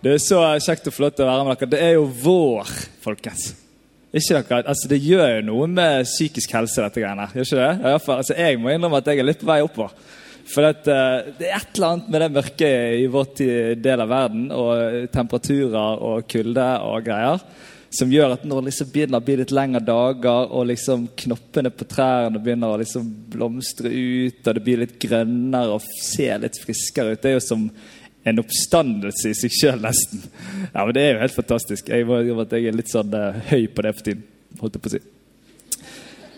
Det 0.00 0.14
er 0.14 0.20
så 0.24 0.38
kjekt 0.64 0.86
og 0.88 0.94
flott 0.96 1.18
å 1.20 1.26
være 1.28 1.42
med 1.44 1.58
dere. 1.60 1.70
Det 1.74 1.80
er 1.84 1.90
jo 1.98 2.06
vår, 2.22 2.70
folkens. 3.04 3.50
Ikke 4.16 4.38
dere? 4.40 4.62
Altså, 4.72 4.88
det 4.88 4.98
gjør 5.04 5.34
jo 5.34 5.42
noe 5.50 5.66
med 5.68 6.06
psykisk 6.08 6.54
helse, 6.56 6.80
dette 6.80 7.02
greiene. 7.02 7.26
Gjør 7.34 7.44
ikke 7.44 7.58
det? 7.60 7.74
I 7.76 8.00
fall, 8.06 8.22
altså, 8.22 8.36
jeg 8.38 8.60
må 8.62 8.72
innrømme 8.72 9.02
at 9.02 9.10
jeg 9.12 9.20
er 9.20 9.28
litt 9.28 9.42
på 9.42 9.50
vei 9.50 9.58
oppover. 9.66 9.92
For 10.50 10.70
at, 10.70 10.88
uh, 10.88 11.28
det 11.36 11.50
er 11.50 11.58
et 11.58 11.76
eller 11.76 11.90
annet 11.90 12.08
med 12.08 12.24
det 12.24 12.30
mørket 12.38 12.96
i 12.96 13.04
vår 13.12 13.28
del 13.84 14.06
av 14.06 14.14
verden, 14.14 14.48
og 14.56 15.12
temperaturer 15.12 16.00
og 16.08 16.24
kulde 16.32 16.70
og 16.88 17.04
greier, 17.04 17.44
som 17.92 18.10
gjør 18.14 18.38
at 18.38 18.48
når 18.48 18.68
liksom 18.70 18.90
begynner 18.94 19.20
å 19.20 19.26
bli 19.26 19.36
litt 19.42 19.52
lengre 19.52 19.84
dager, 19.84 20.48
og 20.48 20.68
liksom 20.72 21.10
knoppene 21.26 21.74
på 21.74 21.86
trærne 21.92 22.40
begynner 22.40 22.72
å 22.72 22.80
liksom 22.80 23.04
blomstre 23.34 23.92
ut, 23.92 24.40
og 24.46 24.56
det 24.56 24.64
blir 24.64 24.80
litt 24.86 24.98
grønnere 25.02 25.76
og 25.76 25.86
ser 26.00 26.40
litt 26.40 26.56
friskere 26.62 27.12
ut 27.12 27.20
Det 27.20 27.34
er 27.34 27.36
jo 27.36 27.48
som 27.50 27.66
en 28.28 28.42
oppstandelse 28.42 29.30
i 29.30 29.36
seg 29.36 29.54
sjøl, 29.54 29.80
nesten. 29.84 30.26
Ja, 30.74 30.84
men 30.84 30.92
Det 30.94 31.04
er 31.04 31.14
jo 31.14 31.22
helt 31.22 31.38
fantastisk. 31.38 31.88
Jeg 31.88 32.06
må 32.08 32.20
at 32.20 32.52
jeg 32.52 32.68
er 32.68 32.76
litt 32.76 32.92
sånn 32.92 33.14
uh, 33.14 33.40
høy 33.50 33.64
på 33.72 33.86
det 33.86 33.94
for 33.96 34.10
tiden. 34.10 34.28
holdt 34.60 34.76
jeg 34.76 34.84
på 34.84 34.90
å 34.90 34.94
si. 34.96 35.02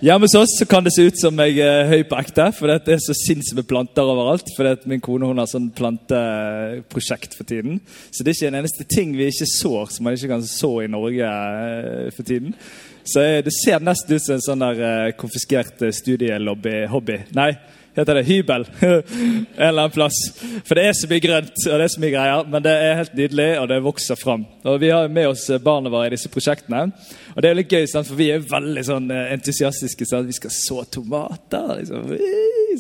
Hjemme 0.03 0.27
hos 0.27 0.35
oss 0.35 0.57
så 0.59 0.67
kan 0.67 0.83
det 0.83 0.91
se 0.97 1.05
ut 1.07 1.19
som 1.19 1.39
jeg 1.45 1.61
er 1.63 1.87
høy 1.87 2.01
på 2.11 2.17
ekte, 2.19 2.49
for 2.59 2.67
det 2.67 2.91
er 2.91 3.03
så 3.03 3.15
sinnssykt 3.15 3.61
med 3.61 3.69
planter 3.71 4.03
overalt. 4.03 4.49
For 4.57 4.87
min 4.91 5.03
kone 5.03 5.29
hun 5.31 5.39
har 5.39 5.51
sånn 5.51 5.69
planteprosjekt 5.79 7.37
for 7.39 7.47
tiden. 7.47 7.79
Så 8.11 8.23
det 8.23 8.33
er 8.33 8.39
ikke 8.39 8.51
en 8.51 8.61
eneste 8.63 8.87
ting 8.91 9.13
vi 9.15 9.29
ikke 9.31 9.47
sår, 9.47 9.93
som 9.95 10.07
man 10.07 10.19
ikke 10.19 10.33
kan 10.33 10.43
så 10.47 10.73
i 10.83 10.91
Norge 10.91 11.29
uh, 11.29 12.09
for 12.15 12.27
tiden. 12.27 12.57
Så 13.03 13.23
det 13.43 13.55
ser 13.55 13.83
nesten 13.83 14.15
ut 14.15 14.23
som 14.23 14.37
en 14.37 14.45
sånn 14.45 14.63
der 14.63 15.15
konfiskert 15.19 15.81
studielobby-hobby. 15.91 17.17
Nei, 17.35 17.49
heter 17.97 18.19
det 18.19 18.25
hybel 18.29 18.65
en 18.81 19.45
eller 19.57 19.83
annen 19.83 19.95
plass. 19.95 20.19
For 20.65 20.79
det 20.79 20.87
er 20.89 20.97
så 20.97 21.11
mye 21.11 21.23
grønt 21.25 21.67
og 21.69 21.75
det 21.75 21.85
er 21.85 21.93
så 21.95 22.03
mye 22.03 22.15
greier, 22.15 22.47
men 22.55 22.65
det 22.65 22.73
er 22.73 23.01
helt 23.03 23.19
nydelig, 23.19 23.49
og 23.61 23.69
det 23.73 23.81
vokser 23.85 24.21
fram. 24.21 24.47
Og 24.65 24.81
Vi 24.81 24.93
har 24.93 25.11
med 25.13 25.29
oss 25.33 25.45
barna 25.65 25.93
våre 25.93 26.09
i 26.09 26.15
disse 26.15 26.31
prosjektene. 26.33 26.87
Og 27.35 27.43
det 27.43 27.51
er 27.51 27.59
litt 27.59 27.73
gøy, 27.73 27.87
for 27.93 28.17
vi 28.19 28.31
er 28.35 28.45
veldig 28.49 28.85
sånn 28.87 29.11
entusiastiske. 29.13 30.07
Sant? 30.09 30.29
Vi 30.29 30.37
skal 30.37 30.53
så 30.55 30.83
tomater. 30.85 31.77
liksom. 31.81 32.17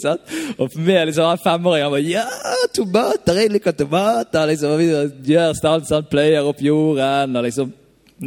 Sant? 0.03 0.33
Og 0.59 0.67
for 0.73 0.81
meg 0.81 1.07
liksom, 1.11 1.39
femåringer 1.45 1.93
bare 1.93 2.03
Ja, 2.07 2.27
tomater! 2.75 3.43
Jeg 3.43 3.53
liker 3.57 3.77
tomater! 3.77 4.49
liksom. 4.51 4.75
Og 4.75 4.83
vi 4.83 5.33
gjør 5.35 5.55
stand, 5.57 5.87
sant? 5.89 6.11
pløyer 6.13 6.49
opp 6.49 6.61
jorden. 6.63 7.37
og 7.37 7.49
liksom 7.49 7.73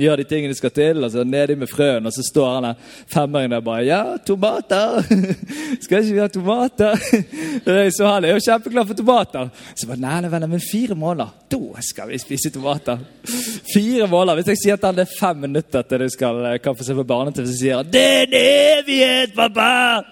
gjør 0.02 0.22
de 0.22 0.26
tingene 0.28 0.54
de 0.54 0.58
skal 0.58 0.74
til, 0.76 1.04
og 1.04 1.12
så 1.12 1.24
nedi 1.28 1.56
med 1.60 1.70
frøen, 1.72 2.06
og 2.06 2.14
så 2.14 2.24
står 2.26 2.50
han 2.54 2.68
der 2.70 2.76
femåringen 3.12 3.52
der 3.52 3.62
bare 3.66 3.86
'Ja, 3.86 4.18
tomater! 4.26 5.04
skal 5.84 6.04
ikke 6.04 6.14
vi 6.14 6.20
ha 6.20 6.28
tomater?' 6.28 7.92
så 7.98 8.08
han 8.08 8.26
er 8.26 8.34
jo 8.34 8.40
kjempeglad 8.40 8.88
for 8.88 8.94
tomater. 8.94 9.50
Så 9.76 9.88
bare 9.88 9.98
'Nei, 10.00 10.30
venner, 10.32 10.48
men 10.48 10.62
fire 10.72 10.96
måneder, 10.96 11.30
da 11.52 11.82
skal 11.82 12.10
vi 12.10 12.18
spise 12.18 12.50
tomater'. 12.50 13.00
Fire 13.76 14.08
måneder. 14.08 14.36
Hvis 14.36 14.48
jeg 14.48 14.58
sier 14.64 14.74
at 14.74 14.86
han 14.86 15.00
er 15.00 15.16
fem 15.20 15.38
minutter 15.38 15.82
til 15.82 16.00
du 16.00 16.10
skal, 16.10 16.60
kan 16.60 16.76
få 16.76 16.84
se 16.84 16.94
på 16.94 17.04
barne-TV, 17.04 17.48
så 17.48 17.58
sier 17.58 17.76
han 17.78 17.92
'Det 17.92 18.02
er 18.02 18.22
en 18.22 18.38
evighet, 18.80 19.36
pappa!' 19.36 20.04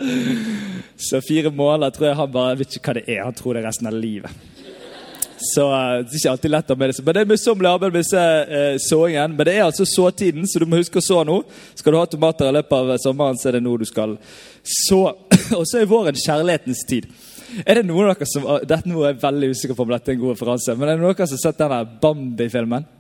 Så 0.98 1.22
fire 1.28 1.52
måneder 1.52 1.90
tror 1.90 2.08
jeg 2.08 2.16
han 2.16 2.32
bare 2.32 2.58
vet 2.58 2.76
ikke 2.76 2.88
hva 2.88 2.94
det 2.94 3.06
er. 3.08 3.24
Han 3.24 3.34
tror 3.34 3.54
det 3.54 3.64
er 3.64 3.68
resten 3.68 3.88
av 3.88 3.94
livet. 3.94 4.53
Så 5.44 5.66
uh, 5.68 6.00
det 6.00 6.14
er 6.14 6.20
ikke 6.22 6.32
alltid 6.34 6.54
lett 6.54 6.72
å 6.72 6.78
med 6.80 6.92
det. 6.92 7.04
Men 7.04 7.16
det 7.16 7.22
er 7.24 7.30
møysommelig 7.34 7.70
arbeid 7.70 7.98
med 7.98 8.14
uh, 8.16 8.78
såingen. 8.80 9.36
Men 9.36 9.50
det 9.50 9.56
er 9.58 9.66
altså 9.66 9.88
såtiden, 9.90 10.48
så 10.48 10.62
du 10.62 10.68
må 10.70 10.80
huske 10.80 11.02
å 11.02 11.06
så 11.06 11.20
nå. 11.28 11.42
Skal 11.80 11.94
du 11.94 12.00
ha 12.00 12.06
tomater 12.10 12.50
i 12.50 12.56
løpet 12.56 12.78
av 12.80 12.96
sommeren, 13.04 13.40
så 13.40 13.50
er 13.50 13.58
det 13.58 13.64
nå 13.66 13.76
du 13.82 13.86
skal 13.90 14.16
så. 14.64 15.04
Og 15.60 15.68
så 15.68 15.82
er 15.82 15.92
våren 15.92 16.18
kjærlighetens 16.18 16.86
tid. 16.90 17.12
Er 17.64 17.78
det 17.78 17.86
noen 17.86 18.08
av 18.08 18.16
dere 18.16 18.30
som, 18.30 18.48
uh, 18.48 18.62
dette 18.66 18.90
nå 18.90 19.04
er 19.04 19.14
jeg 19.14 19.24
veldig 19.26 19.52
usikker 19.54 19.78
på 19.78 19.86
om 19.86 19.94
dette 19.94 20.14
er 20.14 20.18
en 20.18 20.24
god 20.24 20.36
referanse, 20.36 20.78
men 20.78 20.90
er 20.90 20.96
det 20.96 21.04
noen 21.04 21.12
av 21.12 21.20
dere 21.20 21.32
som 21.32 21.40
har 21.40 21.46
sett 21.48 21.64
denne 21.64 21.82
Bambi-filmen? 22.04 22.92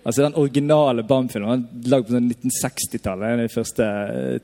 Altså 0.00 0.24
Den 0.24 0.36
originale 0.40 1.04
Bambi-filmen, 1.04 1.66
lagd 1.92 2.08
på 2.08 2.18
1960-tallet. 2.18 3.26
En 3.28 3.42
av 3.42 3.46
de 3.46 3.52
første 3.52 3.88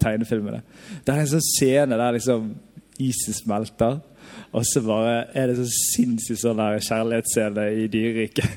tegnefilmene. 0.03 0.61
Det 1.05 1.15
er 1.15 1.23
en 1.23 1.31
sånn 1.35 1.47
scene 1.49 1.99
der 1.99 2.17
liksom 2.19 2.51
isen 3.03 3.37
smelter. 3.37 3.99
Og 4.55 4.65
så 4.65 4.81
bare 4.85 5.15
er 5.37 5.51
det 5.51 5.57
så 5.59 5.67
sinnssykt 5.69 6.41
sånn 6.41 6.61
der 6.61 6.79
kjærlighetsscene 6.85 7.67
i 7.83 7.87
dyreriket. 7.93 8.53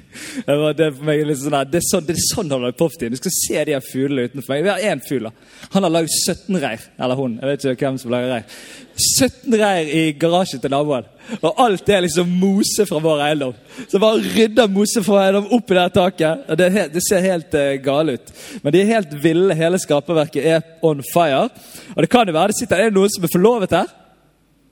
Det, 0.45 0.87
litt 1.25 1.39
sånn 1.41 1.55
det 1.69 1.79
er 1.79 1.85
sånn 1.85 2.05
det 2.05 2.13
er 2.15 2.21
sånn 2.23 2.51
han 2.53 2.67
for 2.77 2.93
tiden. 2.95 3.15
Du 3.15 3.19
skal 3.19 3.33
se 3.35 3.63
de 3.67 3.75
her 3.75 3.83
fuglene 3.83 4.29
utenfor 4.29 4.53
meg. 4.53 4.65
Vi 4.65 4.71
har 4.71 4.85
én 4.93 5.01
fugl. 5.03 5.29
Han 5.73 5.85
har 5.85 5.93
lagd 5.93 6.13
17 6.13 6.59
reir. 6.61 6.85
Eller 6.99 7.19
hun. 7.19 7.37
Jeg 7.41 7.49
vet 7.49 7.65
ikke 7.73 7.89
hvem 7.89 7.99
som 8.01 8.13
lager 8.13 8.33
reir. 8.33 8.59
17 8.99 9.55
reir 9.59 9.91
i 9.95 10.03
garasjen 10.19 10.61
til 10.61 10.73
naboen. 10.73 11.07
Og 11.39 11.61
alt 11.61 11.89
er 11.91 12.03
liksom 12.05 12.31
mose 12.41 12.85
fra 12.89 13.01
vår 13.03 13.23
eiendom. 13.27 13.55
Så 13.91 14.01
bare 14.01 14.23
rydder 14.23 14.71
mose 14.73 15.03
fra 15.05 15.25
eiendom 15.25 15.49
opp 15.55 15.71
i 15.71 15.77
det 15.77 15.87
taket. 15.95 16.45
og 16.47 16.59
det, 16.59 16.69
det, 16.95 17.03
ser 17.05 17.25
helt 17.25 17.55
uh, 17.55 17.75
gale 17.83 18.17
ut. 18.17 18.33
Men 18.63 18.75
de 18.75 18.81
er 18.81 18.93
helt 18.95 19.15
ville. 19.23 19.57
Hele 19.57 19.79
skaperverket 19.81 20.45
er 20.55 20.61
on 20.85 21.03
fire. 21.13 21.47
Og 21.95 22.03
det 22.03 22.11
kan 22.11 22.27
jo 22.27 22.37
være 22.37 22.53
det 22.53 22.61
sitter 22.61 22.79
Er 22.79 22.89
det 22.89 22.99
noen 22.99 23.13
som 23.13 23.25
er 23.25 23.33
forlovet 23.33 23.75
her? 23.77 23.95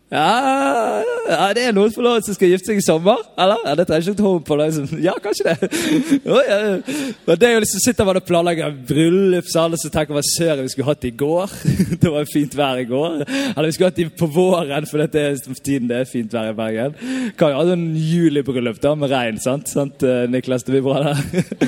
Ja, 0.08 1.04
ja, 1.28 1.48
det 1.52 1.66
er 1.68 1.74
noen 1.76 1.92
forlovede 1.92 2.24
som 2.24 2.36
skal 2.38 2.54
gifte 2.54 2.70
seg 2.70 2.78
i 2.80 2.84
sommer? 2.86 3.20
Eller? 3.36 3.60
Ja, 3.68 3.74
det 3.76 3.86
trenger 3.90 4.14
ikke 4.14 4.24
hånd 4.24 4.46
på. 4.48 4.56
Liksom. 4.62 5.02
Ja, 5.04 5.16
kanskje 5.24 5.50
det. 5.50 5.68
Oh, 6.32 6.40
ja. 6.44 6.78
Men 7.26 7.40
det 7.40 7.48
er 7.48 7.54
jo 7.58 7.64
liksom, 7.64 7.82
sitter 7.84 8.08
man 8.08 8.20
og 8.20 8.26
planlegger 8.28 8.78
bryllup, 8.88 9.50
så 9.52 9.66
alle 9.66 9.80
som 9.80 9.92
tenker 9.92 10.16
hva 10.16 10.24
søren 10.24 10.64
vi 10.64 10.72
skulle 10.72 10.88
hatt 10.88 11.08
i 11.08 11.12
går. 11.12 11.56
det 12.02 12.12
var 12.14 12.30
fint 12.32 12.56
vær 12.56 12.80
i 12.80 12.88
går. 12.88 13.26
Eller 13.28 13.68
vi 13.68 13.76
skulle 13.76 13.92
hatt 13.92 14.00
det 14.00 14.08
på 14.20 14.30
våren, 14.32 14.88
for 14.88 15.04
dette 15.04 15.24
er 15.24 15.60
tiden 15.60 15.92
det 15.92 16.02
er 16.02 16.10
fint 16.10 16.32
vær 16.34 16.54
i 16.54 16.56
Bergen. 16.56 16.96
Kan 17.40 17.52
jo 17.52 17.60
ha 17.60 17.76
en 17.76 17.90
julibryllup 18.00 18.80
da, 18.84 18.96
med 18.96 19.12
regn, 19.12 19.42
sant? 19.44 19.68
sant 19.72 20.08
eh, 20.08 20.24
Niklas? 20.32 20.64
Det 20.64 20.78
blir 20.78 20.88
bra, 20.88 21.04
der. 21.04 21.20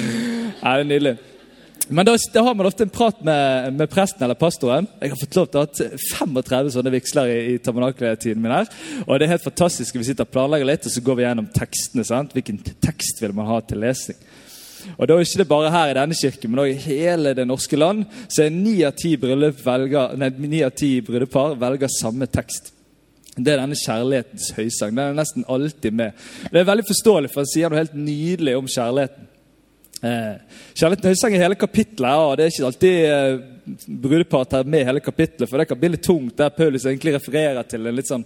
ja, 0.63 0.77
det 0.79 0.85
er 0.85 0.89
nydelig. 0.93 1.17
Men 1.89 2.05
da, 2.05 2.13
da, 2.33 2.41
har 2.45 2.55
man 2.55 2.67
ofte 2.69 2.83
en 2.85 2.91
prat 2.93 3.21
med, 3.25 3.73
med, 3.73 3.89
presten 3.89 4.23
eller 4.23 4.37
pastoren. 4.37 4.87
Jeg 5.01 5.09
har 5.09 5.17
fått 5.17 5.37
lov 5.39 5.47
til 5.49 5.59
å 5.59 5.63
ha 5.65 5.69
35 6.19 6.69
sånne 6.75 6.93
vigsler 6.93 7.31
i, 7.33 7.39
i 7.55 7.61
tabernakeltiden 7.65 8.43
min. 8.43 8.53
her. 8.53 8.69
Og 9.07 9.17
det 9.17 9.25
er 9.25 9.33
helt 9.33 9.47
fantastisk. 9.47 9.97
Vi 9.97 10.05
sitter 10.05 10.27
og 10.27 10.33
planlegger 10.35 10.69
litt, 10.69 10.85
og 10.85 10.93
så 10.93 11.01
går 11.05 11.17
vi 11.17 11.25
gjennom 11.25 11.49
tekstene. 11.55 12.05
sant? 12.05 12.35
Hvilken 12.37 12.61
tekst 12.85 13.23
vil 13.23 13.33
man 13.37 13.49
ha 13.49 13.57
til 13.65 13.81
lesning? 13.81 14.19
Og 14.95 15.09
da 15.09 15.15
er 15.15 15.25
ikke 15.25 15.45
bare 15.49 15.71
her 15.73 15.91
i 15.91 15.95
denne 15.97 16.15
kirken, 16.15 16.51
men 16.51 16.61
også 16.63 16.75
i 16.75 16.83
hele 16.85 17.33
det 17.35 17.47
norske 17.49 17.79
land. 17.79 18.05
Så 18.29 18.45
er 18.45 18.53
ni 18.53 18.83
av 18.85 18.93
ti 20.77 21.01
brudepar 21.01 21.57
velger 21.59 21.91
samme 21.99 22.29
tekst. 22.29 22.73
Det 23.39 23.53
er 23.53 23.61
denne 23.61 23.77
kjærlighetens 23.77 24.51
høysang. 24.57 24.93
Den 24.93 25.03
er 25.07 25.17
nesten 25.17 25.45
alltid 25.47 25.95
med. 25.95 26.29
Det 26.51 26.61
er 26.61 26.69
veldig 26.69 26.87
forståelig, 26.87 27.33
for 27.33 27.43
han 27.43 27.51
sier 27.51 27.71
noe 27.71 27.81
helt 27.81 27.97
nydelig 27.97 28.57
om 28.59 28.67
kjærligheten. 28.69 29.28
Eh, 30.01 30.35
Kjærligheten 30.73 31.33
i 31.35 31.41
hele 31.41 31.55
kapitlet, 31.59 32.15
og 32.15 32.37
det 32.37 32.45
er 32.45 32.53
ikke 32.53 32.67
alltid 32.69 32.99
eh, 33.09 33.41
brudepar 33.87 34.45
tar 34.47 34.63
med 34.63 34.85
hele 34.87 35.03
kapitlet, 35.03 35.49
for 35.49 35.59
det 35.59 35.67
kan 35.67 35.79
bli 35.79 35.91
litt 35.95 36.05
tungt, 36.05 36.37
der 36.37 36.55
Paulus 36.55 36.85
egentlig 36.85 37.17
refererer 37.17 37.67
til 37.67 37.87
en 37.87 37.97
litt 37.97 38.07
sånn 38.07 38.23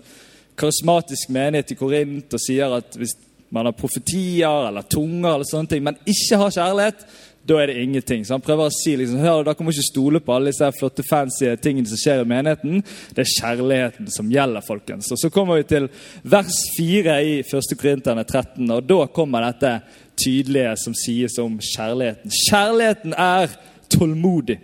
karismatisk 0.60 1.32
menighet 1.34 1.74
i 1.74 1.78
Korint 1.80 2.36
og 2.38 2.42
sier 2.42 2.78
at 2.78 2.94
hvis 3.00 3.16
man 3.54 3.70
har 3.70 3.78
profetier 3.78 4.68
eller 4.68 4.86
tunger, 4.90 5.34
eller 5.34 5.50
sånne 5.50 5.70
ting, 5.70 5.84
men 5.86 5.98
ikke 6.10 6.40
har 6.42 6.54
kjærlighet, 6.54 7.06
da 7.44 7.58
er 7.60 7.68
det 7.68 7.82
ingenting. 7.84 8.24
Så 8.26 8.38
han 8.38 8.44
prøver 8.44 8.70
å 8.70 8.74
si 8.74 8.94
liksom, 8.98 9.20
hør, 9.20 9.44
da 9.44 9.54
kan 9.54 9.68
man 9.68 9.76
ikke 9.76 9.90
stole 9.90 10.22
på 10.24 10.34
alle 10.34 10.54
disse 10.54 10.70
flotte 10.78 11.04
fancy 11.04 11.50
tingene 11.62 11.90
som 11.90 12.00
skjer 12.00 12.24
i 12.24 12.30
menigheten. 12.30 12.84
Det 13.14 13.26
er 13.26 13.34
kjærligheten 13.34 14.08
som 14.16 14.32
gjelder, 14.32 14.64
folkens. 14.64 15.12
Og 15.12 15.20
Så 15.20 15.32
kommer 15.34 15.60
vi 15.60 15.68
til 15.68 15.90
vers 16.24 16.62
4 16.78 17.18
i 17.20 17.36
1. 17.44 17.76
Korinterne 17.80 18.24
13, 18.24 18.64
og 18.72 18.88
da 18.88 19.02
kommer 19.12 19.50
dette 19.50 19.74
tydelige 20.20 20.76
som 20.84 20.96
sies 20.98 21.38
om 21.42 21.58
kjærligheten. 21.60 22.32
Kjærligheten 22.50 23.16
er 23.18 23.56
tålmodig. 23.90 24.60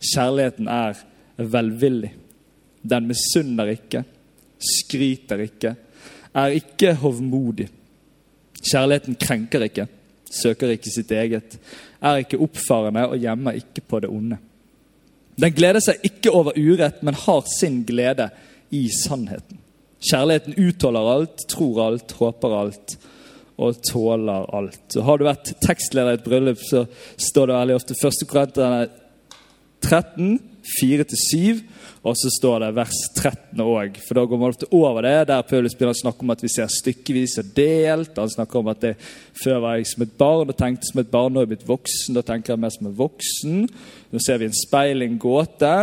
Kjærligheten 0.00 0.68
er 0.68 0.98
velvillig. 1.36 2.14
Den 2.82 3.06
misunner 3.10 3.74
ikke, 3.74 4.04
skryter 4.60 5.44
ikke, 5.44 5.74
er 6.34 6.56
ikke 6.56 6.94
hovmodig. 7.02 7.68
Kjærligheten 8.60 9.16
krenker 9.20 9.64
ikke, 9.66 9.86
søker 10.30 10.72
ikke 10.74 10.92
sitt 10.92 11.12
eget, 11.12 11.58
er 12.00 12.22
ikke 12.22 12.40
oppfarende 12.40 13.06
og 13.08 13.20
gjemmer 13.20 13.58
ikke 13.60 13.84
på 13.88 14.00
det 14.00 14.08
onde. 14.12 14.38
Den 15.40 15.52
gleder 15.56 15.80
seg 15.84 16.00
ikke 16.04 16.32
over 16.36 16.56
urett, 16.56 17.02
men 17.04 17.16
har 17.16 17.44
sin 17.48 17.82
glede 17.88 18.28
i 18.70 18.86
sannheten. 18.92 19.60
Kjærligheten 20.00 20.56
utholder 20.56 21.12
alt, 21.14 21.44
tror 21.48 21.80
alt, 21.86 22.12
håper 22.16 22.56
alt 22.56 22.96
og 23.60 23.82
tåler 23.84 24.48
alt. 24.56 24.80
Så 24.92 25.04
Har 25.04 25.18
du 25.20 25.26
vært 25.28 25.52
tekstleder 25.64 26.16
i 26.16 26.20
et 26.20 26.24
bryllup, 26.24 26.62
så 26.64 26.86
står 27.20 27.50
det 27.50 27.58
veldig 27.58 27.76
ofte 27.76 27.98
1. 27.98 28.24
Korinterne 28.30 28.88
13, 29.84 30.38
4-7. 30.80 31.60
Og 32.00 32.16
så 32.16 32.30
står 32.32 32.62
det 32.62 32.70
vers 32.78 32.98
13 33.18 33.60
òg, 33.60 33.98
for 34.00 34.16
da 34.16 34.22
går 34.24 34.38
man 34.40 34.54
ofte 34.54 34.68
over 34.72 35.04
det. 35.04 35.26
Der 35.28 35.44
Paulus 35.44 35.74
begynner 35.76 35.92
å 35.92 36.00
snakke 36.00 36.24
om 36.24 36.32
at 36.32 36.40
vi 36.40 36.48
ser 36.52 36.70
stykkevis 36.72 37.36
og 37.42 37.50
delt. 37.56 38.16
Han 38.16 38.32
snakker 38.32 38.62
om 38.62 38.70
at 38.72 38.80
det, 38.86 38.94
før 39.36 39.60
var 39.66 39.76
jeg 39.76 39.90
som 39.90 40.06
et 40.06 40.14
barn 40.20 40.48
og 40.48 40.56
tenkte 40.56 40.88
som 40.88 41.02
et 41.02 41.12
barn, 41.12 41.34
nå 41.34 41.42
er 41.42 41.44
jeg 41.44 41.52
blitt 41.52 41.68
voksen. 41.68 42.16
Da 42.16 42.24
tenker 42.24 42.54
jeg 42.54 42.62
mer 42.62 42.72
som 42.72 42.88
en 42.88 42.96
voksen. 42.96 43.58
Nå 44.14 44.24
ser 44.24 44.40
vi 44.40 44.48
en 44.48 44.56
speiling 44.56 45.20
gåte. 45.20 45.74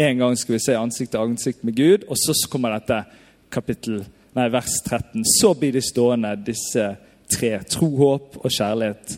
En 0.00 0.24
gang 0.24 0.40
skal 0.40 0.56
vi 0.56 0.64
se 0.64 0.78
ansikt 0.80 1.12
til 1.12 1.26
ansikt 1.26 1.68
med 1.68 1.76
Gud. 1.76 2.08
Og 2.08 2.16
så 2.24 2.36
kommer 2.48 2.78
dette 2.78 3.02
kapittel, 3.52 4.00
nei, 4.34 4.48
vers 4.52 4.80
13. 4.84 5.24
Så 5.40 5.54
blir 5.58 5.72
de 5.72 5.82
stående, 5.82 6.34
disse 6.46 6.90
tre. 7.30 7.56
Tro, 7.70 7.88
håp 7.96 8.38
og 8.42 8.50
kjærlighet. 8.50 9.16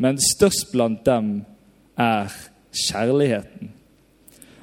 Men 0.00 0.18
størst 0.22 0.70
blant 0.72 1.04
dem 1.06 1.34
er 2.00 2.32
kjærligheten. 2.72 3.72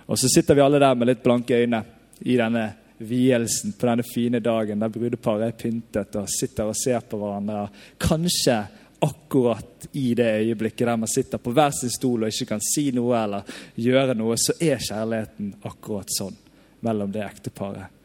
Og 0.09 0.17
så 0.17 0.29
sitter 0.31 0.57
vi 0.57 0.65
alle 0.65 0.81
der 0.81 0.97
med 0.97 1.11
litt 1.11 1.23
blanke 1.23 1.59
øyne 1.61 1.83
i 2.25 2.37
denne 2.39 2.65
vielsen 2.99 3.75
på 3.79 3.87
denne 3.87 4.03
fine 4.03 4.41
dagen 4.43 4.81
der 4.81 4.91
brudeparet 4.91 5.45
er 5.45 5.55
pyntet 5.55 6.17
og 6.19 6.31
sitter 6.31 6.71
og 6.71 6.75
ser 6.75 7.05
på 7.05 7.19
hverandre. 7.21 7.67
Kanskje 8.01 8.57
akkurat 9.05 9.87
i 9.95 10.13
det 10.17 10.27
øyeblikket 10.41 10.87
der 10.87 10.97
man 10.99 11.07
sitter 11.07 11.39
på 11.39 11.53
hver 11.55 11.71
sin 11.71 11.93
stol 11.93 12.25
og 12.25 12.33
ikke 12.33 12.49
kan 12.49 12.65
si 12.73 12.89
noe 12.91 13.15
eller 13.21 13.53
gjøre 13.79 14.17
noe, 14.17 14.35
så 14.35 14.57
er 14.59 14.81
kjærligheten 14.83 15.53
akkurat 15.69 16.11
sånn 16.17 16.35
mellom 16.83 17.13
det 17.13 17.23
ekteparet. 17.23 17.98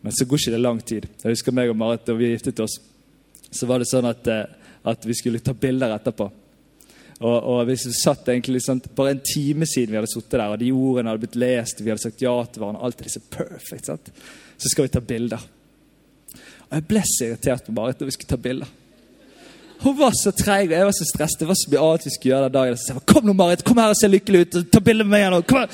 Men 0.00 0.14
så 0.16 0.24
går 0.24 0.40
ikke 0.40 0.54
det 0.54 0.62
lang 0.62 0.80
tid. 0.80 1.08
Jeg 1.22 1.34
husker 1.34 1.54
meg 1.54 1.70
og 1.72 1.78
Marit 1.78 2.06
da 2.08 2.16
vi 2.16 2.30
giftet 2.32 2.62
oss, 2.64 2.78
så 3.50 3.66
var 3.68 3.82
det 3.82 3.90
sånn 3.90 4.08
at, 4.08 4.26
eh, 4.30 4.72
at 4.88 5.04
vi 5.04 5.16
skulle 5.18 5.42
ta 5.44 5.52
bilder 5.52 5.92
etterpå. 5.96 6.30
Og, 7.20 7.36
og 7.36 7.58
vi 7.68 7.76
satt 7.76 8.30
egentlig 8.32 8.56
liksom, 8.56 8.78
Bare 8.96 9.12
en 9.12 9.20
time 9.20 9.66
siden 9.68 9.92
vi 9.92 9.98
hadde 9.98 10.08
sittet 10.08 10.38
der, 10.38 10.54
og 10.54 10.60
de 10.62 10.70
ordene 10.72 11.12
hadde 11.12 11.26
blitt 11.26 11.40
lest, 11.42 11.82
vi 11.84 11.92
hadde 11.92 12.00
sagt 12.06 12.22
ja 12.24 12.32
til 12.46 12.62
hverandre, 12.62 12.86
alt 12.86 13.02
er 13.04 13.12
så 13.12 13.20
perfect, 13.28 13.90
sant? 13.90 14.12
så 14.60 14.70
skal 14.72 14.86
vi 14.86 14.92
ta 14.94 15.02
bilder. 15.04 15.44
Og 16.68 16.76
jeg 16.78 16.86
ble 16.88 17.02
så 17.08 17.26
irritert 17.26 17.66
på 17.66 17.74
Marit 17.76 18.00
når 18.00 18.08
vi 18.08 18.14
skulle 18.16 18.32
ta 18.32 18.40
bilder. 18.40 18.72
Hun 19.82 19.96
var 19.96 20.12
så 20.16 20.32
treig, 20.36 20.68
og 20.68 20.76
jeg 20.76 20.88
var 20.88 20.96
så 20.96 21.06
stresset. 21.08 21.40
Det 21.40 21.48
var 21.48 21.56
så 21.56 21.70
mye 21.72 21.84
annet 21.86 22.06
vi 22.06 22.12
skulle 22.14 22.34
gjøre 22.34 22.48
den 22.48 22.56
dagen. 22.56 22.76
Så 22.76 22.90
jeg 22.90 22.98
sa, 22.98 23.04
kom 23.08 23.28
nå, 23.28 23.34
Marit, 23.36 23.64
kom 23.64 23.78
her 23.80 23.94
og 23.94 23.96
se 23.96 24.10
lykkelig 24.10 24.42
ut. 24.42 24.58
Ta 24.72 24.82
bilde 24.84 25.06
med 25.06 25.14
meg 25.14 25.22
igjen. 25.24 25.46
Kom 25.48 25.62
her. 25.62 25.70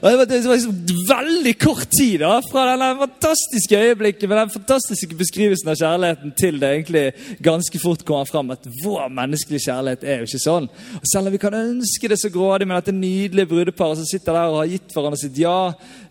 Og 0.00 0.04
det 0.04 0.16
var, 0.18 0.28
det 0.28 0.40
var 0.44 0.58
liksom 0.58 0.76
veldig 1.08 1.54
kort 1.62 1.88
tid 1.94 2.20
da, 2.20 2.32
fra 2.44 2.66
denne 2.68 2.90
fantastiske 3.00 3.80
øyeblikket 3.86 4.28
med 4.28 4.40
den 4.42 4.52
fantastiske 4.52 5.16
beskrivelsen 5.16 5.72
av 5.72 5.78
kjærligheten 5.80 6.34
til 6.36 6.60
det 6.60 6.72
egentlig 6.74 7.04
ganske 7.44 7.80
fort 7.80 8.04
kommer 8.04 8.28
fram 8.28 8.52
at 8.54 8.68
vår 8.82 9.08
menneskelige 9.14 9.70
kjærlighet 9.70 10.04
er 10.04 10.20
jo 10.20 10.28
ikke 10.28 10.42
sånn. 10.44 10.68
Og 11.00 11.08
Selv 11.08 11.30
om 11.30 11.34
vi 11.34 11.42
kan 11.42 11.56
ønske 11.58 12.12
det 12.12 12.20
så 12.20 12.32
grådig 12.34 12.68
med 12.68 12.76
dette 12.80 12.96
nydelige 12.96 13.50
brudeparet 13.50 14.00
som 14.00 14.08
sitter 14.08 14.36
der 14.36 14.52
og 14.52 14.60
har 14.60 14.70
gitt 14.74 14.92
hverandre 14.94 15.20
sitt 15.20 15.40
ja, 15.40 15.58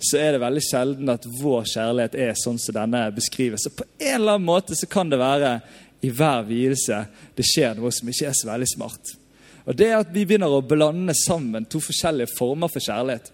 så 0.01 0.19
er 0.21 0.33
det 0.33 0.44
veldig 0.44 0.65
sjelden 0.65 1.13
at 1.13 1.30
vår 1.39 1.69
kjærlighet 1.75 2.19
er 2.25 2.36
sånn 2.39 2.60
som 2.62 2.77
denne 2.77 3.06
beskrives. 3.13 3.68
Så 3.68 3.74
på 3.77 3.86
en 4.01 4.15
eller 4.18 4.38
annen 4.38 4.50
måte 4.50 4.77
så 4.77 4.89
kan 4.89 5.13
det 5.13 5.21
være 5.21 5.57
i 6.04 6.12
hver 6.12 6.46
vielse 6.48 7.00
det 7.36 7.46
skjer 7.48 7.80
noe 7.80 7.92
som 7.96 8.10
ikke 8.12 8.30
er 8.30 8.38
så 8.38 8.50
veldig 8.52 8.70
smart. 8.70 9.14
Og 9.64 9.78
Det 9.78 9.90
er 9.90 10.00
at 10.02 10.12
vi 10.14 10.26
begynner 10.28 10.52
å 10.52 10.64
blande 10.66 11.16
sammen 11.16 11.66
to 11.66 11.80
forskjellige 11.84 12.36
former 12.38 12.72
for 12.72 12.84
kjærlighet. 12.84 13.33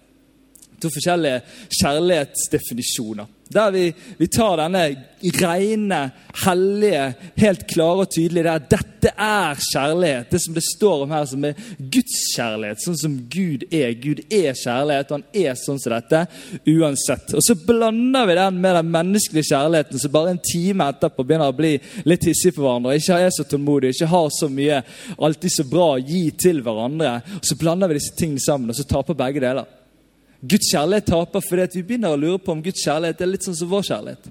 To 0.79 0.91
forskjellige 0.93 1.41
kjærlighetsdefinisjoner. 1.81 3.35
Der 3.49 3.71
vi, 3.71 3.93
vi, 4.17 4.27
tar 4.27 4.59
denne 4.59 4.83
rene, 5.41 5.99
hellige, 6.45 7.05
helt 7.41 7.63
klare 7.67 8.03
og 8.03 8.11
tydelige 8.13 8.45
der 8.45 8.67
dette 8.69 9.13
er 9.17 9.57
kjærlighet. 9.71 10.27
Det 10.29 10.41
som 10.43 10.53
det 10.53 10.63
står 10.67 11.01
om 11.03 11.15
her, 11.15 11.25
som 11.25 11.47
er 11.49 11.63
Guds 11.79 12.19
kjærlighet. 12.35 12.83
Sånn 12.83 12.99
som 12.99 13.15
Gud 13.33 13.65
er. 13.73 13.95
Gud 13.97 14.21
er 14.29 14.53
kjærlighet, 14.53 15.09
og 15.09 15.17
han 15.17 15.41
er 15.41 15.57
sånn 15.57 15.81
som 15.81 15.95
dette 15.95 16.21
uansett. 16.69 17.33
Og 17.33 17.41
så 17.47 17.57
blander 17.57 18.29
vi 18.29 18.37
den 18.37 18.61
med 18.61 18.77
den 18.77 18.93
menneskelige 18.93 19.49
kjærligheten 19.49 20.03
som 20.05 20.13
bare 20.13 20.35
en 20.35 20.43
time 20.51 20.91
etterpå 20.93 21.25
begynner 21.25 21.49
å 21.49 21.57
bli 21.57 21.73
litt 22.05 22.29
hissige 22.29 22.59
på 22.59 22.67
hverandre. 22.67 22.99
Ikke 23.01 23.17
er 23.17 23.33
så 23.33 23.47
tålmodig, 23.49 23.95
ikke 23.95 24.13
har 24.13 24.29
så 24.37 24.51
mye 24.53 24.83
alltid 25.17 25.57
så 25.57 25.65
bra 25.73 25.89
å 25.95 26.05
gi 26.05 26.27
til 26.37 26.61
hverandre. 26.61 27.17
Og 27.41 27.49
Så 27.49 27.57
blander 27.57 27.89
vi 27.89 27.97
disse 27.97 28.13
tingene 28.13 28.45
sammen, 28.45 28.69
og 28.69 28.77
så 28.77 28.85
taper 28.85 29.17
begge 29.17 29.41
deler. 29.41 29.78
Guds 30.41 30.71
kjærlighet 30.71 31.09
taper 31.11 31.43
fordi 31.43 31.79
vi 31.81 31.87
begynner 31.87 32.15
å 32.15 32.19
lure 32.19 32.39
på 32.39 32.53
om 32.55 32.61
Guds 32.63 32.83
kjærlighet 32.85 33.21
er 33.21 33.33
litt 33.33 33.47
sånn 33.47 33.57
som 33.59 33.71
vår 33.71 33.89
kjærlighet. 33.89 34.29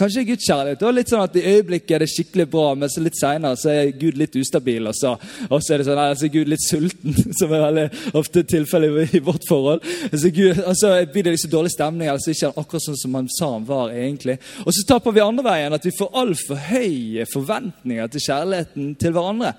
Kanskje 0.00 0.22
Guds 0.24 0.46
kjærlighet 0.48 0.82
er 0.86 0.94
litt 0.96 1.10
sånn 1.12 1.24
at 1.26 1.34
i 1.36 1.42
øyeblikket 1.44 1.92
er 1.92 2.00
det 2.00 2.08
skikkelig 2.08 2.46
bra, 2.48 2.70
men 2.78 2.88
så 2.88 3.02
litt 3.04 3.18
senere 3.18 3.72
er 3.74 3.90
Gud 4.00 4.16
litt 4.16 4.36
ustabil, 4.40 4.86
og 4.88 4.96
så, 4.96 5.12
og 5.50 5.58
så 5.60 5.74
er 5.74 5.82
det 5.82 5.86
sånn, 5.90 6.00
altså 6.00 6.30
Gud 6.32 6.48
litt 6.48 6.64
sulten, 6.64 7.16
som 7.38 7.52
er 7.52 7.64
veldig 7.66 8.14
ofte 8.16 8.44
tilfellet 8.48 9.16
i 9.18 9.22
vårt 9.26 9.44
forhold. 9.48 9.84
Så 10.08 10.32
Gud, 10.32 10.62
og 10.62 10.72
så 10.80 10.94
blir 11.12 11.26
det 11.26 11.34
liksom 11.36 11.52
dårlig 11.52 11.74
stemning, 11.74 12.08
eller 12.08 12.22
så 12.24 12.32
ikke 12.32 12.54
akkurat 12.54 12.86
sånn 12.86 13.00
som 13.02 13.18
han 13.18 13.28
sa 13.36 13.50
han 13.52 13.68
var 13.68 13.92
egentlig. 13.92 14.38
Og 14.64 14.72
så 14.72 14.86
taper 14.88 15.16
vi 15.16 15.24
andre 15.26 15.44
veien, 15.50 15.76
at 15.76 15.84
vi 15.84 15.96
får 15.98 16.16
altfor 16.22 16.64
høye 16.70 17.28
forventninger 17.28 18.14
til 18.14 18.24
kjærligheten 18.30 18.94
til 19.02 19.18
hverandre. 19.18 19.52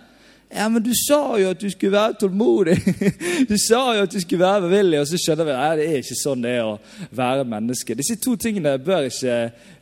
Ja, 0.53 0.69
men 0.69 0.83
du 0.83 0.91
sa 0.95 1.37
jo 1.39 1.51
at 1.53 1.61
du 1.61 1.69
skulle 1.71 1.95
være 1.95 2.17
tålmodig. 2.19 2.75
Du 3.49 3.55
sa 3.57 3.79
jo 3.95 4.03
at 4.03 4.11
du 4.11 4.19
skulle 4.19 4.43
være 4.43 4.65
bevillig. 4.65 4.99
Og 4.99 5.07
så 5.07 5.19
skjønner 5.19 5.47
vi 5.47 5.53
at 5.55 5.79
det 5.79 5.85
er 5.87 6.01
ikke 6.01 6.17
sånn 6.19 6.43
det 6.43 6.51
er 6.57 6.67
å 6.67 6.73
være 7.15 7.47
menneske. 7.47 7.95
Disse 7.97 8.17
to 8.21 8.35
tingene 8.39 8.75
bør 8.83 9.07
ikke 9.07 9.37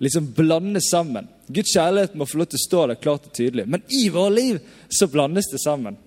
liksom 0.06 0.30
blande 0.38 0.81
sammen. 0.86 1.27
Guds 1.50 1.74
kjærlighet 1.74 2.13
må 2.16 2.27
få 2.30 2.42
lov 2.42 2.51
til 2.51 2.62
å 2.62 2.66
stå 2.68 2.86
der 2.92 3.01
klart 3.01 3.27
og 3.31 3.36
tydelig. 3.36 3.66
Men 3.66 3.83
i 3.89 4.06
våre 4.13 4.36
liv 4.36 4.62
så 4.94 5.10
blandes 5.10 5.50
det 5.51 5.62
sammen. 5.63 5.98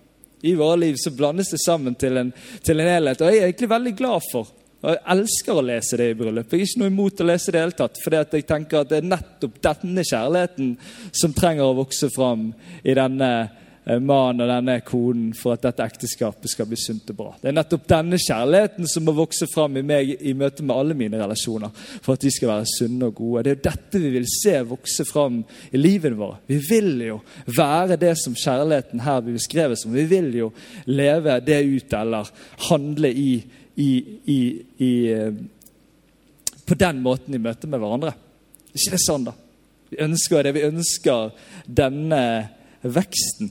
I 0.43 0.55
våre 0.59 0.79
liv 0.85 0.99
så 0.99 1.11
blandes 1.15 1.51
det 1.51 1.61
sammen 1.63 1.99
til 1.99 2.19
en, 2.23 2.33
til 2.63 2.83
en 2.83 2.93
helhet. 2.95 3.23
Og 3.23 3.31
jeg 3.31 3.43
er 3.43 3.51
egentlig 3.51 3.71
veldig 3.75 3.95
glad 3.99 4.29
for 4.31 4.59
og 4.83 4.91
Jeg 4.91 5.03
elsker 5.15 5.55
å 5.55 5.63
lese 5.63 5.99
det 5.99 6.09
i 6.11 6.15
bryllup. 6.19 6.51
Jeg 6.51 6.65
er 6.65 6.67
ikke 6.67 6.81
noe 6.81 6.91
imot 6.91 7.21
å 7.23 7.27
lese 7.29 7.53
det 7.55 7.61
hele 7.63 7.77
tatt. 7.79 8.01
fordi 8.03 8.19
jeg 8.19 8.47
tenker 8.49 8.81
at 8.81 8.89
det 8.91 8.97
er 8.99 9.11
nettopp 9.13 9.61
denne 9.63 10.03
kjærligheten 10.03 10.73
som 11.21 11.35
trenger 11.37 11.69
å 11.69 11.77
vokse 11.79 12.09
fram 12.11 12.49
i 12.83 12.97
denne 12.99 13.29
mannen 13.85 14.45
og 14.45 14.47
denne 14.47 14.77
konen 14.87 15.33
for 15.35 15.57
at 15.57 15.65
dette 15.65 15.83
ekteskapet 15.83 16.53
skal 16.53 16.69
bli 16.71 16.77
sunt 16.79 17.09
og 17.11 17.17
bra. 17.19 17.31
Det 17.41 17.49
er 17.51 17.57
nettopp 17.57 17.89
denne 17.91 18.19
kjærligheten 18.21 18.87
som 18.87 19.03
må 19.07 19.15
vokse 19.17 19.49
fram 19.51 19.79
i 19.81 19.83
meg 19.87 20.13
i 20.23 20.35
møte 20.39 20.63
med 20.63 20.77
alle 20.77 20.95
mine 20.99 21.19
relasjoner. 21.19 21.73
For 21.75 22.15
at 22.15 22.23
de 22.23 22.31
skal 22.31 22.53
være 22.53 22.69
sunne 22.71 23.09
og 23.11 23.17
gode. 23.19 23.43
Det 23.43 23.51
er 23.51 23.57
jo 23.57 23.65
dette 23.67 24.03
vi 24.05 24.13
vil 24.15 24.29
se 24.31 24.53
vokse 24.71 25.07
fram 25.09 25.41
i 25.75 25.81
livet 25.81 26.15
vårt. 26.19 26.45
Vi 26.47 26.61
vil 26.69 26.93
jo 27.09 27.17
være 27.51 27.99
det 27.99 28.13
som 28.23 28.37
kjærligheten 28.39 29.03
her 29.03 29.25
blir 29.25 29.39
beskrevet 29.41 29.81
som. 29.81 29.97
Vi 29.97 30.05
vil 30.11 30.31
jo 30.39 30.53
leve 30.87 31.41
det 31.43 31.59
ut 31.67 31.97
eller 31.99 32.31
handle 32.69 33.11
i, 33.11 33.33
i, 33.83 33.91
i, 34.31 34.41
i 34.79 34.93
eh, 35.11 35.41
på 36.69 36.79
den 36.79 37.03
måten 37.03 37.35
i 37.35 37.43
møte 37.43 37.67
med 37.67 37.83
hverandre. 37.83 38.15
ikke 38.73 38.95
det 38.95 39.03
sånn, 39.03 39.27
da? 39.27 39.35
Vi 39.91 39.99
ønsker 40.07 40.47
det. 40.47 40.55
Vi 40.55 40.69
ønsker 40.71 41.35
denne 41.67 42.23
veksten. 42.83 43.51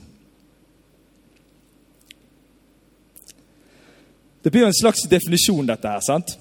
Det 4.42 4.50
blir 4.50 4.64
jo 4.64 4.70
en 4.72 4.80
slags 4.80 5.04
definisjon, 5.10 5.66
dette 5.66 5.88
her. 5.88 6.00
sant? 6.02 6.34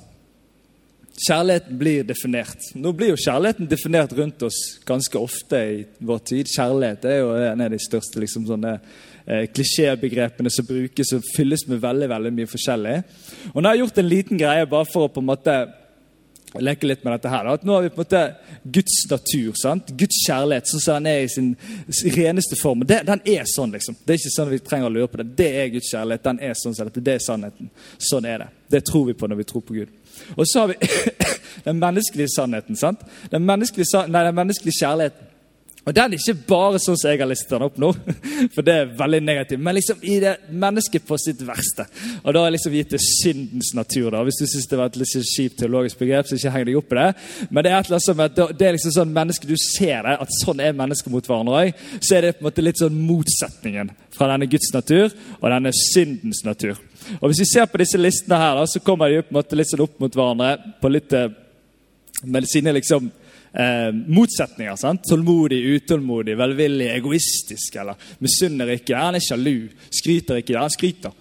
Kjærligheten 1.22 1.78
blir 1.78 2.06
definert. 2.08 2.64
Nå 2.74 2.94
blir 2.98 3.12
jo 3.12 3.20
kjærligheten 3.20 3.68
definert 3.70 4.14
rundt 4.18 4.42
oss 4.48 4.58
ganske 4.88 5.20
ofte 5.20 5.60
i 5.60 5.76
vår 6.00 6.22
tid. 6.32 6.50
Kjærlighet 6.50 7.06
er 7.06 7.20
jo 7.20 7.36
en 7.36 7.62
av 7.62 7.70
de 7.70 7.80
største 7.84 8.24
liksom, 8.24 8.48
sånne, 8.50 8.80
eh, 9.28 9.44
klisjébegrepene 9.54 10.50
som 10.50 10.66
brukes 10.66 11.14
og 11.14 11.28
fylles 11.36 11.68
med 11.68 11.84
veldig 11.84 12.10
veldig 12.10 12.32
mye 12.40 12.50
forskjellig. 12.50 12.96
Og 13.54 13.62
nå 13.62 13.70
har 13.70 13.76
jeg 13.76 13.86
gjort 13.86 14.02
en 14.02 14.10
liten 14.10 14.42
greie 14.42 14.66
bare 14.66 14.90
for 14.90 15.06
å 15.06 15.14
på 15.14 15.22
en 15.22 15.30
måte 15.30 15.58
leke 16.60 16.88
litt 16.88 17.04
med 17.04 17.14
dette 17.16 17.32
her. 17.32 17.48
At 17.54 17.64
nå 17.64 17.76
har 17.76 17.86
vi 17.86 17.92
på 17.94 18.02
en 18.02 18.04
måte 18.04 18.24
Guds 18.64 18.98
natur. 19.10 19.54
sant? 19.56 19.94
Guds 19.98 20.20
kjærlighet 20.28 20.68
sånn 20.68 20.84
som 20.84 21.00
den 21.00 21.12
er 21.14 21.24
i 21.24 21.30
sin 21.32 21.56
reneste 22.18 22.60
form. 22.60 22.84
Det, 22.88 23.02
den 23.08 23.24
er 23.26 23.48
sånn, 23.48 23.72
liksom. 23.72 23.96
Det 24.04 24.16
er 24.16 24.20
ikke 24.20 24.34
sånn 24.36 24.52
at 24.52 24.56
vi 24.56 24.62
trenger 24.66 24.90
å 24.90 24.94
lure 24.98 25.12
på 25.12 25.22
det. 25.22 25.28
Det 25.40 25.50
er 25.62 25.72
Guds 25.72 25.92
kjærlighet. 25.94 26.26
Den 26.28 26.44
er 26.44 26.60
sånn. 26.60 26.78
Det 26.92 27.16
er 27.16 27.24
sannheten. 27.24 27.72
Sånn 28.12 28.28
er 28.28 28.44
det. 28.44 28.50
Det 28.76 28.86
tror 28.92 29.08
vi 29.08 29.18
på 29.18 29.32
når 29.32 29.42
vi 29.42 29.50
tror 29.52 29.66
på 29.68 29.80
Gud. 29.80 29.98
Og 30.36 30.46
så 30.48 30.66
har 30.66 30.74
vi 30.74 30.92
den 31.68 31.80
menneskelige 31.80 32.36
sannheten. 32.36 32.76
sant? 32.76 33.04
Den 33.32 33.48
menneskelige, 33.48 34.08
nei, 34.12 34.26
den 34.28 34.40
menneskelige 34.44 34.80
kjærligheten. 34.84 35.31
Og 35.82 35.96
Den 35.96 36.14
er 36.14 36.20
ikke 36.20 36.46
bare 36.46 36.80
sånn 36.82 36.98
som 37.00 37.10
jeg 37.10 37.18
har 37.18 37.30
listet 37.30 37.56
den 37.56 37.66
opp 37.66 37.78
nå, 37.82 37.88
for 38.54 38.66
det 38.66 38.74
er 38.78 38.92
veldig 39.00 39.22
negativt, 39.26 39.62
men 39.66 39.74
liksom 39.80 40.04
i 40.06 40.20
det 40.22 40.36
mennesket 40.54 41.08
på 41.08 41.18
sitt 41.18 41.42
verste. 41.42 41.88
Og 42.22 42.30
Da 42.30 42.44
har 42.44 42.52
jeg 42.52 42.56
liksom 42.58 42.76
gitt 42.78 42.94
det 42.94 43.02
syndens 43.02 43.72
natur. 43.74 44.12
da. 44.14 44.22
Hvis 44.28 44.38
du 44.38 44.46
syns 44.46 44.70
det 44.70 44.78
var 44.78 44.92
et 44.92 45.00
litt 45.02 45.32
kjipt 45.32 45.58
teologisk 45.58 46.04
begrep, 46.04 46.30
så 46.30 46.38
ikke 46.38 46.54
heng 46.54 46.68
deg 46.70 46.78
opp 46.78 46.94
i 46.94 47.00
det. 47.00 47.08
Men 47.50 47.64
det 47.64 47.72
er 47.72 47.80
et 47.80 47.90
eller 47.90 47.98
annet 47.98 48.10
som 48.10 48.24
at 48.28 48.38
det 48.60 48.68
er 48.68 48.78
liksom 48.78 48.96
sånn 49.00 49.16
menneske, 49.16 49.50
du 49.50 49.58
ser 49.58 50.06
det, 50.06 50.16
at 50.22 50.38
sånn 50.44 50.62
er 50.62 50.78
mennesker 50.78 51.14
mot 51.14 51.32
hverandre 51.32 51.64
òg. 51.64 51.84
Så 51.98 52.18
er 52.18 52.28
det 52.28 52.36
på 52.38 52.46
en 52.46 52.50
måte 52.52 52.66
litt 52.66 52.82
sånn 52.82 53.02
motsetningen 53.10 53.90
fra 54.14 54.30
denne 54.30 54.50
Guds 54.52 54.70
natur 54.76 55.10
og 55.40 55.48
denne 55.50 55.74
syndens 55.74 56.44
natur. 56.46 56.78
Og 57.18 57.32
Hvis 57.32 57.42
vi 57.42 57.50
ser 57.56 57.66
på 57.66 57.82
disse 57.82 57.98
listene 57.98 58.38
her, 58.38 58.60
da, 58.60 58.68
så 58.70 58.84
kommer 58.86 59.10
de 59.10 59.24
på 59.26 59.34
en 59.34 59.42
måte 59.42 59.58
litt 59.58 59.72
sånn 59.72 59.82
opp 59.82 59.98
mot 59.98 60.14
hverandre 60.14 60.78
på 60.78 60.94
litt 60.94 61.14
eh, 61.18 61.32
med 62.22 62.46
sine 62.46 62.76
liksom 62.78 63.10
eh, 63.54 63.92
motsetninger. 63.92 64.76
sant? 64.76 65.04
Tålmodig, 65.10 65.60
utålmodig, 65.76 66.38
velvillig, 66.38 66.90
egoistisk 66.96 67.76
eller 67.76 67.96
misunner 68.20 68.76
ikke. 68.76 68.98
Han 68.98 69.16
er 69.16 69.26
sjalu, 69.26 69.70
skryter 69.90 70.42
ikke. 70.42 70.60
Han 70.60 70.74
skryter. 70.74 71.12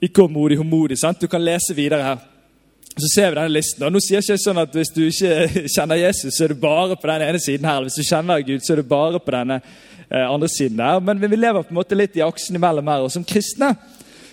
Ikke 0.00 0.22
håndmodig, 0.22 0.58
håndmodig. 0.58 0.98
sant? 0.98 1.20
Du 1.20 1.28
kan 1.28 1.44
lese 1.44 1.74
videre 1.74 2.02
her. 2.02 2.18
Så 2.98 3.08
ser 3.14 3.30
vi 3.30 3.36
denne 3.38 3.54
listen. 3.54 3.84
og 3.86 3.92
nå 3.92 4.00
sier 4.02 4.18
jeg 4.18 4.26
ikke 4.26 4.42
sånn 4.42 4.58
at 4.58 4.74
Hvis 4.74 4.90
du 4.90 5.04
ikke 5.06 5.66
kjenner 5.74 6.00
Jesus, 6.00 6.34
så 6.34 6.44
er 6.44 6.54
du 6.54 6.58
bare 6.58 6.96
på 6.96 7.06
den 7.06 7.28
ene 7.28 7.38
siden 7.38 7.66
her. 7.66 7.76
eller 7.76 7.90
Hvis 7.90 8.00
du 8.00 8.08
kjenner 8.08 8.42
Gud, 8.42 8.64
så 8.64 8.72
er 8.72 8.82
du 8.82 8.88
bare 8.88 9.20
på 9.22 9.34
denne 9.34 9.60
eh, 10.10 10.26
andre 10.26 10.48
siden 10.50 10.80
der. 10.80 11.00
Men 11.00 11.22
vi 11.22 11.36
lever 11.36 11.62
på 11.62 11.74
en 11.74 11.78
måte 11.78 11.98
litt 11.98 12.18
i 12.18 12.24
aksen 12.26 12.58
imellom 12.58 12.90
her. 12.90 13.06
Og 13.06 13.12
som 13.14 13.26
kristne 13.26 13.74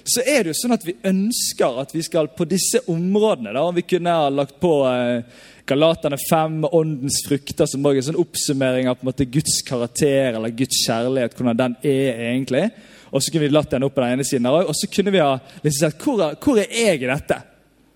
så 0.05 0.21
er 0.21 0.43
det 0.43 0.51
jo 0.51 0.59
sånn 0.59 0.75
at 0.75 0.83
vi 0.85 0.93
ønsker 1.09 1.79
at 1.81 1.93
vi 1.95 2.03
skal 2.05 2.27
på 2.37 2.45
disse 2.45 2.83
områdene 2.93 3.55
da, 3.55 3.63
Vi 3.73 3.81
kunne 3.89 4.13
ha 4.13 4.29
lagt 4.29 4.59
på 4.61 4.73
eh, 4.85 5.23
Galaterne 5.65 6.17
5, 6.21 6.59
åndens 6.71 7.23
frukter, 7.25 7.65
som 7.65 7.85
er 7.85 7.97
en 7.97 8.05
sånn 8.09 8.19
oppsummering 8.21 8.89
av 8.89 8.99
på 8.99 9.05
en 9.05 9.09
måte 9.09 9.25
Guds 9.25 9.61
karakter 9.65 10.35
eller 10.35 10.53
Guds 10.53 10.83
kjærlighet. 10.85 11.33
hvordan 11.33 11.57
den 11.57 11.75
er 11.81 12.21
egentlig. 12.29 12.69
Og 13.11 13.23
så 13.23 13.31
kunne 13.31 13.47
vi 13.47 13.53
latt 13.53 13.71
den 13.71 13.83
opp 13.87 13.95
på 13.95 14.03
den 14.03 14.13
ene 14.13 14.27
siden. 14.27 14.45
Og 14.45 14.75
så 14.77 14.87
kunne 14.91 15.11
vi 15.11 15.23
ha 15.23 15.39
liksom 15.63 15.89
sagt 15.89 16.05
hvor, 16.05 16.35
hvor 16.37 16.61
er 16.61 16.69
jeg 16.69 17.01
i 17.01 17.09
dette? 17.09 17.41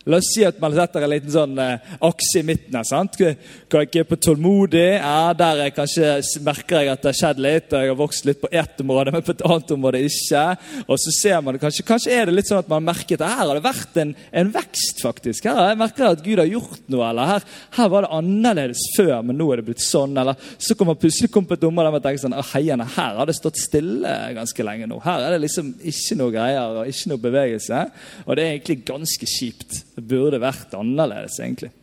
La 0.09 0.17
oss 0.17 0.31
si 0.33 0.41
at 0.45 0.57
man 0.61 0.73
setter 0.73 1.03
en 1.05 1.11
liten 1.11 1.29
sånn 1.29 1.59
eh, 1.61 1.89
akse 2.05 2.41
i 2.41 2.45
midten. 2.45 2.73
her, 2.73 2.85
sant? 2.87 3.17
Kan 3.19 3.83
jeg 3.83 3.89
ikke 3.89 4.07
på 4.09 4.17
tålmodig? 4.25 4.87
Ja, 4.97 5.33
der 5.37 5.63
jeg 5.65 5.75
kanskje 5.75 6.15
merker 6.45 6.81
jeg 6.81 6.89
at 6.93 7.03
det 7.03 7.11
har 7.11 7.17
skjedd 7.19 7.41
litt. 7.45 7.67
og 7.69 7.83
Jeg 7.83 7.91
har 7.91 7.99
vokst 7.99 8.25
litt 8.25 8.41
på 8.41 8.49
ett 8.49 8.81
område, 8.81 9.11
men 9.13 9.25
på 9.25 9.35
et 9.35 9.43
annet 9.45 9.73
område 9.75 10.01
ikke. 10.07 10.45
Og 10.87 10.97
så 11.03 11.13
ser 11.13 11.43
man 11.45 11.55
det 11.55 11.61
kanskje, 11.61 11.85
kanskje 11.85 12.15
er 12.15 12.25
det 12.25 12.33
litt 12.39 12.49
sånn 12.49 12.63
at 12.63 12.71
man 12.71 12.87
merker 12.87 13.19
at 13.19 13.35
her 13.35 13.43
har 13.43 13.59
det 13.59 13.65
vært 13.67 13.99
en, 14.01 14.15
en 14.41 14.53
vekst, 14.55 15.03
faktisk. 15.05 15.45
Her 15.45 15.59
har 15.61 15.69
jeg 15.73 15.81
merker 15.83 16.07
at 16.09 16.25
Gud 16.25 16.41
har 16.41 16.49
gjort 16.49 16.89
noe. 16.89 17.05
Eller 17.11 17.33
her, 17.35 17.47
her 17.77 17.93
var 17.93 18.07
det 18.07 18.11
annerledes 18.17 18.87
før, 18.95 19.13
men 19.29 19.37
nå 19.37 19.51
er 19.53 19.61
det 19.61 19.67
blitt 19.69 19.85
sånn. 19.85 20.17
Eller 20.17 20.49
så 20.57 20.73
kommer 20.73 20.95
man 20.95 21.03
plutselig 21.03 21.29
kom 21.35 21.45
på 21.45 21.59
et 21.59 21.67
område 21.69 21.89
der 21.89 21.97
man 21.99 22.05
tenker 22.07 22.23
sånn 22.25 22.37
«Å, 22.39 22.47
heiene, 22.55 22.89
her 22.97 23.21
har 23.21 23.29
det 23.29 23.37
stått 23.37 23.61
stille 23.61 24.15
ganske 24.39 24.65
lenge 24.65 24.89
nå. 24.89 24.97
Her 25.05 25.27
er 25.27 25.35
det 25.35 25.43
liksom 25.45 25.71
ikke 25.93 26.17
noe 26.17 26.33
greier 26.33 26.81
og 26.81 26.89
ikke 26.89 27.13
noe 27.13 27.23
bevegelse. 27.29 27.85
Og 28.25 28.33
det 28.33 28.45
er 28.47 28.57
egentlig 28.57 28.81
ganske 28.89 29.29
kjipt. 29.29 29.83
Det 29.99 30.07
burde 30.07 30.39
vært 30.41 30.73
annerledes, 30.79 31.35
egentlig. 31.43 31.73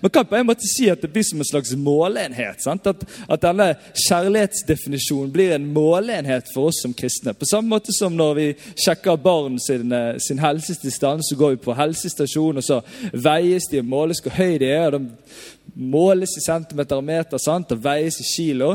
Man 0.00 0.10
kan 0.12 0.26
på 0.26 0.36
en 0.36 0.46
måte 0.46 0.68
si 0.68 0.88
at 0.90 1.00
det 1.00 1.08
blir 1.12 1.24
som 1.24 1.40
en 1.40 1.48
slags 1.48 1.72
måleenhet. 1.80 2.60
Sant? 2.60 2.86
At, 2.86 3.04
at 3.28 3.44
denne 3.44 3.70
kjærlighetsdefinisjonen 4.06 5.30
blir 5.32 5.54
en 5.54 5.68
måleenhet 5.72 6.50
for 6.52 6.68
oss 6.68 6.82
som 6.82 6.92
kristne. 6.96 7.32
På 7.32 7.48
samme 7.48 7.72
måte 7.72 7.94
som 7.96 8.16
når 8.16 8.34
vi 8.36 8.46
sjekker 8.84 9.16
barn 9.22 9.56
sin, 9.62 9.92
eh, 9.92 10.18
sin 10.20 10.42
helsetilstand, 10.42 11.24
så 11.24 11.38
går 11.40 11.54
vi 11.54 11.62
på 11.64 11.76
helsestasjon, 11.78 12.60
og 12.60 12.66
så 12.66 12.82
veies 13.12 13.70
de 13.72 13.80
og 13.80 13.88
måles 13.88 14.20
hvor 14.20 14.36
høy 14.36 14.58
de 14.60 14.70
er. 14.74 14.92
og 14.92 15.00
De 15.00 15.88
måles 15.88 16.36
i 16.36 16.44
centimeter 16.44 17.00
og 17.00 17.08
meter 17.08 17.40
sant? 17.40 17.72
og 17.72 17.84
veies 17.84 18.20
i 18.20 18.28
kilo. 18.34 18.74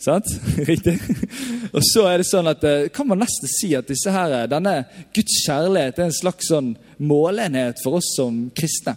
Sant? 0.00 0.24
Riktig. 0.70 0.96
Og 1.72 1.82
så 1.84 2.06
er 2.08 2.20
det 2.20 2.28
sånn 2.30 2.48
at 2.48 2.64
eh, 2.64 2.88
kan 2.94 3.08
man 3.08 3.20
nesten 3.20 3.50
si 3.52 3.74
at 3.76 3.90
her, 3.90 4.32
eh, 4.38 4.48
denne 4.48 4.74
Guds 5.14 5.42
kjærlighet 5.44 6.00
er 6.00 6.08
en 6.08 6.16
slags 6.16 6.48
sånn 6.48 6.72
målenhet 6.96 7.82
for 7.84 8.00
oss 8.00 8.14
som 8.16 8.46
kristne. 8.56 8.96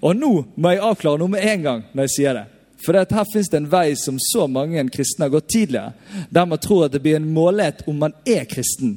Og 0.00 0.16
nå 0.16 0.32
må 0.56 0.72
jeg 0.72 0.82
avklare 0.82 1.20
noe 1.20 1.34
med 1.36 1.46
en 1.46 1.64
gang 1.66 1.82
når 1.92 2.08
jeg 2.08 2.14
sier 2.16 2.38
det. 2.40 2.46
For 2.84 2.96
her 2.96 3.28
finnes 3.32 3.50
det 3.50 3.60
en 3.60 3.70
vei 3.70 3.88
som 3.98 4.18
så 4.20 4.46
mange 4.50 4.82
kristne 4.92 5.26
har 5.26 5.34
gått 5.34 5.48
tidligere, 5.54 5.94
der 6.30 6.48
man 6.48 6.60
tror 6.62 6.86
at 6.86 6.94
det 6.94 7.02
blir 7.04 7.18
en 7.18 7.30
målenhet 7.32 7.84
om 7.88 7.98
man 7.98 8.14
er 8.26 8.44
kristen 8.50 8.96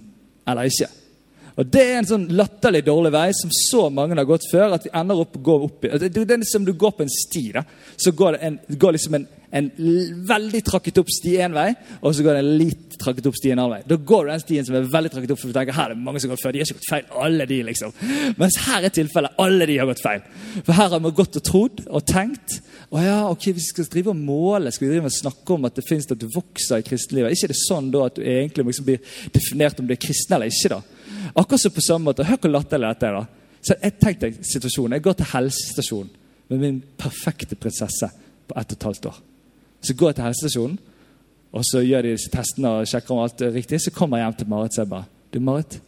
eller 0.49 0.69
ikke. 0.69 0.89
Og 1.59 1.67
Det 1.67 1.81
er 1.83 1.97
en 1.99 2.07
sånn 2.07 2.29
latterlig 2.31 2.85
dårlig 2.87 3.11
vei 3.11 3.27
som 3.35 3.51
så 3.51 3.89
mange 3.91 4.15
har 4.15 4.27
gått 4.27 4.47
før. 4.51 4.73
at 4.77 4.85
vi 4.85 4.93
ender 4.95 5.19
opp 5.19 5.35
å 5.35 5.43
gå 5.43 5.55
opp 5.65 5.85
i. 5.85 5.89
Det 5.97 6.15
er 6.15 6.43
som 6.47 6.63
du 6.65 6.73
går 6.73 6.91
på 6.95 7.03
en 7.03 7.11
sti. 7.11 7.51
da. 7.51 7.63
Så 7.97 8.11
går 8.15 8.37
det, 8.37 8.39
en, 8.41 8.59
går 8.69 8.95
liksom 8.95 9.15
en, 9.15 9.27
en 9.51 9.71
veldig 10.29 10.61
trakket 10.63 11.01
opp 11.01 11.09
sti 11.11 11.35
én 11.43 11.53
vei, 11.53 11.73
og 12.01 12.15
så 12.15 12.23
går 12.23 12.37
det 12.37 12.43
en 12.45 12.57
litt 12.61 12.97
trakket 12.99 13.27
opp 13.27 13.35
sti 13.35 13.51
en 13.51 13.59
annen 13.59 13.73
vei. 13.75 13.81
Da 13.89 13.97
går 14.11 14.25
du 14.25 14.31
den 14.31 14.43
stien 14.43 14.67
som 14.67 14.77
er 14.77 14.87
veldig 14.87 15.11
trakket 15.11 15.33
opp, 15.33 15.41
for 15.41 15.51
du 15.51 15.57
tenker 15.57 15.75
her 15.75 15.89
er 15.89 15.95
det 15.97 16.05
mange 16.05 16.21
som 16.21 16.29
har 16.29 16.37
gått 16.37 16.45
før. 16.45 16.53
De 16.55 16.61
har 16.61 16.69
ikke 16.69 16.79
gått 16.79 16.91
feil, 16.93 17.09
alle 17.25 17.47
de 17.49 17.59
liksom. 17.69 17.95
Mens 18.39 18.59
her 18.67 18.87
er 18.87 18.95
tilfellet 18.95 19.41
alle 19.43 19.67
de 19.69 19.77
har 19.81 19.89
gått 19.89 20.03
feil. 20.03 20.23
For 20.61 20.77
her 20.79 20.93
har 20.93 21.03
vi 21.03 21.13
gått 21.19 21.39
og 21.41 21.47
trodd 21.49 21.83
og 21.87 22.05
tenkt. 22.07 22.59
Å 22.89 23.03
ja, 23.03 23.17
ok, 23.29 23.49
Vi 23.53 23.65
skal 23.65 23.89
drive 23.91 24.13
og 24.13 24.21
måle, 24.21 24.71
skal 24.71 24.87
vi 24.87 24.93
drive 24.95 25.11
og 25.11 25.17
snakke 25.17 25.55
om 25.55 25.67
at 25.67 25.75
det 25.75 25.85
finnes 25.87 26.07
at 26.09 26.23
du 26.23 26.29
vokser 26.33 26.79
i 26.79 26.87
kristenlivet. 26.87 27.29
Er 27.29 27.37
ikke 27.37 27.51
det 27.51 27.59
sånn 27.59 27.91
da 27.93 28.05
at 28.07 28.15
du 28.15 28.23
egentlig 28.23 28.65
liksom 28.69 28.87
blir 28.87 29.19
definert 29.35 29.79
om 29.79 29.89
du 29.89 29.93
er 29.93 30.01
kristen 30.01 30.37
eller 30.37 30.49
ikke? 30.49 30.77
da? 30.77 30.81
Akkurat 31.35 31.61
som 31.61 31.71
på 31.71 31.81
samme 31.81 32.09
måte, 32.09 32.25
Hør 32.25 32.37
hvor 32.37 32.51
latterlig 32.53 32.93
dette 32.93 33.07
er. 33.07 33.19
da. 33.19 33.25
Så 33.61 33.75
jeg 33.81 33.99
tenkte 33.99 34.31
situasjonen. 34.43 34.93
Jeg 34.93 35.03
går 35.03 35.13
til 35.19 35.31
helsestasjonen 35.33 36.09
med 36.49 36.57
min 36.57 36.83
perfekte 36.97 37.55
prinsesse 37.55 38.09
på 38.47 38.55
ett 38.57 38.71
og 38.71 38.77
et 38.77 38.83
halvt 38.83 39.05
år. 39.05 39.19
Så 39.81 39.93
går 39.93 40.09
jeg 40.09 40.15
til 40.15 40.23
helsestasjonen, 40.23 40.79
og 41.51 41.63
så 41.65 41.81
gjør 41.81 42.01
de 42.01 42.15
testene 42.31 42.69
og 42.69 42.87
sjekker 42.87 43.15
om 43.15 43.23
alt 43.23 43.41
er 43.41 43.53
riktig. 43.53 43.81
Så 43.81 43.91
kommer 43.91 44.17
jeg 44.17 44.27
hjem 44.27 44.39
til 44.39 44.49
Marit 44.49 44.71
og 44.71 44.75
sier 44.75 44.89
bare 44.89 45.05
Du, 45.33 45.39
Marit, 45.39 45.79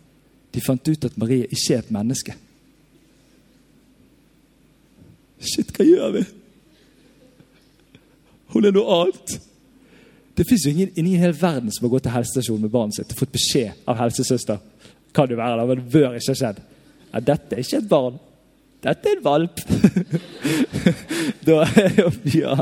de 0.54 0.62
fant 0.62 0.88
ut 0.88 1.06
at 1.06 1.18
Marie 1.18 1.48
ikke 1.50 1.74
er 1.74 1.80
et 1.80 1.92
menneske. 1.92 2.36
Shit, 5.42 5.72
hva 5.74 5.86
gjør 5.86 6.12
vi? 6.20 6.26
Hun 8.54 8.68
er 8.68 8.76
noe 8.76 8.98
annet. 9.00 9.40
Det 10.38 10.46
fins 10.48 10.66
ingen, 10.70 10.92
ingen 10.96 11.16
i 11.16 11.22
hele 11.22 11.38
verden 11.42 11.72
som 11.74 11.86
har 11.86 11.96
gått 11.96 12.06
til 12.08 12.14
helsestasjonen 12.14 12.68
med 12.68 12.74
barnet 12.74 12.98
sitt 13.00 13.14
og 13.14 13.24
fått 13.24 13.34
beskjed 13.34 13.88
av 13.90 13.98
helsesøster. 14.00 14.62
Kan 15.16 15.30
det 15.30 15.40
være 15.40 15.58
da, 15.60 15.66
men 15.68 15.88
bør 15.92 16.18
ikke 16.18 16.34
ha 16.34 16.38
skjedd. 16.42 16.62
Ja, 17.12 17.24
dette 17.32 17.56
er 17.56 17.64
ikke 17.64 17.82
et 17.82 17.90
barn. 17.92 18.20
Dette 18.82 19.10
er 19.10 19.18
en 19.18 19.26
valp. 19.26 19.60
da 21.48 21.66
mye. 22.26 22.56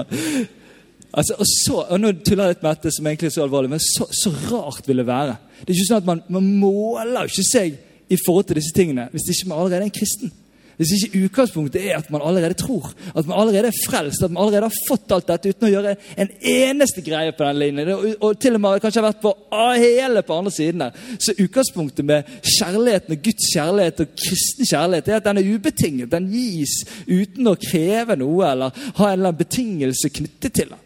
Altså, 1.10 1.36
og, 1.39 1.46
så, 1.48 1.77
og 1.89 2.01
Nå 2.01 2.12
tuller 2.22 2.50
jeg 2.50 2.56
litt 2.56 2.65
med 2.65 2.75
dette, 2.75 2.91
som 2.94 3.08
egentlig 3.10 3.29
er 3.29 3.36
så 3.38 3.46
alvorlig, 3.46 3.72
men 3.72 3.82
så, 3.82 4.06
så 4.13 4.34
rart 4.50 4.89
vil 4.89 5.01
det 5.01 5.08
være. 5.08 5.38
Det 5.62 5.72
er 5.72 5.77
ikke 5.77 5.88
sånn 5.88 6.03
at 6.03 6.10
Man, 6.10 6.22
man 6.29 6.51
måler 6.62 7.29
ikke 7.29 7.46
seg 7.48 7.79
i 8.10 8.18
forhold 8.25 8.50
til 8.50 8.58
disse 8.58 8.74
tingene 8.74 9.06
hvis 9.13 9.27
ikke 9.34 9.51
man 9.51 9.62
allerede 9.62 9.84
er 9.84 9.89
en 9.89 9.98
kristen. 10.00 10.34
Hvis 10.79 10.93
ikke 10.95 11.25
utgangspunktet 11.25 11.81
er 11.89 11.98
at 11.98 12.07
man 12.13 12.21
allerede 12.24 12.55
tror, 12.55 12.86
at 13.12 13.27
man 13.27 13.36
allerede 13.41 13.67
er 13.67 13.79
frelst, 13.83 14.24
at 14.24 14.31
man 14.31 14.45
allerede 14.45 14.69
har 14.69 14.77
fått 14.88 15.12
alt 15.12 15.27
dette 15.27 15.51
uten 15.51 15.67
å 15.67 15.71
gjøre 15.74 15.95
en 16.24 16.29
eneste 16.39 17.03
greie 17.03 17.33
på 17.36 17.43
den 17.43 17.59
linjen, 17.59 17.91
og, 17.91 18.05
og 18.24 18.38
til 18.39 18.55
og 18.55 18.63
med 18.63 18.79
kanskje 18.79 19.01
har 19.01 19.09
vært 19.09 19.25
på 19.25 19.33
hele 19.75 20.24
på 20.24 20.38
andre 20.39 20.53
siden 20.55 20.86
der. 20.86 21.01
Så 21.19 21.36
utgangspunktet 21.36 22.07
med 22.07 22.31
kjærligheten 22.55 23.17
og 23.17 23.27
Guds 23.27 23.50
kjærlighet 23.51 24.03
og 24.05 24.13
kristen 24.24 24.71
kjærlighet 24.71 25.12
er 25.12 25.19
at 25.19 25.27
den 25.27 25.41
er 25.41 25.51
ubetinget. 25.51 26.13
Den 26.15 26.31
gis 26.31 26.77
uten 27.09 27.51
å 27.51 27.57
kreve 27.59 28.15
noe 28.24 28.48
eller 28.48 28.86
ha 29.01 29.09
en 29.09 29.17
eller 29.17 29.33
annen 29.33 29.41
betingelse 29.43 30.13
knyttet 30.15 30.55
til 30.62 30.71
den. 30.71 30.86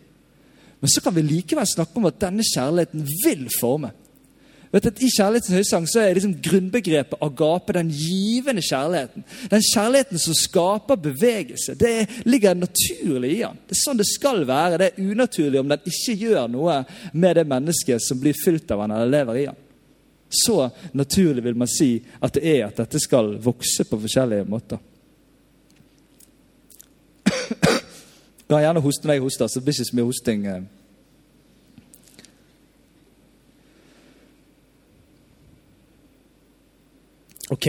Men 0.81 0.91
så 0.91 1.05
kan 1.05 1.13
vi 1.15 1.21
likevel 1.27 1.69
snakke 1.69 2.01
om 2.01 2.09
at 2.09 2.17
denne 2.25 2.43
kjærligheten 2.49 3.05
vil 3.27 3.45
forme. 3.59 3.93
Vet 4.73 4.87
du, 4.87 5.03
I 5.05 5.09
kjærlighetens 5.13 5.53
høysang 5.53 5.83
så 5.85 6.01
er 6.01 6.15
liksom 6.17 6.31
grunnbegrepet 6.41 7.21
agape 7.21 7.75
den 7.77 7.91
givende 7.93 8.63
kjærligheten. 8.65 9.25
Den 9.51 9.65
kjærligheten 9.67 10.21
som 10.23 10.33
skaper 10.33 10.97
bevegelse. 10.97 11.75
Det 11.77 12.25
ligger 12.25 12.57
naturlig 12.57 13.35
i 13.35 13.43
den. 13.43 13.59
Det 13.69 13.77
er 13.77 13.81
sånn 13.83 14.01
det 14.01 14.07
skal 14.09 14.41
være. 14.49 14.79
Det 14.81 14.87
er 14.89 15.11
unaturlig 15.11 15.61
om 15.61 15.69
den 15.69 15.85
ikke 15.93 16.17
gjør 16.23 16.49
noe 16.49 16.79
med 17.13 17.37
det 17.37 17.45
mennesket 17.53 18.01
som 18.01 18.17
blir 18.23 18.33
fylt 18.33 18.73
av 18.73 18.81
den 18.81 18.95
eller 18.97 19.13
lever 19.13 19.43
i 19.43 19.47
den. 19.51 19.61
Så 20.33 20.57
naturlig 20.97 21.43
vil 21.45 21.59
man 21.61 21.69
si 21.69 21.91
at 22.17 22.33
det 22.33 22.47
er 22.55 22.65
at 22.65 22.81
dette 22.81 22.97
skal 23.01 23.35
vokse 23.45 23.85
på 23.85 23.99
forskjellige 24.07 24.49
måter. 24.49 24.81
Kan 28.49 28.61
gjerne 28.65 28.81
hoste 28.81 29.05
når 29.05 29.19
jeg 29.19 29.23
hoster, 29.27 29.47
så 29.47 29.61
det 29.61 29.67
blir 29.67 29.77
ikke 29.77 29.91
så 29.91 29.99
mye 29.99 30.09
hosting. 30.09 30.47
eh. 30.49 30.63
Ok, 37.53 37.67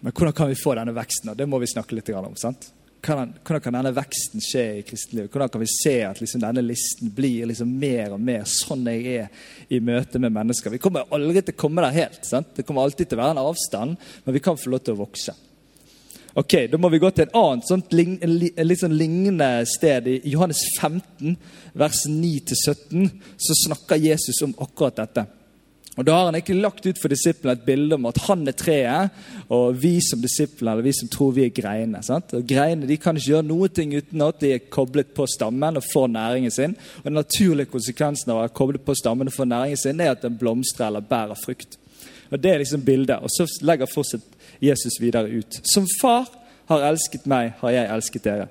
men 0.00 0.12
hvordan 0.12 0.32
kan 0.32 0.48
vi 0.48 0.54
få 0.54 0.76
denne 0.78 0.92
veksten? 0.94 1.32
Det 1.34 1.46
må 1.50 1.58
vi 1.58 1.66
snakke 1.66 1.96
litt 1.98 2.10
om. 2.14 2.36
sant? 2.38 2.68
Hvordan, 3.02 3.32
kan 3.42 3.74
denne 3.74 3.90
veksten 3.94 4.42
skje 4.42 4.62
i 4.78 4.84
kristenlivet? 4.86 5.32
Hvordan 5.32 5.50
kan 5.50 5.62
vi 5.64 5.66
se 5.70 5.94
at 6.06 6.20
liksom 6.20 6.44
denne 6.44 6.62
listen 6.62 7.10
blir 7.14 7.48
liksom 7.50 7.72
mer 7.78 8.14
og 8.14 8.22
mer 8.22 8.44
sånn 8.46 8.86
jeg 8.86 9.16
er 9.16 9.48
i 9.66 9.80
møte 9.82 10.20
med 10.22 10.30
mennesker? 10.34 10.70
Vi 10.70 10.78
kommer 10.82 11.10
aldri 11.10 11.42
til 11.42 11.56
å 11.56 11.58
komme 11.58 11.82
der 11.82 11.96
helt. 11.96 12.22
sant? 12.22 12.52
Det 12.54 12.62
kommer 12.62 12.86
alltid 12.86 13.10
til 13.10 13.18
å 13.18 13.22
være 13.24 13.34
en 13.34 13.42
avstand, 13.42 13.96
men 14.24 14.36
vi 14.36 14.42
kan 14.46 14.60
få 14.62 14.70
lov 14.70 14.84
til 14.86 14.94
å 14.94 15.00
vokse. 15.00 15.34
Ok, 16.38 16.54
Da 16.70 16.78
må 16.78 16.92
vi 16.92 17.02
gå 17.02 17.10
til 17.10 17.26
et 17.26 17.34
annet 17.34 17.66
sånt, 17.66 17.92
en 17.92 18.18
en 18.22 18.68
litt 18.68 18.80
sånn 18.80 18.94
lignende 18.94 19.66
sted. 19.66 20.06
I 20.06 20.30
Johannes 20.30 20.62
15, 20.78 21.34
vers 21.74 22.06
9-17, 22.06 23.10
så 23.38 23.58
snakker 23.66 23.96
Jesus 23.96 24.42
om 24.46 24.54
akkurat 24.54 25.02
dette. 25.02 25.26
Og 25.96 26.04
Da 26.04 26.12
har 26.12 26.26
han 26.28 26.36
ikke 26.36 26.58
lagt 26.58 26.84
ut 26.86 26.98
for 27.00 27.08
disiplene 27.08 27.54
et 27.56 27.64
bilde 27.64 27.96
om 27.96 28.06
at 28.10 28.18
han 28.26 28.44
er 28.48 28.52
treet, 28.52 29.14
og 29.48 29.78
vi 29.80 29.94
som 30.04 30.20
disiplene, 30.20 30.74
eller 30.74 30.84
vi 30.84 30.92
som 30.92 31.08
tror 31.08 31.32
vi 31.32 31.46
er 31.46 31.54
greinene. 31.56 32.02
sant? 32.04 32.34
Og 32.36 32.44
Greinene 32.44 32.88
de 32.88 32.98
kan 33.00 33.16
ikke 33.16 33.32
gjøre 33.32 33.48
noe 33.48 33.68
ting 33.68 33.94
uten 33.96 34.22
at 34.22 34.40
de 34.40 34.52
er 34.52 34.68
koblet 34.68 35.14
på 35.16 35.26
stammen 35.26 35.80
og 35.80 35.88
får 35.92 36.08
næringen 36.12 36.50
sin. 36.50 36.76
Og 36.98 37.04
Den 37.04 37.16
naturlige 37.16 37.72
konsekvensen 37.72 38.30
av 38.30 38.36
å 38.36 38.44
være 38.44 38.56
koblet 38.60 38.84
på 38.84 38.94
stammen 38.94 39.26
og 39.26 39.32
få 39.32 39.48
næringen 39.48 39.80
sin, 39.80 40.00
er 40.00 40.12
at 40.12 40.22
den 40.22 40.36
blomstrer 40.36 40.86
eller 40.88 41.00
bærer 41.00 41.34
frukt. 41.44 41.78
Og 42.30 42.42
Det 42.42 42.50
er 42.50 42.58
liksom 42.58 42.84
bildet. 42.84 43.16
Og 43.22 43.30
så 43.30 43.48
legger 43.62 43.86
fortsatt 43.86 44.22
Jesus 44.60 45.00
videre 45.00 45.30
ut. 45.30 45.60
Som 45.64 45.86
far 46.00 46.28
har 46.68 46.90
elsket 46.90 47.26
meg, 47.26 47.54
har 47.60 47.70
jeg 47.70 47.90
elsket 47.94 48.24
dere. 48.24 48.48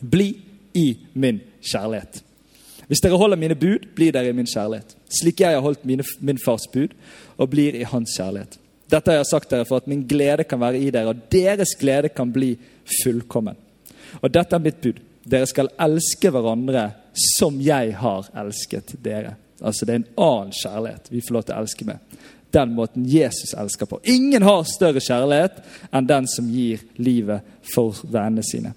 Bli 0.00 0.34
i 0.74 0.98
min 1.14 1.40
kjærlighet. 1.62 2.27
Hvis 2.88 3.02
dere 3.04 3.18
holder 3.20 3.36
mine 3.36 3.56
bud, 3.58 3.90
blir 3.94 4.12
dere 4.16 4.32
i 4.32 4.36
min 4.36 4.48
kjærlighet. 4.48 4.94
Slik 5.20 5.42
jeg 5.44 5.54
har 5.54 5.64
holdt 5.64 5.84
mine, 5.88 6.04
min 6.24 6.40
fars 6.40 6.64
bud 6.72 6.94
og 7.36 7.50
blir 7.52 7.76
i 7.76 7.84
hans 7.88 8.16
kjærlighet. 8.16 8.56
Dette 8.88 9.12
har 9.12 9.20
jeg 9.20 9.28
sagt 9.28 9.50
dere 9.52 9.66
for 9.68 9.82
at 9.82 9.88
min 9.90 10.06
glede 10.08 10.46
kan 10.48 10.60
være 10.60 10.80
i 10.80 10.90
dere, 10.90 11.12
og 11.12 11.26
deres 11.32 11.74
glede 11.80 12.08
kan 12.08 12.32
bli 12.32 12.54
fullkommen. 13.02 13.56
Og 14.22 14.32
dette 14.32 14.56
er 14.56 14.64
mitt 14.64 14.80
bud. 14.80 15.02
Dere 15.28 15.46
skal 15.50 15.68
elske 15.84 16.32
hverandre 16.32 16.86
som 17.36 17.60
jeg 17.60 17.92
har 18.00 18.30
elsket 18.40 18.94
dere. 19.04 19.36
Altså 19.60 19.84
Det 19.84 19.92
er 19.92 20.00
en 20.00 20.10
annen 20.16 20.52
kjærlighet 20.54 21.12
vi 21.12 21.22
får 21.26 21.34
lov 21.34 21.44
til 21.44 21.56
å 21.56 21.62
elske 21.62 21.88
med. 21.88 22.18
Den 22.54 22.72
måten 22.72 23.04
Jesus 23.04 23.52
elsker 23.52 23.90
på. 23.90 24.00
Ingen 24.08 24.46
har 24.46 24.64
større 24.64 25.02
kjærlighet 25.04 25.58
enn 25.92 26.08
den 26.08 26.28
som 26.32 26.48
gir 26.48 26.80
livet 26.96 27.44
for 27.74 27.98
vennene 28.06 28.46
sine. 28.46 28.72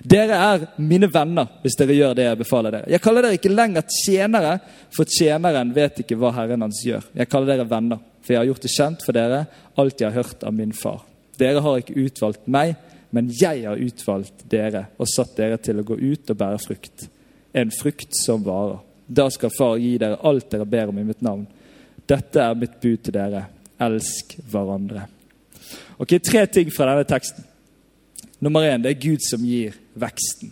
Dere 0.00 0.38
er 0.38 0.64
mine 0.80 1.08
venner 1.12 1.50
hvis 1.62 1.76
dere 1.78 1.96
gjør 1.96 2.14
det 2.16 2.26
jeg 2.26 2.40
befaler 2.40 2.74
dere. 2.76 2.90
Jeg 2.94 3.02
kaller 3.04 3.26
dere 3.26 3.38
ikke 3.38 3.52
lenger 3.52 3.84
tjenere, 3.92 4.54
for 4.94 5.08
tjeneren 5.18 5.74
vet 5.76 6.00
ikke 6.02 6.16
hva 6.20 6.32
Herren 6.36 6.64
hans 6.64 6.80
gjør. 6.86 7.04
Jeg 7.18 7.30
kaller 7.30 7.52
dere 7.52 7.68
venner, 7.68 8.00
for 8.22 8.34
jeg 8.34 8.40
har 8.40 8.50
gjort 8.50 8.66
det 8.66 8.72
kjent 8.76 9.04
for 9.06 9.18
dere 9.18 9.42
alt 9.80 10.00
jeg 10.00 10.08
har 10.10 10.22
hørt 10.22 10.46
av 10.48 10.56
min 10.56 10.72
far. 10.76 11.02
Dere 11.40 11.62
har 11.64 11.82
ikke 11.82 11.98
utvalgt 12.06 12.48
meg, 12.50 12.74
men 13.12 13.28
jeg 13.36 13.66
har 13.66 13.80
utvalgt 13.80 14.46
dere 14.50 14.86
og 14.96 15.10
satt 15.10 15.36
dere 15.36 15.58
til 15.60 15.80
å 15.80 15.86
gå 15.86 15.98
ut 16.00 16.32
og 16.32 16.40
bære 16.40 16.60
frukt. 16.62 17.08
En 17.52 17.72
frukt 17.74 18.16
som 18.16 18.44
varer. 18.46 18.80
Da 19.12 19.26
skal 19.30 19.52
Far 19.52 19.76
gi 19.76 19.98
dere 20.00 20.20
alt 20.24 20.48
dere 20.52 20.64
ber 20.64 20.88
om 20.88 21.00
i 21.02 21.04
mitt 21.04 21.20
navn. 21.24 21.44
Dette 22.08 22.40
er 22.40 22.56
mitt 22.56 22.78
bud 22.80 23.02
til 23.04 23.14
dere. 23.14 23.44
Elsk 23.82 24.38
hverandre. 24.50 25.04
Ok, 26.00 26.16
Tre 26.24 26.46
ting 26.46 26.70
fra 26.72 26.88
denne 26.88 27.08
teksten. 27.08 27.44
Nummer 28.42 28.66
én, 28.66 28.82
det 28.82 28.90
er 28.90 29.02
Gud 29.02 29.22
som 29.22 29.44
gir 29.46 29.76
veksten. 29.94 30.50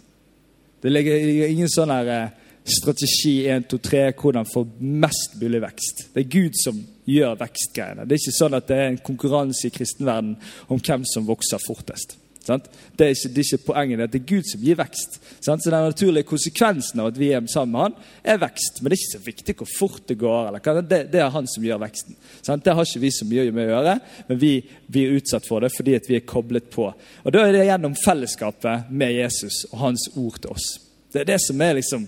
Det 0.80 0.92
ligger 0.92 1.48
ingen 1.48 1.68
sånn 1.68 1.90
her 1.92 2.10
eh, 2.14 2.50
strategi 2.70 3.34
1, 3.50 3.66
2, 3.70 3.80
3, 3.82 4.02
hvordan 4.20 4.48
få 4.48 4.62
mest 4.78 5.34
mulig 5.40 5.60
vekst. 5.64 6.06
Det 6.14 6.22
er 6.22 6.32
Gud 6.32 6.58
som 6.60 6.78
gjør 7.10 7.38
vekstgreiene. 7.40 8.06
Det 8.06 8.16
er 8.16 8.22
ikke 8.22 8.36
sånn 8.38 8.56
at 8.56 8.68
det 8.70 8.78
er 8.78 8.90
en 8.92 9.00
konkurranse 9.10 9.66
i 9.68 9.74
kristenverden 9.74 10.36
om 10.70 10.80
hvem 10.80 11.06
som 11.08 11.26
vokser 11.28 11.62
fortest. 11.66 12.16
Det, 12.46 13.04
er 13.04 13.12
ikke, 13.12 13.28
det 13.28 13.42
er 13.42 13.46
ikke 13.46 13.66
poenget. 13.66 14.12
Det 14.12 14.20
er 14.20 14.28
Gud 14.30 14.48
som 14.48 14.62
gir 14.64 14.78
vekst. 14.78 15.18
Sant? 15.44 15.62
Så 15.62 15.70
Den 15.70 15.84
naturlige 15.84 16.28
konsekvensen 16.28 17.00
av 17.02 17.10
at 17.10 17.20
vi 17.20 17.30
er 17.36 17.46
sammen 17.52 17.72
med 17.74 17.80
Han, 17.84 17.96
er 18.24 18.40
vekst. 18.40 18.80
Men 18.80 18.90
det 18.90 18.96
er 18.96 19.02
ikke 19.02 19.18
så 19.18 19.24
viktig 19.26 19.56
hvor 19.60 19.70
fort 19.76 20.08
det 20.08 20.18
går. 20.20 20.58
Det, 20.58 21.00
det, 21.12 21.20
er 21.20 21.34
Han 21.34 21.48
som 21.50 21.64
gjør 21.64 21.82
veksten. 21.84 22.16
Sant? 22.40 22.64
Det 22.64 22.74
har 22.74 22.88
ikke 22.88 23.04
vi 23.04 23.12
så 23.14 23.28
mye 23.28 23.48
med 23.52 23.68
å 23.68 23.74
gjøre, 23.74 23.96
men 24.28 24.40
vi 24.40 24.52
blir 24.90 25.16
utsatt 25.20 25.48
for 25.48 25.64
det 25.64 25.72
fordi 25.74 25.98
vi 26.08 26.18
er 26.18 26.28
koblet 26.28 26.70
på. 26.72 26.90
Og 27.24 27.32
Da 27.32 27.44
er 27.44 27.56
det 27.56 27.66
gjennom 27.68 27.98
fellesskapet 28.04 28.90
med 28.90 29.16
Jesus 29.18 29.64
og 29.70 29.78
Hans 29.84 30.08
ord 30.16 30.40
til 30.40 30.54
oss. 30.56 30.72
Det 31.12 31.22
er 31.22 31.32
det 31.32 31.40
som 31.42 31.60
er 31.60 31.76
liksom 31.78 32.06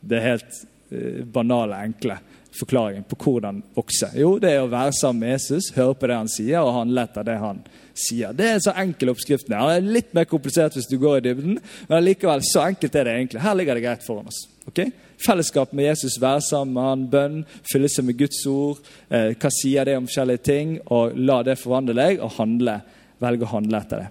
det 0.00 0.20
helt 0.24 0.62
uh, 0.92 1.24
banale, 1.28 1.80
enkle 1.86 2.18
forklaringen 2.56 3.04
på 3.08 3.18
hvordan 3.20 3.60
vokse. 3.76 4.10
Jo, 4.18 4.34
det 4.42 4.54
er 4.54 4.64
å 4.64 4.70
være 4.70 4.94
sammen 4.96 5.24
med 5.24 5.34
Jesus, 5.36 5.70
høre 5.76 5.94
på 5.96 6.10
det 6.10 6.18
han 6.18 6.30
sier, 6.30 6.62
og 6.62 6.74
handle 6.74 7.04
etter 7.06 7.26
det 7.26 7.36
han 7.40 7.62
sier. 7.94 8.34
Det 8.36 8.48
er 8.48 8.62
så 8.64 8.74
enkel 8.80 9.12
oppskrift. 9.12 9.48
Det 9.50 9.58
er 9.58 9.86
litt 9.86 10.14
mer 10.16 10.26
komplisert 10.30 10.76
hvis 10.76 10.88
du 10.90 10.96
går 11.00 11.20
i 11.20 11.24
dybden, 11.28 11.58
men 11.90 12.04
likevel 12.04 12.44
så 12.46 12.66
enkelt 12.68 12.96
er 12.96 13.06
det 13.06 13.16
egentlig. 13.18 13.44
Her 13.44 13.58
ligger 13.58 13.78
det 13.78 13.86
greit 13.86 14.06
foran 14.06 14.30
oss. 14.30 14.42
Okay? 14.70 14.90
Fellesskap 15.20 15.74
med 15.76 15.90
Jesus, 15.90 16.20
være 16.20 16.44
sammen 16.46 16.76
med 16.76 16.88
han, 16.88 17.08
bønn, 17.12 17.42
fylle 17.70 17.90
seg 17.92 18.08
med 18.08 18.18
Guds 18.20 18.40
ord. 18.50 18.80
Eh, 19.08 19.34
hva 19.34 19.52
sier 19.52 19.88
det 19.88 19.98
om 19.98 20.08
forskjellige 20.08 20.46
ting? 20.46 20.78
og 20.88 21.18
La 21.18 21.42
det 21.46 21.58
forvandle 21.60 21.98
deg, 21.98 22.24
og 22.24 22.38
handle, 22.38 22.80
velge 23.20 23.46
å 23.46 23.54
handle 23.54 23.84
etter 23.84 24.04
det. 24.04 24.08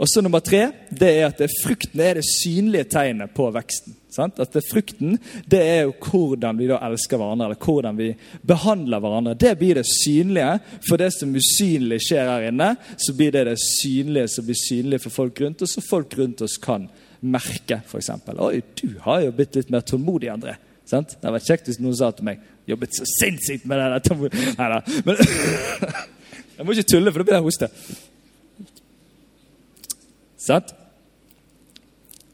Og 0.00 0.08
så 0.08 0.22
Nummer 0.24 0.40
tre 0.40 0.62
det 0.88 1.08
er 1.12 1.26
at 1.28 1.40
det, 1.42 1.50
frukten 1.60 2.00
er 2.00 2.16
det 2.16 2.24
synlige 2.24 2.88
tegnet 2.88 3.34
på 3.36 3.50
veksten. 3.52 3.96
Sant? 4.10 4.40
At 4.42 4.52
det, 4.52 4.62
Frukten 4.66 5.18
det 5.50 5.60
er 5.60 5.82
jo 5.84 5.92
hvordan 5.92 6.58
vi 6.58 6.66
da 6.70 6.80
elsker 6.86 7.20
hverandre, 7.20 7.50
eller 7.50 7.60
hvordan 7.60 7.98
vi 7.98 8.08
behandler 8.42 9.02
hverandre. 9.02 9.36
Det 9.38 9.52
blir 9.60 9.78
det 9.78 9.84
synlige. 9.86 10.56
For 10.88 11.00
det 11.00 11.12
som 11.14 11.36
usynlig 11.36 12.00
skjer 12.06 12.32
her 12.32 12.48
inne, 12.48 12.72
så 12.96 13.14
blir 13.16 13.36
det 13.36 13.44
det 13.50 13.58
synlige 13.62 14.32
som 14.34 14.48
blir 14.48 14.58
synlig 14.58 15.02
for 15.04 15.14
folk 15.20 15.44
rundt 15.44 15.62
oss, 15.62 15.76
så 15.76 15.84
folk 15.84 16.16
rundt 16.18 16.42
oss 16.46 16.56
kan 16.62 16.88
merke. 17.20 17.82
Eksempel. 17.84 18.40
Oi, 18.40 18.64
du 18.80 18.96
har 19.04 19.26
jo 19.26 19.36
blitt 19.36 19.60
litt 19.60 19.70
mer 19.70 19.84
tålmodig, 19.86 20.32
André. 20.32 20.56
Sant? 20.88 21.12
Det 21.14 21.22
hadde 21.22 21.36
vært 21.36 21.52
kjekt 21.52 21.68
hvis 21.70 21.82
noen 21.82 21.98
sa 22.00 22.10
til 22.16 22.26
meg 22.32 22.40
jobbet 22.70 22.96
så 22.96 23.06
sinnssykt 23.18 23.68
med 23.68 23.78
det 23.78 24.00
der. 24.08 24.40
Nei 24.58 24.70
da. 24.72 24.80
Jeg 26.60 26.66
må 26.66 26.74
ikke 26.76 26.90
tulle, 26.92 27.12
for 27.12 27.22
da 27.22 27.24
blir 27.24 27.38
jeg 27.38 27.44
hoste. 27.46 27.68
Sant? 30.50 30.74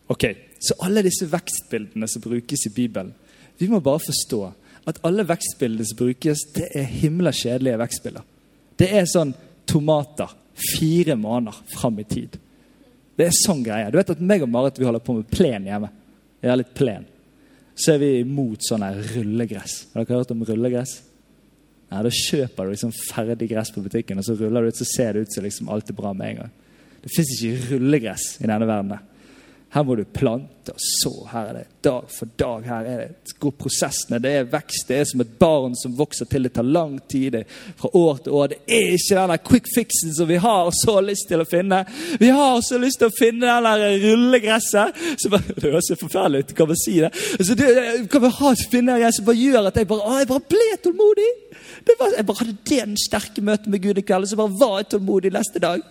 Ok, 0.09 0.25
Så 0.59 0.75
alle 0.81 1.03
disse 1.05 1.27
vekstbildene 1.29 2.09
som 2.09 2.23
brukes 2.25 2.63
i 2.67 2.73
Bibelen 2.73 3.13
Vi 3.59 3.69
må 3.69 3.81
bare 3.85 4.01
forstå 4.01 4.41
at 4.87 5.01
alle 5.05 5.25
vekstbildene 5.27 5.85
som 5.85 5.99
brukes, 5.99 6.45
det 6.55 6.69
er 6.79 6.85
himla 6.87 7.33
kjedelige 7.35 7.79
vekstbilder. 7.81 8.23
Det 8.79 8.87
er 8.95 9.09
sånn 9.11 9.33
tomater 9.67 10.31
fire 10.55 11.17
måneder 11.19 11.57
fram 11.73 11.99
i 11.99 12.05
tid. 12.07 12.37
Det 13.19 13.27
er 13.27 13.35
sånn 13.35 13.65
greie. 13.67 13.89
Du 13.91 13.99
vet 13.99 14.13
at 14.15 14.23
meg 14.23 14.45
og 14.45 14.53
Marit 14.53 14.79
vi 14.79 14.87
holder 14.87 15.03
på 15.03 15.17
med 15.17 15.27
plen 15.33 15.67
hjemme. 15.67 15.91
Vi 16.39 16.51
har 16.53 16.61
litt 16.61 16.71
plen. 16.79 17.09
Så 17.75 17.97
er 17.97 17.99
vi 18.05 18.13
imot 18.21 18.63
sånn 18.63 18.87
rullegress. 19.17 19.75
Har 19.91 20.05
dere 20.05 20.21
hørt 20.21 20.31
om 20.37 20.47
rullegress? 20.47 21.01
Nei, 21.91 22.05
Da 22.07 22.13
kjøper 22.13 22.63
du 22.63 22.77
liksom 22.77 22.95
ferdig 22.95 23.51
gress 23.51 23.75
på 23.75 23.83
butikken, 23.83 24.23
og 24.23 24.29
så 24.29 24.39
ruller 24.39 24.63
du 24.63 24.71
ut, 24.71 24.79
så 24.79 24.87
ser 24.87 25.13
det 25.13 25.27
ut 25.27 25.35
som 25.35 25.45
liksom 25.45 25.73
alt 25.73 25.91
er 25.91 25.99
bra 25.99 26.13
med 26.15 26.31
en 26.31 26.41
gang. 26.45 26.55
Det 27.07 27.15
fins 27.15 27.37
ikke 27.39 27.77
rullegress 27.77 28.33
i 28.43 28.49
denne 28.49 28.67
verden. 28.67 28.97
Her 29.77 29.85
må 29.85 29.95
du 29.95 30.07
plante 30.09 30.73
og 30.73 30.81
så. 30.81 31.11
Her 31.29 31.49
er 31.51 31.57
det 31.59 31.65
dag 31.85 32.07
for 32.11 32.31
dag. 32.41 32.63
Her 32.65 32.87
er 32.89 33.01
det 33.03 33.35
går 33.43 33.53
prosessene. 33.61 34.19
Det 34.23 34.31
er 34.33 34.47
vekst. 34.49 34.87
Det 34.89 34.97
er 34.97 35.09
som 35.11 35.21
et 35.21 35.35
barn 35.39 35.75
som 35.77 35.95
vokser 35.99 36.29
til. 36.31 36.47
Det 36.47 36.55
tar 36.57 36.65
lang 36.65 36.95
tid. 37.13 37.37
Fra 37.77 37.91
år 37.93 38.23
til 38.25 38.39
år. 38.39 38.55
Det 38.55 38.59
er 38.73 38.95
ikke 38.97 39.19
den 39.21 39.43
quick 39.51 39.69
fixen 39.75 40.15
som 40.17 40.31
vi 40.31 40.39
har 40.41 40.71
så 40.75 40.95
lyst 41.05 41.29
til 41.29 41.45
å 41.45 41.49
finne. 41.51 41.83
Vi 42.19 42.31
har 42.33 42.63
så 42.65 42.81
lyst 42.81 43.03
til 43.03 43.13
å 43.13 43.17
finne 43.19 43.51
den 43.51 43.69
der 43.69 43.99
rullegresset. 44.07 45.03
Som 45.23 45.35
bare, 45.35 45.59
det 45.59 45.67
høres 45.69 45.93
forferdelig 46.01 46.47
ut, 46.47 46.55
kan 46.57 46.71
man 46.73 46.81
si 46.81 46.97
det. 47.03 47.13
Altså, 47.39 47.59
det 47.61 47.75
kan 48.15 48.25
vi 48.25 48.33
ha 48.39 48.55
finne 48.71 48.97
en 48.97 49.19
som 49.19 49.29
bare 49.29 49.43
gjør 49.43 49.69
at 49.71 49.83
jeg 49.83 49.91
bare, 49.93 50.07
å, 50.07 50.17
jeg 50.23 50.31
bare 50.31 50.55
ble 50.55 50.71
tålmodig. 50.87 51.29
Var, 51.93 52.17
jeg 52.17 52.31
bare 52.31 52.41
hadde 52.41 52.57
den 52.73 52.97
sterke 52.99 53.45
møtet 53.45 53.69
med 53.71 53.85
Gud 53.85 54.01
i 54.01 54.07
kveld, 54.07 54.25
og 54.25 54.33
så 54.33 54.41
bare 54.41 54.57
var 54.63 54.81
jeg 54.81 54.91
tålmodig 54.97 55.35
neste 55.37 55.63
dag. 55.63 55.85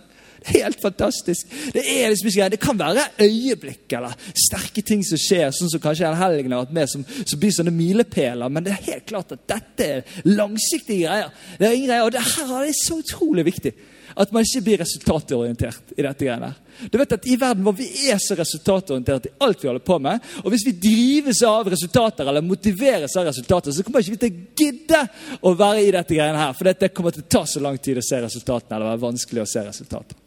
Helt 0.45 0.81
fantastisk. 0.81 1.47
Det 1.73 1.81
er 1.81 2.11
liksom 2.11 2.29
ikke 2.29 2.49
Det 2.53 2.59
kan 2.61 2.77
være 2.77 3.07
øyeblikk 3.21 3.93
eller 3.97 4.13
sterke 4.37 4.83
ting 4.85 5.01
som 5.05 5.17
skjer, 5.17 5.49
sånn 5.55 5.71
som 5.73 5.81
kanskje 5.81 6.05
en 6.09 6.19
helgen 6.19 6.53
har 6.53 6.65
vært 6.65 6.75
med, 6.77 6.91
som, 6.91 7.05
som, 7.23 7.39
blir 7.41 7.55
sånne 7.55 7.73
milepæler. 7.73 8.51
Men 8.53 8.65
det 8.65 8.75
er 8.75 8.91
helt 8.91 9.07
klart 9.09 9.33
at 9.33 9.47
dette 9.49 9.89
er 9.89 10.21
langsiktige 10.29 11.07
greier. 11.07 11.33
Det 11.57 11.67
er 11.67 11.73
ingen 11.73 11.89
greier, 11.89 12.05
Og 12.05 12.13
det 12.13 12.21
her 12.21 12.55
er 12.61 12.77
så 12.77 12.99
utrolig 13.01 13.45
viktig. 13.49 13.73
At 14.15 14.31
man 14.31 14.45
ikke 14.45 14.61
blir 14.63 14.79
resultatorientert 14.79 15.95
i 15.97 16.03
dette 16.05 16.27
greiene. 16.27 16.51
Du 16.91 16.97
vet 16.99 17.15
at 17.17 17.25
I 17.27 17.35
verden 17.39 17.65
hvor 17.65 17.75
vi 17.75 17.87
er 18.11 18.19
så 18.21 18.37
resultatorientert 18.37 19.27
i 19.27 19.33
alt 19.43 19.63
vi 19.63 19.67
holder 19.67 19.83
på 19.83 19.97
med, 19.99 20.27
og 20.43 20.53
hvis 20.53 20.65
vi 20.67 20.75
drives 20.85 21.41
av 21.47 21.67
resultater 21.71 22.29
eller 22.29 22.45
motiveres 22.45 23.15
av 23.17 23.27
resultater, 23.27 23.73
så 23.75 23.83
kommer 23.83 24.03
ikke 24.05 24.15
vi 24.15 24.21
til 24.21 24.35
å 24.35 24.61
gidde 24.61 25.01
å 25.41 25.55
være 25.57 25.83
i 25.83 25.95
dette 25.95 26.15
greiene 26.15 26.45
her. 26.45 26.53
For 26.55 26.69
det 26.69 26.93
kommer 26.93 27.15
til 27.15 27.25
å 27.25 27.33
ta 27.37 27.43
så 27.49 27.63
lang 27.63 27.79
tid 27.81 27.99
å 27.99 28.05
se 28.05 28.21
resultatene, 28.27 28.77
eller 28.77 28.93
være 28.93 29.03
vanskelig 29.07 29.43
å 29.43 29.49
se 29.49 29.65
resultater. 29.65 30.24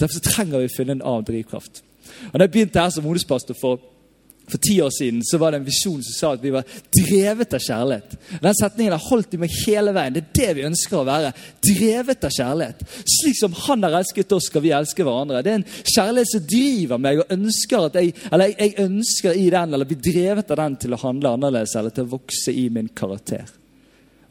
Så 0.00 0.06
Derfor 0.06 0.14
så 0.14 0.32
trenger 0.32 0.62
vi 0.62 0.68
å 0.70 0.72
finne 0.72 0.94
en 0.96 1.02
annen 1.04 1.24
drivkraft. 1.28 1.82
Og 2.32 2.38
Da 2.38 2.46
jeg 2.46 2.52
begynte 2.54 2.80
her 2.80 2.92
som 2.94 3.04
hodespastor 3.04 3.56
for, 3.60 3.82
for 4.48 4.62
ti 4.64 4.78
år 4.80 4.88
siden, 4.96 5.20
så 5.20 5.36
var 5.36 5.52
det 5.52 5.60
en 5.60 5.66
visjon 5.66 6.00
som 6.00 6.14
sa 6.16 6.30
at 6.32 6.40
vi 6.40 6.54
var 6.54 6.64
drevet 6.96 7.52
av 7.52 7.60
kjærlighet. 7.60 8.16
Den 8.40 8.56
setningen 8.56 8.96
har 8.96 9.04
holdt 9.10 9.36
i 9.36 9.42
meg 9.42 9.52
hele 9.66 9.92
veien. 9.92 10.16
Det 10.16 10.22
er 10.22 10.32
det 10.38 10.56
vi 10.56 10.64
ønsker 10.70 11.02
å 11.02 11.04
være. 11.04 11.34
Drevet 11.68 12.24
av 12.24 12.32
kjærlighet. 12.32 12.80
Slik 13.18 13.36
som 13.42 13.60
Han 13.66 13.84
har 13.84 13.98
elsket 14.00 14.32
oss, 14.32 14.48
skal 14.48 14.64
vi 14.64 14.72
elske 14.72 15.04
hverandre. 15.04 15.44
Det 15.44 15.52
er 15.52 15.60
en 15.60 15.68
kjærlighet 15.68 16.32
som 16.32 16.48
driver 16.56 17.04
meg, 17.04 17.20
og 17.20 17.36
ønsker 17.36 17.86
at 17.90 18.00
jeg, 18.00 18.16
eller 18.32 18.56
jeg 18.56 18.76
ønsker 18.88 19.36
i 19.36 19.46
den, 19.52 19.76
eller 19.76 19.92
blir 19.92 20.02
drevet 20.08 20.56
av 20.56 20.62
den 20.64 20.80
til 20.80 20.96
å 20.96 21.02
handle 21.04 21.36
annerledes 21.36 21.76
eller 21.76 21.92
til 21.92 22.08
å 22.08 22.14
vokse 22.16 22.56
i 22.56 22.70
min 22.72 22.88
karakter. 22.88 23.52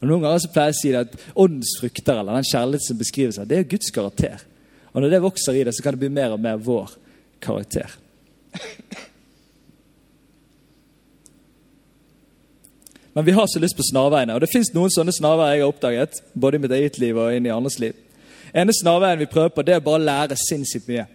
Og 0.02 0.08
Noen 0.08 0.26
ganger 0.26 0.42
så 0.42 0.50
pleier 0.50 0.74
jeg 0.74 0.80
å 0.80 0.82
si 0.82 0.94
det 0.98 1.06
at 1.06 1.18
åndens 1.46 1.78
frukter, 1.78 2.18
eller 2.18 2.40
den 2.42 2.54
kjærlighet 2.56 2.90
som 2.90 2.98
beskrives 3.06 3.38
her, 3.38 3.46
det 3.46 3.62
er 3.62 3.74
Guds 3.76 3.94
karakter. 3.94 4.49
Og 4.92 5.02
når 5.02 5.12
det 5.12 5.22
vokser 5.22 5.58
i 5.58 5.64
det, 5.66 5.74
så 5.76 5.84
kan 5.84 5.94
det 5.94 6.02
bli 6.02 6.12
mer 6.12 6.34
og 6.34 6.42
mer 6.42 6.58
vår 6.58 6.96
karakter. 7.42 7.92
Men 13.12 13.24
vi 13.24 13.32
har 13.32 13.46
så 13.48 13.58
lyst 13.58 13.76
på 13.76 13.86
snarveiene. 13.90 14.34
Og 14.34 14.42
det 14.42 14.50
fins 14.52 14.70
noen 14.74 14.92
sånne 14.94 15.14
snarveier 15.14 15.58
jeg 15.58 15.64
har 15.64 15.72
oppdaget. 15.72 16.20
både 16.34 16.56
i 16.56 16.60
mitt 16.62 16.74
eget 16.76 16.98
liv 16.98 17.16
og 17.16 17.34
inn 17.34 17.46
i 17.46 17.54
andres 17.54 17.78
liv. 17.78 17.94
ene 18.54 18.72
snarveien 18.72 19.18
vi 19.18 19.26
prøver 19.26 19.48
på, 19.48 19.62
det 19.62 19.74
er 19.74 19.80
bare 19.80 20.00
å 20.00 20.04
lære 20.04 20.36
sinnssykt 20.36 20.88
mye. 20.88 21.06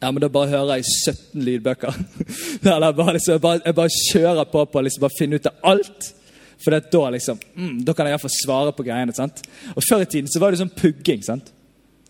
Ja, 0.00 0.10
men 0.10 0.20
Da 0.20 0.28
bare 0.28 0.48
hører 0.48 0.76
jeg 0.76 0.84
17 0.84 1.44
lydbøker. 1.44 1.94
Eller 2.74 2.92
bare, 2.92 3.12
liksom, 3.12 3.32
jeg, 3.32 3.40
bare, 3.40 3.60
jeg 3.64 3.74
bare 3.74 3.88
kjører 4.12 4.44
på 4.44 4.64
på 4.64 4.80
liksom, 4.80 5.08
finne 5.18 5.36
ut 5.36 5.46
av 5.46 5.54
alt. 5.62 6.14
For 6.64 6.70
da, 6.70 7.10
liksom, 7.10 7.38
mm, 7.56 7.84
da 7.84 7.92
kan 7.92 8.06
jeg 8.06 8.16
iallfall 8.16 8.36
svare 8.44 8.72
på 8.72 8.84
greiene. 8.84 9.12
sant? 9.12 9.42
Og 9.76 9.82
Før 9.88 10.02
i 10.02 10.08
tiden 10.08 10.28
så 10.28 10.40
var 10.40 10.50
det 10.52 10.60
sånn 10.60 10.72
pugging. 10.72 11.22
sant? 11.22 11.52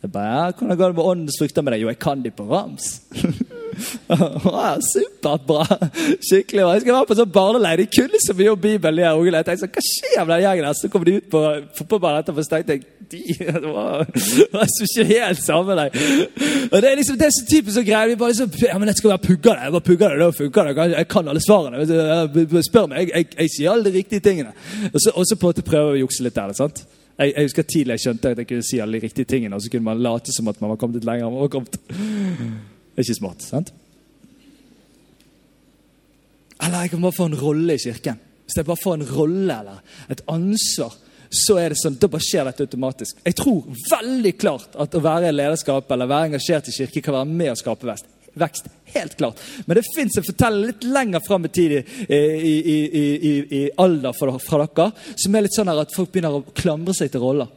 Jeg 0.05 0.13
bare, 0.13 0.45
ja, 0.45 0.51
'Hvordan 0.51 0.77
går 0.77 0.87
det 0.87 0.97
med 0.97 1.05
åndens 1.05 1.37
frukter 1.41 1.63
med 1.63 1.73
deg?' 1.73 1.81
Jo, 1.81 1.89
jeg 1.89 1.99
kan 1.99 2.23
de 2.23 2.31
på 2.31 2.45
rams. 2.45 3.01
Ja, 4.09 4.77
Supert 4.81 5.47
bra. 5.47 5.65
Skikkelig 6.29 6.63
bra. 6.63 6.73
Jeg 6.73 6.83
skal 6.85 6.95
være 6.95 7.09
på 7.09 7.17
sånn 7.19 7.33
barneleir. 7.35 7.81
De 7.81 7.87
kunne 7.91 8.21
så 8.23 8.37
mye 8.39 8.53
om 8.53 8.61
Bibelen. 8.61 9.01
Jeg, 9.03 9.17
og. 9.17 9.27
Jeg 9.27 9.47
tenkte 9.49 9.65
sånn, 9.65 9.73
Hva 9.75 9.85
skjer 9.89 10.27
med 10.27 10.33
den 10.35 10.45
gjengen 10.45 10.69
her? 10.69 10.77
Så 10.79 10.91
kommer 10.93 11.09
de 11.09 11.17
ut 11.17 11.31
på 11.33 11.43
fotballbanen 11.79 12.21
etterpå, 12.23 12.45
så 12.45 12.53
tenkte 12.53 12.77
jeg 12.77 12.85
de, 13.11 13.23
det 13.65 13.73
var, 13.75 14.07
ikke 14.87 15.07
helt 15.09 15.43
sammenheng. 15.43 15.97
Og 16.71 16.77
det 16.83 16.91
er 16.91 17.01
liksom, 17.01 17.19
det 17.19 17.27
er 17.27 17.35
så 17.35 17.47
typisk 17.51 17.75
sånn 17.79 17.89
greie. 17.89 18.11
Vi 18.13 18.19
bare 18.21 18.35
liksom, 18.35 18.53
ja, 18.63 18.79
men 18.79 18.93
jeg 18.93 19.01
skal 19.01 19.15
være 19.15 19.27
pugge 19.27 19.51
det. 19.51 19.67
Jeg 19.67 19.77
bare 19.79 19.89
pugger 19.91 20.15
det, 20.15 20.21
da 20.23 20.31
funker 20.39 20.71
det. 20.71 20.91
Jeg 20.95 21.09
kan 21.17 21.33
alle 21.33 21.47
svarene. 21.49 22.61
Spør 22.69 22.93
meg. 22.93 23.01
Jeg, 23.01 23.15
jeg, 23.17 23.33
jeg 23.41 23.57
sier 23.57 23.73
alle 23.73 23.89
de 23.89 23.97
riktige 23.99 24.25
tingene. 24.25 24.55
Og 24.93 25.01
så 25.01 25.35
på 25.35 25.49
en 25.49 25.51
måte 25.51 25.67
prøver 25.67 25.97
vi 25.97 26.05
å 26.05 26.07
jukse 26.07 26.29
litt 26.29 26.39
der. 26.39 26.55
sant? 26.55 26.85
Jeg, 27.19 27.31
jeg 27.31 27.47
husker 27.47 27.67
tidlig 27.69 27.95
jeg 27.95 28.05
skjønte 28.05 28.35
at 28.35 28.43
jeg 28.43 28.49
kunne 28.51 28.67
si 28.67 28.81
alle 28.83 28.99
de 28.99 29.07
riktige 29.07 29.31
tingene, 29.31 29.55
og 29.55 29.63
så 29.63 29.71
kunne 29.71 29.87
man 29.87 30.03
late 30.03 30.35
som 30.35 30.51
at 30.51 30.61
man 30.63 30.73
var 30.73 30.81
kommet 30.81 30.99
litt 30.99 31.09
lenger. 31.09 31.31
Man 31.31 31.47
var 31.47 31.53
kommet. 31.53 31.79
Det 31.89 33.03
er 33.03 33.07
ikke 33.07 33.21
smart, 33.21 33.45
sant? 33.47 33.73
Eller 36.65 36.85
jeg 36.85 36.95
kan 36.95 37.03
bare 37.05 37.17
få 37.17 37.29
en 37.31 37.39
rolle 37.39 37.77
i 37.77 37.83
kirken. 37.83 38.21
Hvis 38.45 38.57
jeg 38.59 38.67
bare 38.67 38.83
får 38.83 38.99
en 38.99 39.09
rolle 39.09 39.59
eller 39.61 40.11
et 40.13 40.23
ansvar, 40.31 40.95
så 41.35 41.57
er 41.59 41.73
det 41.73 41.79
sånn, 41.81 41.97
da 41.99 42.09
bare 42.11 42.23
skjer 42.23 42.47
dette 42.49 42.67
automatisk. 42.67 43.23
Jeg 43.25 43.37
tror 43.39 43.65
veldig 43.91 44.35
klart 44.39 44.77
at 44.81 44.95
å 44.95 45.03
være 45.03 45.31
i 45.31 45.35
lederskap 45.35 45.91
eller 45.91 46.11
være 46.11 46.33
engasjert 46.33 46.71
i 46.71 46.77
kirke 46.77 47.03
kan 47.03 47.19
være 47.19 47.31
med 47.31 47.53
å 47.55 47.59
skape 47.59 47.89
vekst. 47.89 48.11
Vekst 48.39 48.71
helt 48.95 49.17
klart. 49.17 49.41
Men 49.67 49.79
det 49.79 49.85
fins 49.97 50.19
en 50.19 50.27
fortelling 50.27 50.71
litt 50.71 50.87
lenger 50.87 51.21
fram 51.27 51.45
i 51.45 51.49
tid 51.49 51.73
i, 51.73 52.15
i, 52.15 52.55
i, 53.01 53.35
i 53.59 53.71
alder 53.77 54.13
fra, 54.17 54.39
fra, 54.39 54.67
dere, 54.67 54.91
som 55.17 55.35
er 55.35 55.43
litt 55.47 55.57
sånn 55.57 55.73
at 55.73 55.95
folk 55.95 56.13
begynner 56.13 56.39
å 56.39 56.45
klamre 56.55 56.95
seg 56.97 57.09
til 57.13 57.21
roller. 57.25 57.49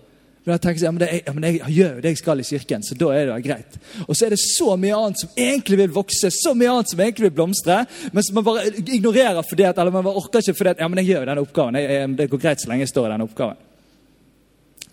Men 0.48 0.54
jeg 0.64 0.80
ja, 0.80 0.92
men, 0.96 1.02
det, 1.02 1.08
ja, 1.26 1.32
men 1.36 1.44
jeg, 1.44 1.60
gjør 1.76 1.96
jo 1.98 2.02
det 2.06 2.12
jeg 2.14 2.20
skal 2.22 2.40
i 2.40 2.44
kirken, 2.48 2.84
så 2.88 2.96
da 2.96 3.08
er 3.12 3.26
det 3.28 3.44
greit. 3.44 3.74
Og 4.06 4.16
så 4.16 4.26
er 4.26 4.32
det 4.32 4.40
så 4.40 4.78
mye 4.80 4.96
annet 4.96 5.20
som 5.20 5.30
egentlig 5.44 5.78
vil 5.82 5.98
vokse, 5.98 6.28
så 6.32 6.54
mye 6.56 6.72
annet 6.72 6.92
som 6.94 7.02
egentlig 7.04 7.28
vil 7.28 7.36
blomstre, 7.42 7.78
men 8.16 8.24
som 8.24 8.34
man 8.40 8.48
bare 8.48 8.72
ignorerer 8.80 9.44
fordi 9.44 9.68
at, 9.68 9.76
eller 9.76 9.92
man 9.92 10.08
bare 10.08 10.22
orker 10.22 10.40
ikke 10.40 10.56
fordi 10.56 10.72
at 10.72 10.80
ja, 10.80 10.88
men 10.88 11.00
jeg 11.02 11.10
gjør 11.12 11.22
jo 11.26 11.30
denne 11.34 11.44
oppgaven. 11.44 11.76
Jeg, 11.82 12.08
det 12.22 12.32
går 12.32 12.44
greit 12.46 12.64
så 12.64 12.70
lenge 12.72 12.84
jeg 12.86 12.94
står 12.94 13.10
i 13.10 13.12
denne 13.18 13.28
oppgaven. 13.28 13.60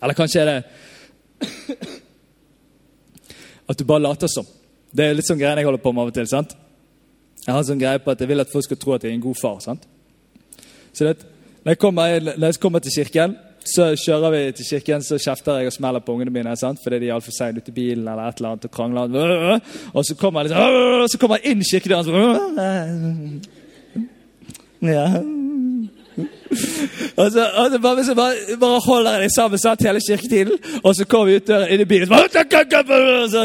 Eller 0.03 0.15
kanskje 0.19 0.43
er 0.43 0.47
det 0.51 0.59
at 3.71 3.79
du 3.79 3.83
bare 3.87 4.03
later 4.03 4.27
som. 4.35 4.43
Det 4.95 5.03
er 5.03 5.17
litt 5.17 5.27
sånn 5.27 5.39
greiene 5.41 5.59
jeg 5.59 5.67
holder 5.67 5.83
på 5.83 5.91
med 5.91 6.05
av 6.05 6.11
og 6.11 6.15
til. 6.15 6.27
sant? 6.31 6.55
Jeg 7.45 7.51
har 7.51 7.59
en 7.59 7.67
sånn 7.67 7.81
greie 7.81 8.01
på 8.01 8.13
at 8.13 8.21
jeg 8.21 8.31
vil 8.31 8.41
at 8.41 8.51
folk 8.51 8.65
skal 8.65 8.79
tro 8.79 8.95
at 8.95 9.03
jeg 9.03 9.11
er 9.11 9.17
en 9.17 9.25
god 9.25 9.41
far. 9.41 9.59
sant? 9.65 9.83
Så 10.95 11.09
det, 11.09 11.17
når, 11.65 11.75
jeg 11.75 11.81
kommer, 11.81 12.31
når 12.31 12.47
jeg 12.47 12.61
kommer 12.63 12.79
til 12.79 12.95
kirken, 12.95 13.35
så 13.65 13.89
kjører 13.97 14.31
vi 14.31 14.41
til 14.55 14.65
kirken, 14.69 15.03
så 15.03 15.17
kjefter 15.19 15.59
jeg 15.59 15.71
og 15.71 15.75
smeller 15.75 16.03
på 16.05 16.13
ungene 16.13 16.31
mine 16.31 16.55
sant? 16.57 16.79
fordi 16.83 17.01
de 17.01 17.09
er 17.09 17.15
altfor 17.17 17.35
seine 17.35 17.59
ute 17.59 17.73
i 17.73 17.75
bilen 17.75 18.07
eller 18.07 18.29
et 18.29 18.39
eller 18.39 18.53
annet 18.53 18.69
og 18.69 18.71
krangler. 18.71 19.05
Og 19.93 20.05
så 20.05 20.15
kommer 20.15 20.45
jeg, 20.45 20.53
liksom, 20.53 21.07
så 21.11 21.21
kommer 21.21 21.41
jeg 21.41 21.51
inn 21.51 21.65
kirkedøren 21.71 22.05
ja. 24.95 25.07
Og 27.17 27.31
så, 27.31 27.43
og 27.43 27.71
så 27.71 27.79
bare, 27.81 28.03
bare, 28.15 28.59
bare 28.59 28.83
holder 28.85 29.11
jeg 29.11 29.21
dem 29.21 29.33
sammen 29.35 29.59
sant, 29.59 29.83
hele 29.83 29.99
kirketiden, 30.07 30.59
og 30.83 30.95
så 30.95 31.05
kommer 31.05 31.25
vi 31.31 31.41
ut 31.41 31.47
døren 31.47 31.73
inn 31.73 31.83
i 31.83 31.89
bilen, 31.89 32.13
og 32.13 32.29
så, 32.29 32.45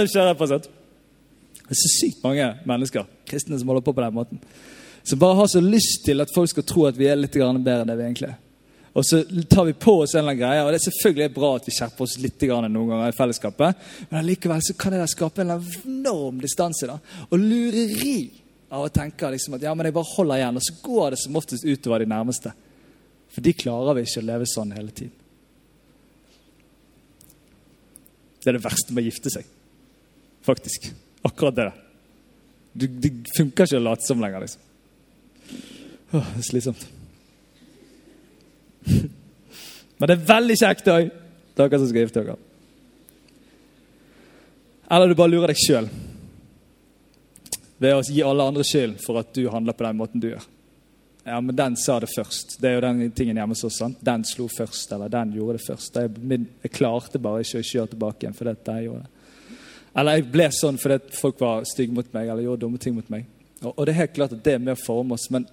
kjører 0.06 0.30
jeg 0.30 0.38
på. 0.38 0.46
sant? 0.46 0.76
Det 1.70 1.76
er 1.76 1.82
så 1.84 1.90
sykt 1.94 2.22
mange 2.26 2.46
mennesker 2.66 3.04
kristne 3.30 3.58
som 3.60 3.68
holder 3.70 3.84
på 3.86 3.92
på 3.94 4.02
den 4.02 4.14
måten. 4.14 4.40
Som 5.06 5.20
bare 5.22 5.38
har 5.38 5.46
så 5.46 5.60
lyst 5.62 6.02
til 6.04 6.18
at 6.20 6.32
folk 6.34 6.50
skal 6.50 6.66
tro 6.66 6.88
at 6.88 6.96
vi 6.98 7.06
er 7.06 7.18
litt 7.18 7.36
bedre 7.36 7.84
enn 7.84 7.92
det 7.92 7.94
vi 7.94 8.06
egentlig 8.08 8.30
er. 8.32 8.38
Og 8.90 9.06
så 9.06 9.20
tar 9.46 9.68
vi 9.68 9.76
på 9.78 10.00
oss 10.02 10.16
en 10.16 10.24
eller 10.24 10.32
annen 10.32 10.40
greie, 10.40 10.62
og 10.64 10.72
det 10.72 10.80
er 10.80 10.86
selvfølgelig 10.88 11.34
bra 11.36 11.50
at 11.56 11.68
vi 11.68 11.74
skjerper 11.76 12.02
oss 12.08 12.16
litt 12.18 12.42
noen 12.42 12.74
ganger 12.74 13.12
i 13.12 13.14
fellesskapet, 13.14 13.84
men 14.08 14.18
allikevel 14.18 14.64
så 14.66 14.74
kan 14.74 14.96
det 14.96 15.06
skape 15.12 15.44
en 15.44 15.52
enorm 15.54 16.40
distanse 16.42 16.88
da, 16.90 16.96
og 17.28 17.38
lureri 17.38 18.16
av 18.66 18.88
å 18.88 18.90
tenke 18.90 19.30
liksom 19.30 19.54
at 19.54 19.62
ja, 19.62 19.74
men 19.78 19.86
jeg 19.86 19.94
bare 19.94 20.10
holder 20.16 20.40
igjen, 20.40 20.58
og 20.58 20.66
så 20.66 20.74
går 20.82 21.14
det 21.14 21.20
som 21.22 21.38
oftest 21.38 21.66
utover 21.66 22.02
de 22.02 22.10
nærmeste. 22.10 22.52
For 23.30 23.46
de 23.46 23.54
klarer 23.54 23.94
vi 23.94 24.04
ikke 24.08 24.24
å 24.24 24.26
leve 24.26 24.50
sånn 24.50 24.74
hele 24.74 24.90
tiden. 24.90 25.14
Det 28.40 28.50
er 28.50 28.58
det 28.58 28.64
verste 28.64 28.96
med 28.96 29.04
å 29.04 29.06
gifte 29.06 29.30
seg. 29.30 29.46
Faktisk. 30.42 30.90
Akkurat 31.26 31.56
det. 31.56 31.72
Du, 32.72 32.86
det 32.86 33.10
funker 33.36 33.66
ikke 33.66 33.80
å 33.80 33.84
late 33.84 34.06
som 34.06 34.20
lenger, 34.22 34.44
liksom. 34.44 34.62
Åh, 36.10 36.28
det 36.34 36.42
er 36.42 36.46
slitsomt. 36.46 36.86
Men 39.98 40.08
det 40.08 40.16
er 40.16 40.28
veldig 40.30 40.56
kjekt 40.58 40.88
òg, 40.90 41.10
dere 41.58 41.80
som 41.80 41.90
skal 41.90 42.06
gifte 42.06 42.22
dere. 42.22 42.38
Eller 44.90 45.10
du 45.10 45.18
bare 45.18 45.30
lurer 45.30 45.52
deg 45.52 45.60
sjøl 45.60 45.90
ved 47.80 47.94
å 47.96 48.00
gi 48.04 48.22
alle 48.26 48.44
andre 48.44 48.64
skyld 48.66 48.98
for 49.00 49.20
at 49.20 49.30
du 49.32 49.46
handler 49.52 49.76
på 49.76 49.86
den 49.86 49.96
måten 50.00 50.20
du 50.20 50.28
gjør. 50.32 50.42
Ja, 51.24 51.38
men 51.40 51.56
den 51.56 51.76
sa 51.80 51.98
det 52.00 52.10
først. 52.12 52.58
Det 52.60 52.68
er 52.68 52.74
jo 52.76 52.82
den 52.84 53.12
tingen 53.16 53.38
hjemme 53.38 53.54
hos 53.54 53.64
oss. 53.64 53.78
sant? 53.80 54.00
Den 54.04 54.24
slo 54.28 54.48
først, 54.52 54.92
eller 54.92 55.12
den 55.12 55.32
gjorde 55.36 55.58
det 55.58 55.66
først. 55.66 55.96
Jeg, 55.96 56.40
jeg 56.64 56.72
klarte 56.74 57.20
bare 57.22 57.44
ikke 57.44 57.60
å 57.60 57.68
kjøre 57.70 57.92
tilbake 57.94 58.24
igjen 58.24 58.36
fordi 58.36 58.54
jeg 58.56 58.88
gjorde 58.88 59.04
det. 59.04 59.19
Eller 59.98 60.18
jeg 60.18 60.28
ble 60.30 60.46
sånn 60.54 60.78
fordi 60.78 61.16
folk 61.18 61.40
var 61.42 61.66
stygge 61.68 61.94
mot 61.94 62.12
meg 62.14 62.28
eller 62.28 62.44
gjorde 62.46 62.64
dumme 62.64 62.78
ting 62.82 62.94
mot 62.94 63.08
meg. 63.10 63.26
Og, 63.60 63.72
og, 63.72 63.82
det 63.84 63.92
er 63.92 64.02
helt 64.04 64.16
klart 64.16 64.36
at 64.36 64.44
det 64.44 64.54
er 64.56 64.62
med 64.62 64.76
å 64.76 64.82
forme 64.84 65.16
oss, 65.16 65.26
men 65.34 65.46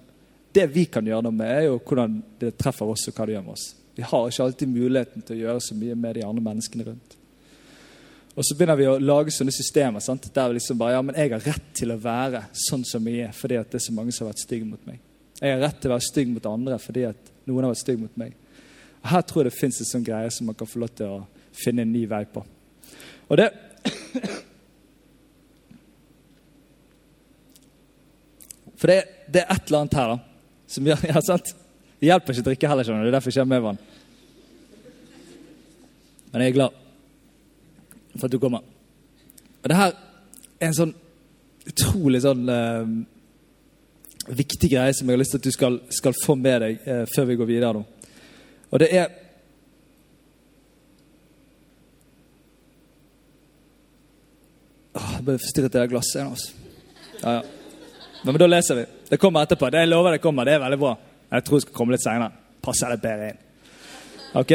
det 0.54 0.64
vi 0.72 0.86
kan 0.88 1.06
gjøre 1.06 1.26
noe 1.26 1.34
med, 1.34 1.50
er 1.52 1.66
jo 1.66 1.80
hvordan 1.82 2.20
det 2.40 2.54
treffer 2.56 2.88
oss, 2.88 3.04
og 3.10 3.18
hva 3.18 3.26
det 3.28 3.34
gjør 3.34 3.46
med 3.48 3.56
oss. 3.58 3.66
Vi 3.98 4.06
har 4.06 4.30
ikke 4.30 4.44
alltid 4.46 4.70
muligheten 4.70 5.24
til 5.26 5.36
å 5.36 5.40
gjøre 5.42 5.64
så 5.66 5.76
mye 5.76 5.96
med 5.98 6.16
de 6.16 6.24
andre 6.24 6.44
menneskene 6.46 6.86
rundt. 6.86 7.16
Og 8.38 8.46
så 8.46 8.54
begynner 8.54 8.78
vi 8.78 8.86
å 8.86 9.00
lage 9.02 9.34
sånne 9.34 9.50
systemer 9.50 10.02
sant? 10.04 10.28
der 10.34 10.52
vi 10.52 10.60
liksom 10.60 10.78
bare 10.78 10.94
ja, 10.94 11.02
men 11.02 11.16
jeg 11.18 11.32
har 11.32 11.42
rett 11.42 11.70
til 11.74 11.90
å 11.90 11.98
være 11.98 12.44
sånn 12.68 12.84
som 12.86 13.08
jeg 13.10 13.26
er 13.26 13.32
fordi 13.34 13.58
at 13.58 13.72
det 13.72 13.80
er 13.80 13.86
så 13.88 13.94
mange 13.96 14.14
som 14.14 14.24
har 14.24 14.30
vært 14.30 14.44
stygge 14.44 14.68
mot 14.68 14.84
meg. 14.86 15.00
Jeg 15.40 15.54
har 15.54 15.64
rett 15.64 15.80
til 15.82 15.90
å 15.90 15.94
være 15.96 16.06
stygg 16.06 16.30
mot 16.30 16.46
andre 16.46 16.78
fordi 16.82 17.04
at 17.08 17.32
noen 17.50 17.66
har 17.66 17.74
vært 17.74 17.82
stygge 17.82 18.04
mot 18.04 18.20
meg. 18.22 18.36
Og 19.02 19.10
Her 19.10 19.26
tror 19.26 19.42
jeg 19.42 19.50
det 19.50 19.58
fins 19.58 19.80
en 19.82 19.90
sånn 19.90 20.06
greie 20.06 20.30
som 20.34 20.46
man 20.46 20.58
kan 20.58 20.70
få 20.70 20.84
lov 20.84 20.94
til 20.94 21.16
å 21.16 21.18
finne 21.58 21.82
en 21.82 21.90
ny 21.90 22.04
vei 22.10 22.22
på. 22.30 22.44
Og 23.26 23.40
det 23.42 23.48
For 28.78 28.86
det, 28.86 28.98
det, 29.26 29.42
er 29.42 29.50
et 29.50 29.66
eller 29.66 29.80
annet 29.82 29.98
her 29.98 30.08
da, 30.12 30.18
som 30.70 30.86
gjør 30.86 31.00
ja, 31.10 31.20
sant? 31.24 31.48
Det 31.98 32.06
hjelper 32.06 32.30
ikke 32.34 32.44
å 32.44 32.48
drikke 32.52 32.70
heller, 32.70 32.86
skjønner 32.86 33.02
du. 33.02 33.08
Det 33.08 33.10
er 33.10 33.16
derfor 33.18 33.34
jeg 33.34 33.42
kommer 33.42 33.56
med 33.56 33.66
vann. 33.66 33.80
Men 36.30 36.44
jeg 36.44 36.52
er 36.52 36.58
glad 36.60 36.72
for 38.14 38.26
at 38.28 38.34
du 38.34 38.38
kommer. 38.42 38.62
Og 39.62 39.70
det 39.70 39.78
her 39.78 39.92
er 39.94 40.68
en 40.68 40.78
sånn 40.78 40.94
utrolig 41.68 42.20
sånn 42.22 42.44
eh, 42.52 42.86
viktig 44.38 44.70
greie 44.72 44.94
som 44.96 45.08
jeg 45.08 45.16
har 45.16 45.22
lyst 45.22 45.34
til 45.34 45.42
at 45.42 45.48
du 45.48 45.54
skal, 45.54 45.80
skal 45.92 46.16
få 46.22 46.36
med 46.38 46.62
deg 46.62 46.86
eh, 46.86 47.04
før 47.10 47.28
vi 47.28 47.38
går 47.40 47.50
videre 47.50 47.80
nå. 47.80 47.82
Og 48.68 48.82
det 48.82 48.88
er 48.94 49.10
Jeg 55.18 55.24
ble 55.26 55.34
forstyrret 55.42 55.72
det 55.74 55.80
det 55.82 55.90
glasset. 55.90 56.22
Altså. 56.22 56.52
Ja, 57.18 57.32
ja. 57.40 57.42
Men 58.22 58.38
da 58.38 58.46
leser 58.46 58.78
vi. 58.78 58.84
Det 59.10 59.18
kommer 59.18 59.42
etterpå. 59.42 59.70
Det 59.70 59.82
jeg 59.82 59.90
lover 59.90 60.14
det 60.14 60.22
kommer. 60.22 60.46
Det 60.46 60.54
er 60.54 60.62
veldig 60.62 60.78
bra. 60.78 60.92
Jeg 61.32 61.44
tror 61.44 61.58
det 61.58 61.64
skal 61.66 61.74
komme 61.74 61.94
litt 61.94 62.04
seinere. 62.04 62.30
Passer 62.62 62.94
det 62.94 63.00
bedre 63.02 63.32
inn. 63.32 63.40
Ok? 64.38 64.52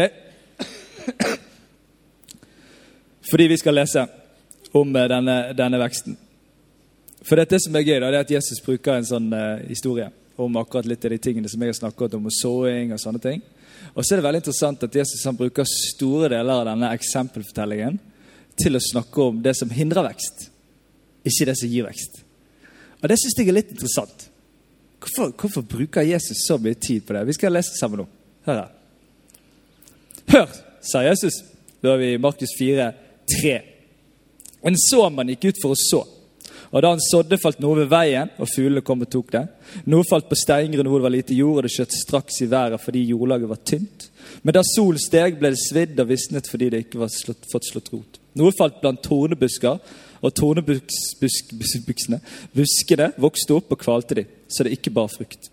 Fordi 3.32 3.48
vi 3.52 3.58
skal 3.60 3.76
lese 3.76 4.06
om 4.72 4.96
eh, 4.96 5.08
denne, 5.12 5.38
denne 5.58 5.80
veksten. 5.84 6.16
For 7.24 7.40
det, 7.40 7.50
det 7.52 7.60
som 7.64 7.76
er 7.76 7.84
gøy, 7.84 7.98
da, 8.00 8.08
det 8.08 8.22
er 8.22 8.28
at 8.28 8.34
Jesus 8.36 8.64
bruker 8.64 8.98
en 8.98 9.08
sånn 9.08 9.30
uh, 9.32 9.60
historie 9.68 10.10
om 10.40 10.58
akkurat 10.60 10.88
litt 10.88 11.06
av 11.06 11.14
de 11.14 11.20
tingene 11.24 11.52
som 11.52 11.62
jeg 11.62 11.72
har 11.72 11.78
snakket 11.78 12.18
om, 12.18 12.28
og 12.28 12.36
såing 12.36 12.96
og 12.96 13.00
sånne 13.04 13.22
ting. 13.24 13.44
Og 13.94 14.02
så 14.02 14.14
er 14.14 14.20
det 14.20 14.26
veldig 14.28 14.42
interessant 14.42 14.84
at 14.84 14.98
Jesus 14.98 15.24
han 15.28 15.38
bruker 15.40 15.68
store 15.70 16.32
deler 16.34 16.56
av 16.56 16.68
denne 16.72 16.90
eksempelfortellingen 16.96 18.00
til 18.60 18.78
å 18.78 18.84
snakke 18.84 19.28
om 19.30 19.40
det 19.46 19.56
som 19.58 19.72
hindrer 19.74 20.06
vekst, 20.10 20.50
ikke 21.24 21.48
det 21.50 21.58
som 21.60 21.72
gir 21.72 21.88
vekst. 21.88 22.22
Og 23.02 23.10
Det 23.10 23.18
syns 23.20 23.38
jeg 23.38 23.50
er 23.52 23.58
litt 23.58 23.74
interessant. 23.74 24.30
Hvorfor, 25.04 25.34
hvorfor, 25.36 25.62
bruker 25.68 26.02
Jesus 26.08 26.46
så 26.48 26.58
mye 26.58 26.80
tid 26.80 27.04
på 27.04 27.14
det? 27.14 27.26
Vi 27.28 27.36
skal 27.36 27.52
lese 27.52 27.76
sammen 27.76 28.04
nå. 28.04 28.08
Hør 28.48 28.62
her. 28.62 28.72
Hør, 30.32 30.54
sa 30.82 31.04
Jesus. 31.04 31.42
Da 31.84 31.94
er 31.94 32.00
vi 32.00 32.14
i 32.14 32.22
Markus 32.22 32.56
4, 32.60 32.92
3. 33.28 33.56
En 34.64 34.80
såmann 34.80 35.34
gikk 35.34 35.50
ut 35.52 35.60
for 35.64 35.76
å 35.76 35.80
så. 35.80 36.04
Og 36.74 36.82
Da 36.82 36.90
han 36.90 37.04
sådde, 37.04 37.38
falt 37.38 37.60
noe 37.62 37.84
ved 37.84 37.92
veien, 37.92 38.32
og 38.42 38.50
fuglene 38.50 38.82
kom 38.82 39.04
og 39.04 39.10
tok 39.12 39.30
det. 39.36 39.44
Noe 39.86 40.08
falt 40.10 40.26
på 40.30 40.40
steingrunn 40.40 40.88
hvor 40.90 41.04
det 41.04 41.06
var 41.06 41.14
lite 41.14 41.36
jord, 41.38 41.60
og 41.60 41.68
det 41.68 41.74
skjøt 41.76 41.94
straks 41.94 42.40
i 42.42 42.48
været 42.50 42.82
fordi 42.82 43.04
jordlaget 43.12 43.52
var 43.52 43.60
tynt. 43.62 44.08
Men 44.42 44.56
da 44.58 44.64
solen 44.66 45.02
steg, 45.02 45.38
ble 45.38 45.52
det 45.54 45.62
svidd 45.62 46.00
og 46.02 46.10
visnet 46.10 46.50
fordi 46.50 46.72
det 46.74 46.86
ikke 46.88 47.04
var 47.04 47.12
slått, 47.14 47.46
fått 47.52 47.68
slått 47.70 47.92
rot. 47.94 48.18
Noe 48.40 48.56
falt 48.58 48.80
blant 48.82 49.04
tornebusker, 49.06 49.78
og 50.24 50.32
tornebuskene 50.38 52.20
buskene 52.56 53.10
vokste 53.20 53.58
opp 53.58 53.74
og 53.76 53.82
kvalte 53.82 54.22
de, 54.22 54.26
så 54.48 54.64
det 54.64 54.78
ikke 54.78 54.94
bar 54.96 55.12
frukt. 55.12 55.50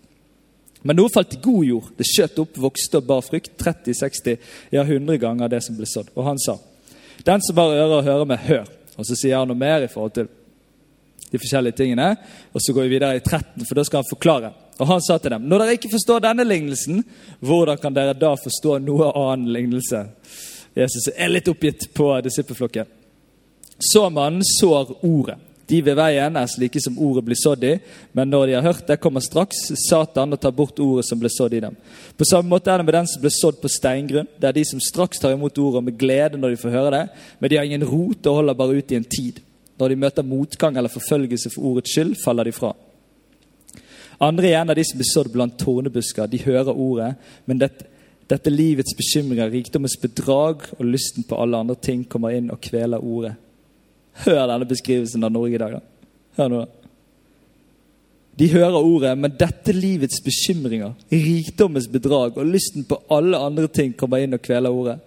Men 0.87 0.97
noe 0.97 1.11
falt 1.13 1.35
i 1.35 1.41
god 1.43 1.65
jord. 1.65 1.89
Det 1.97 2.07
skjøt 2.09 2.39
opp, 2.41 2.57
vokste 2.57 3.01
og 3.01 3.07
bar 3.09 3.21
frukt. 3.25 3.51
30, 3.59 3.93
60, 3.99 4.53
ja 4.73 4.81
100 4.81 5.19
ganger 5.21 5.51
det 5.51 5.61
som 5.61 5.77
ble 5.77 5.85
sådd. 5.85 6.09
Og 6.15 6.25
han 6.25 6.39
sa, 6.41 6.55
den 7.27 7.43
som 7.45 7.59
har 7.61 7.75
ører 7.75 7.99
å 7.99 8.05
høre 8.05 8.29
med, 8.31 8.41
hør. 8.47 8.69
Og 8.97 9.05
så 9.07 9.17
sier 9.17 9.37
han 9.37 9.51
noe 9.51 9.59
mer 9.59 9.85
i 9.85 9.91
forhold 9.91 10.15
til 10.15 10.29
de 11.31 11.39
forskjellige 11.39 11.77
tingene. 11.77 12.07
Og 12.51 12.63
så 12.63 12.73
går 12.73 12.87
vi 12.87 12.95
videre 12.95 13.19
i 13.19 13.21
13, 13.21 13.61
for 13.67 13.77
da 13.77 13.85
skal 13.87 14.01
han 14.01 14.09
forklare. 14.09 14.53
Og 14.81 14.89
han 14.89 15.03
sa 15.05 15.19
til 15.21 15.35
dem, 15.35 15.45
når 15.45 15.61
dere 15.61 15.75
ikke 15.77 15.93
forstår 15.93 16.23
denne 16.25 16.47
lignelsen, 16.47 17.03
hvordan 17.45 17.77
kan 17.81 17.93
dere 17.93 18.17
da 18.17 18.33
forstå 18.39 18.79
noe 18.81 19.11
annen 19.13 19.53
lignelse? 19.53 20.01
Jesus 20.77 21.11
er 21.13 21.29
litt 21.29 21.51
oppgitt 21.51 21.91
på 21.93 22.09
disippelflokken. 22.25 22.89
Såmannen 23.81 24.45
sår 24.45 24.95
ordet. 25.01 25.39
De 25.71 25.79
ved 25.79 25.95
veien 25.95 26.35
er 26.35 26.49
slike 26.51 26.81
som 26.83 26.97
ordet 26.99 27.23
blir 27.23 27.37
sådd 27.39 27.61
i, 27.63 27.75
men 28.17 28.27
når 28.27 28.49
de 28.49 28.55
har 28.57 28.65
hørt 28.65 28.87
det, 28.89 28.97
kommer 28.99 29.23
straks 29.23 29.69
Satan 29.85 30.35
og 30.35 30.39
tar 30.43 30.51
bort 30.55 30.79
ordet 30.83 31.05
som 31.07 31.19
ble 31.19 31.29
sådd 31.31 31.53
i 31.55 31.61
dem. 31.63 31.77
På 32.19 32.27
samme 32.27 32.51
måte 32.51 32.73
er 32.73 32.81
det 32.81 32.87
med 32.89 32.97
den 32.97 33.07
som 33.07 33.21
ble 33.23 33.31
sådd 33.31 33.61
på 33.61 33.71
steingrunn. 33.71 34.27
Det 34.35 34.49
er 34.49 34.57
de 34.57 34.65
som 34.67 34.81
straks 34.83 35.21
tar 35.21 35.31
imot 35.31 35.61
ordet 35.63 35.83
med 35.87 35.95
glede 36.01 36.39
når 36.41 36.53
de 36.53 36.59
får 36.59 36.75
høre 36.75 36.89
det, 36.97 37.05
men 37.39 37.51
de 37.51 37.59
har 37.59 37.69
ingen 37.69 37.85
rot 37.87 38.27
og 38.27 38.39
holder 38.41 38.57
bare 38.59 38.81
ut 38.81 38.91
i 38.91 38.97
en 38.99 39.07
tid. 39.15 39.39
Når 39.79 39.93
de 39.93 39.97
møter 40.03 40.27
motgang 40.27 40.75
eller 40.77 40.91
forfølgelse 40.91 41.53
for 41.53 41.69
ordets 41.69 41.93
skyld, 41.95 42.17
faller 42.19 42.49
de 42.49 42.53
fra. 42.53 42.73
Andre 44.21 44.49
igjen 44.51 44.73
er 44.73 44.77
de 44.77 44.85
som 44.85 44.99
blir 44.99 45.09
sådd 45.09 45.31
blant 45.33 45.55
tornebusker. 45.57 46.27
De 46.29 46.41
hører 46.43 46.73
ordet, 46.75 47.13
men 47.47 47.61
dette, 47.63 47.87
dette 48.29 48.51
livets 48.51 48.93
bekymringer, 48.99 49.49
rikdommens 49.55 49.95
bedrag 50.03 50.67
og 50.75 50.83
lysten 50.83 51.23
på 51.25 51.39
alle 51.39 51.63
andre 51.63 51.79
ting 51.79 52.03
kommer 52.11 52.35
inn 52.35 52.51
og 52.51 52.59
kveler 52.67 52.99
ordet. 52.99 53.37
Hør 54.25 54.45
denne 54.47 54.67
beskrivelsen 54.67 55.23
av 55.23 55.31
Norge 55.31 55.55
i 55.55 55.61
dag. 55.61 55.71
da. 55.71 55.81
Hør 56.37 56.51
nå. 56.51 56.65
De 58.39 58.47
hører 58.49 58.77
ordet, 58.79 59.17
men 59.17 59.33
dette 59.37 59.73
livets 59.75 60.21
bekymringer, 60.23 60.93
rikdommens 61.11 61.87
bedrag 61.91 62.37
og 62.39 62.47
lysten 62.47 62.85
på 62.87 62.97
alle 63.11 63.37
andre 63.37 63.67
ting 63.67 63.91
kommer 63.97 64.23
inn 64.23 64.33
og 64.33 64.41
kveler 64.41 64.71
ordet, 64.71 64.99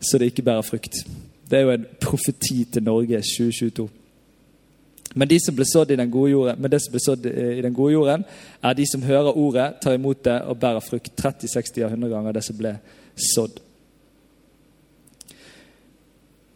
så 0.00 0.18
det 0.18 0.30
ikke 0.30 0.46
bærer 0.46 0.64
frukt. 0.64 1.02
Det 1.50 1.58
er 1.58 1.66
jo 1.66 1.74
en 1.74 1.88
profeti 2.00 2.64
til 2.72 2.86
Norge 2.86 3.18
2022. 3.26 3.88
Men 5.14 5.28
de 5.28 5.40
som 5.42 5.56
ble 5.56 5.66
sådd 5.66 5.90
i 5.90 5.98
den 5.98 6.10
gode 6.10 6.30
jorden, 6.30 6.60
men 6.62 6.70
det 6.70 6.78
som 6.84 6.94
ble 6.94 7.02
sådd 7.02 7.26
i 7.26 7.62
den 7.64 7.74
gode 7.74 7.96
jorden, 7.96 8.24
er 8.62 8.76
de 8.78 8.86
som 8.86 9.02
hører 9.02 9.36
ordet, 9.36 9.72
tar 9.82 9.98
imot 9.98 10.22
det 10.24 10.36
og 10.46 10.60
bærer 10.62 10.86
frukt 10.86 11.10
30, 11.18 11.50
60 11.50 11.82
og 11.82 11.90
100 11.90 12.14
ganger 12.14 12.38
det 12.38 12.44
som 12.46 12.58
ble 12.58 12.76
sådd. 13.34 13.58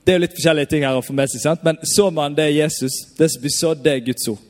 Det 0.04 0.12
er 0.12 0.18
jo 0.18 0.24
litt 0.26 0.34
forskjellige 0.36 0.68
ting 0.68 0.82
her 0.84 0.98
å 0.98 1.04
få 1.04 1.14
med 1.16 1.30
seg, 1.32 1.40
sant? 1.40 1.62
men 1.64 1.78
så 1.88 2.10
man 2.12 2.34
det 2.36 2.50
Jesus. 2.52 2.98
Det 3.16 3.30
som 3.32 3.40
blir 3.40 3.54
sådd, 3.54 3.80
det 3.84 3.92
er 3.94 4.04
Guds 4.04 4.28
ord. 4.28 4.42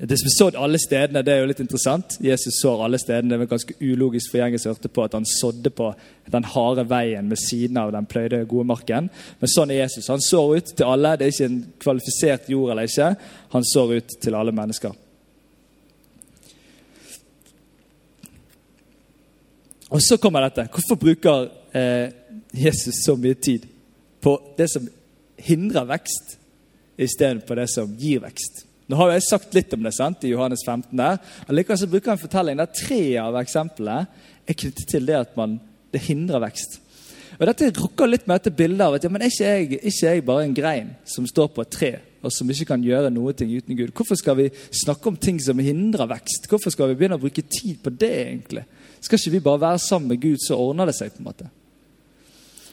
Det 0.00 0.16
som 0.18 0.26
blir 0.26 0.34
sådd 0.34 0.56
alle 0.56 0.78
stedene, 0.80 1.22
det 1.22 1.32
er 1.34 1.42
jo 1.42 1.48
litt 1.50 1.60
interessant. 1.62 2.16
Jesus 2.24 2.56
sår 2.62 2.82
alle 2.86 2.98
stedene. 2.98 3.34
Det 3.34 3.38
var 3.42 3.50
ganske 3.52 3.76
ulogisk 3.84 4.32
for 4.32 4.40
gjengen 4.40 4.60
som 4.60 4.72
hørte 4.72 4.88
på 4.88 5.04
at 5.04 5.14
han 5.14 5.28
sådde 5.28 5.70
på 5.76 5.90
den 6.32 6.46
harde 6.54 6.86
veien 6.88 7.28
ved 7.30 7.38
siden 7.38 7.76
av 7.78 7.92
den 7.92 8.08
pløyde 8.08 8.42
gode 8.48 8.66
marken. 8.70 9.10
Men 9.40 9.52
sånn 9.52 9.70
er 9.70 9.82
Jesus. 9.82 10.08
Han 10.08 10.24
sår 10.24 10.54
ut 10.56 10.72
til 10.72 10.88
alle. 10.88 11.14
Det 11.20 11.26
er 11.26 11.34
ikke 11.34 11.48
en 11.50 11.60
kvalifisert 11.84 12.48
jord 12.50 12.72
eller 12.72 12.88
ikke. 12.88 13.10
Han 13.52 13.66
sår 13.72 13.92
ut 13.98 14.16
til 14.24 14.38
alle 14.40 14.54
mennesker. 14.56 14.96
Og 19.90 20.00
så 20.06 20.16
kommer 20.22 20.48
dette. 20.48 20.70
Hvorfor 20.72 20.96
bruker 20.96 21.50
eh, 21.76 22.08
Jesus 22.56 23.04
så 23.04 23.18
mye 23.20 23.36
tid 23.36 23.68
på 24.20 24.34
det 24.58 24.68
som 24.72 24.88
hindrer 25.40 25.88
vekst, 25.88 26.36
istedenfor 27.00 27.60
det 27.60 27.70
som 27.72 27.94
gir 27.98 28.20
vekst? 28.24 28.66
Nå 28.90 28.98
har 28.98 29.12
jeg 29.14 29.28
sagt 29.28 29.54
litt 29.54 29.72
om 29.76 29.84
det 29.86 29.94
sant, 29.94 30.24
i 30.26 30.32
Johannes 30.32 30.64
15. 30.66 30.90
der. 30.98 31.20
Allikevel 31.46 31.78
så 31.78 31.88
bruker 31.90 32.10
han 32.10 32.20
fortelling 32.20 32.58
der 32.58 32.72
tre 32.74 33.02
av 33.22 33.38
eksemplene 33.38 34.00
er 34.50 34.56
knyttet 34.58 34.88
til 34.90 35.06
det 35.06 35.18
at 35.20 35.36
man, 35.38 35.60
det 35.94 36.02
hindrer 36.08 36.42
vekst. 36.42 36.80
Og 37.38 37.46
Dette 37.46 37.70
rokker 37.78 38.10
litt 38.10 38.26
med 38.26 38.40
dette 38.40 38.52
bildet 38.52 38.82
av 38.84 38.96
at 38.96 39.06
ja, 39.06 39.10
men 39.12 39.22
ikke 39.24 39.46
jeg, 39.46 39.78
ikke 39.78 40.10
jeg 40.10 40.24
bare 40.26 40.42
en 40.44 40.56
grein 40.56 40.90
som 41.08 41.28
står 41.28 41.52
på 41.54 41.62
et 41.62 41.70
tre, 41.72 41.92
og 42.20 42.34
som 42.34 42.50
ikke 42.52 42.66
kan 42.72 42.82
gjøre 42.84 43.12
noe 43.14 43.32
ting 43.32 43.52
uten 43.54 43.78
Gud? 43.78 43.94
Hvorfor 43.96 44.18
skal 44.18 44.36
vi 44.36 44.50
snakke 44.82 45.08
om 45.08 45.16
ting 45.16 45.38
som 45.40 45.62
hindrer 45.62 46.10
vekst? 46.10 46.50
Hvorfor 46.50 46.74
skal 46.74 46.90
vi 46.90 46.98
begynne 46.98 47.16
å 47.16 47.22
bruke 47.22 47.46
tid 47.46 47.78
på 47.80 47.94
det? 47.94 48.12
egentlig? 48.26 48.66
Skal 49.00 49.22
ikke 49.22 49.36
vi 49.38 49.44
bare 49.46 49.62
være 49.62 49.80
sammen 49.86 50.12
med 50.12 50.20
Gud, 50.20 50.42
så 50.42 50.58
ordner 50.58 50.90
det 50.90 50.98
seg? 50.98 51.14
på 51.14 51.22
en 51.22 51.30
måte? 51.30 51.48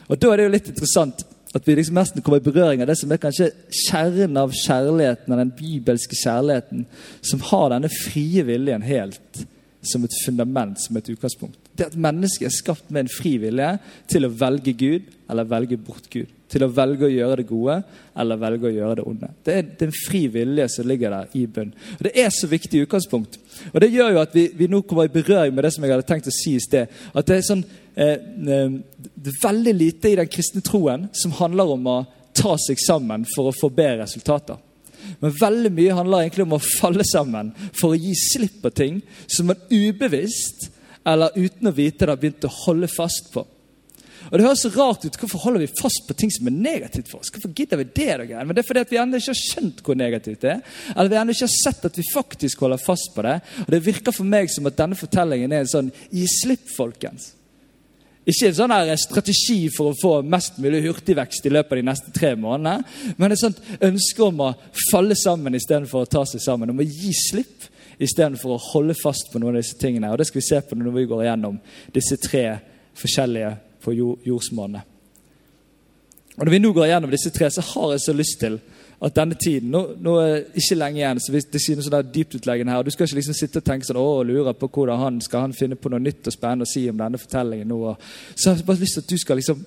Og 0.08 0.18
Da 0.18 0.32
er 0.32 0.36
det 0.36 0.48
jo 0.48 0.56
litt 0.56 0.68
interessant 0.74 1.24
at 1.58 1.68
vi 1.68 1.76
liksom 1.78 1.98
nesten 1.98 2.24
kommer 2.24 2.40
i 2.40 2.46
berøring 2.46 2.82
av 2.82 2.90
det 2.90 2.98
som 3.00 3.12
er 3.12 3.20
kanskje 3.22 3.50
kjernen 3.88 4.38
av 4.40 4.54
kjærligheten, 4.54 5.34
av 5.34 5.42
den 5.42 5.54
bibelske 5.58 6.16
kjærligheten, 6.18 6.86
som 7.20 7.42
har 7.50 7.72
denne 7.74 7.90
frie 7.92 8.44
viljen 8.46 8.86
helt 8.86 9.42
som 9.82 10.04
et 10.04 10.16
fundament, 10.24 10.78
som 10.80 10.96
et 10.98 11.08
utgangspunkt. 11.12 11.58
Det 11.78 11.86
at 11.92 12.00
mennesket 12.00 12.48
er 12.48 12.54
skapt 12.54 12.90
med 12.90 13.04
en 13.04 13.12
fri 13.12 13.36
vilje 13.38 13.68
til 14.10 14.26
å 14.26 14.32
velge 14.34 14.74
Gud 14.78 15.06
eller 15.30 15.46
velge 15.48 15.78
bort 15.78 16.08
Gud. 16.10 16.34
Til 16.48 16.64
å 16.64 16.70
velge 16.72 17.04
å 17.06 17.12
gjøre 17.12 17.42
det 17.42 17.46
gode 17.50 17.76
eller 18.18 18.40
velge 18.40 18.70
å 18.70 18.72
gjøre 18.72 18.98
det 18.98 19.06
onde. 19.06 19.28
Det 19.44 19.54
er, 19.54 19.66
den 19.84 19.92
fri 19.94 20.22
vilje 20.32 20.68
som 20.72 20.88
ligger 20.88 21.12
der 21.14 21.34
i 21.38 21.44
bunn. 21.46 21.74
Og 21.98 22.06
Det 22.08 22.14
er 22.18 22.30
så 22.34 22.48
viktig 22.50 22.86
utgangspunkt. 22.86 23.38
Og 23.72 23.80
Det 23.80 23.90
gjør 23.92 24.14
jo 24.16 24.22
at 24.22 24.34
vi, 24.34 24.48
vi 24.56 24.70
nå 24.72 24.82
kommer 24.82 25.06
i 25.06 25.12
berøring 25.12 25.54
med 25.54 25.68
det 25.68 25.74
som 25.76 25.84
jeg 25.84 25.94
hadde 25.94 26.08
tenkt 26.08 26.30
å 26.30 26.34
si 26.34 26.56
i 26.56 26.64
sted. 26.64 26.88
At 27.12 27.28
det 27.28 27.36
er 27.36 27.48
sånn 27.50 27.64
eh, 27.94 28.16
eh, 28.16 28.78
det 29.14 29.34
er 29.34 29.42
veldig 29.44 29.76
lite 29.76 30.10
i 30.10 30.18
den 30.18 30.32
kristne 30.32 30.64
troen 30.64 31.10
som 31.12 31.36
handler 31.38 31.76
om 31.76 31.92
å 31.92 31.98
ta 32.38 32.56
seg 32.60 32.80
sammen 32.80 33.26
for 33.34 33.50
å 33.50 33.54
få 33.54 33.70
bedre 33.74 34.06
resultater. 34.06 34.58
Men 35.20 35.36
veldig 35.40 35.72
mye 35.74 35.98
handler 35.98 36.24
egentlig 36.24 36.46
om 36.48 36.56
å 36.56 36.64
falle 36.80 37.06
sammen 37.08 37.52
for 37.72 37.92
å 37.92 38.00
gi 38.00 38.14
slipp 38.18 38.60
på 38.64 38.72
ting 38.74 39.00
som 39.26 39.50
man 39.50 39.62
ubevisst 39.70 40.68
eller 41.08 41.36
uten 41.36 41.70
å 41.70 41.74
vite 41.74 42.04
det 42.04 42.12
har 42.12 42.20
begynt 42.20 42.48
å 42.48 42.56
holde 42.66 42.90
fast 42.92 43.32
på. 43.32 43.46
Og 44.28 44.34
Det 44.36 44.44
høres 44.44 44.62
så 44.66 44.70
rart 44.74 45.06
ut. 45.06 45.16
Hvorfor 45.16 45.40
holder 45.46 45.62
vi 45.62 45.70
fast 45.78 46.02
på 46.08 46.16
ting 46.18 46.30
som 46.32 46.50
er 46.50 46.56
negativt 46.56 47.08
for 47.08 47.22
oss? 47.22 47.30
Hvorfor 47.32 47.54
gidder 47.56 47.80
vi 47.80 47.86
det? 47.94 48.10
Og 48.20 48.28
Men 48.46 48.54
det 48.54 48.64
er 48.64 48.68
fordi 48.68 48.84
vi 48.90 49.00
ennå 49.00 49.20
ikke 49.20 49.32
har 49.32 49.40
skjønt 49.40 49.80
hvor 49.84 49.96
negativt 49.96 50.42
det 50.42 50.50
er. 50.58 50.60
Eller 50.96 51.12
vi 51.12 51.20
ennå 51.20 51.36
ikke 51.36 51.48
har 51.48 51.54
sett 51.54 51.88
at 51.88 51.96
vi 51.96 52.04
faktisk 52.12 52.60
holder 52.60 52.82
fast 52.82 53.14
på 53.14 53.24
det. 53.24 53.40
Og 53.64 53.70
Det 53.72 53.84
virker 53.86 54.12
for 54.12 54.28
meg 54.28 54.50
som 54.52 54.66
at 54.66 54.76
denne 54.76 54.98
fortellingen 54.98 55.52
er 55.52 55.64
en 55.64 55.72
sånn 55.72 55.92
gi 56.10 56.26
slipp, 56.28 56.68
folkens. 56.76 57.32
Ikke 58.28 58.50
en 58.50 58.56
sånn 58.58 58.74
her 58.74 58.90
strategi 59.00 59.70
for 59.72 59.90
å 59.90 59.96
få 59.96 60.12
mest 60.28 60.58
mulig 60.60 60.82
hurtigvekst 60.84 61.46
i 61.48 61.52
løpet 61.52 61.72
av 61.72 61.78
de 61.80 61.86
neste 61.86 62.12
tre 62.12 62.34
månedene, 62.36 63.14
men 63.16 63.32
et 63.32 63.40
sånt 63.40 63.62
ønske 63.80 64.24
om 64.26 64.42
å 64.44 64.50
falle 64.90 65.16
sammen 65.16 65.56
istedenfor 65.56 66.04
å 66.04 66.10
ta 66.12 66.26
seg 66.28 66.42
sammen. 66.44 66.74
Om 66.74 66.82
å 66.84 66.88
gi 66.88 67.14
slipp 67.16 67.64
istedenfor 67.98 68.54
å 68.54 68.60
holde 68.74 68.96
fast 69.00 69.32
på 69.32 69.40
noen 69.40 69.56
av 69.56 69.62
disse 69.62 69.78
tingene. 69.80 70.10
Og 70.12 70.20
Det 70.20 70.28
skal 70.28 70.42
vi 70.42 70.48
se 70.48 70.60
på 70.60 70.76
når 70.76 70.94
vi 70.98 71.08
går 71.08 71.24
igjennom 71.24 71.56
disse 71.94 72.18
tre 72.20 72.44
forskjellige 72.98 73.54
på 73.84 73.96
jordsmonnet. 73.96 74.94
Og 76.38 76.44
Når 76.44 76.52
vi 76.52 76.60
nå 76.62 76.72
går 76.72 76.86
igjennom 76.86 77.10
disse 77.10 77.32
tre, 77.34 77.48
så 77.50 77.64
har 77.72 77.94
jeg 77.94 78.04
så 78.04 78.14
lyst 78.14 78.38
til 78.44 78.60
at 78.98 79.14
denne 79.14 79.36
tiden 79.38 79.70
Nå, 79.70 79.82
nå 80.02 80.14
er 80.18 80.32
det 80.32 80.62
ikke 80.62 80.78
lenge 80.78 80.98
igjen, 80.98 81.20
så 81.22 81.34
det 81.34 81.62
sier 81.62 81.78
noe 81.78 81.86
sånn 81.86 82.12
dyptutleggende 82.14 82.74
her. 82.74 82.82
Du 82.82 82.90
skal 82.90 83.06
ikke 83.06 83.20
liksom 83.20 83.36
sitte 83.38 83.62
og 83.62 83.66
tenke 83.68 83.86
sånn, 83.86 84.00
å, 84.00 84.22
lure 84.26 84.54
på 84.58 84.70
hvordan 84.74 85.02
han 85.04 85.20
skal 85.22 85.46
han 85.46 85.54
finne 85.56 85.78
på 85.78 85.92
noe 85.92 86.02
nytt 86.02 86.26
og 86.26 86.34
spennende 86.34 86.66
å 86.66 86.70
si 86.70 86.88
om 86.90 86.98
denne 86.98 87.20
fortellingen 87.20 87.70
nå. 87.70 87.94
Så 88.34 88.48
jeg 88.48 88.56
har 88.56 88.66
bare 88.66 88.82
lyst 88.82 88.98
til 88.98 89.06
at 89.06 89.12
du 89.12 89.22
skal 89.22 89.38
liksom 89.38 89.62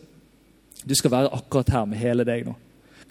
du 0.81 0.95
skal 0.97 1.13
være 1.13 1.29
akkurat 1.37 1.69
her 1.69 1.87
med 1.87 2.01
hele 2.01 2.25
deg 2.25 2.43
nå. 2.47 2.57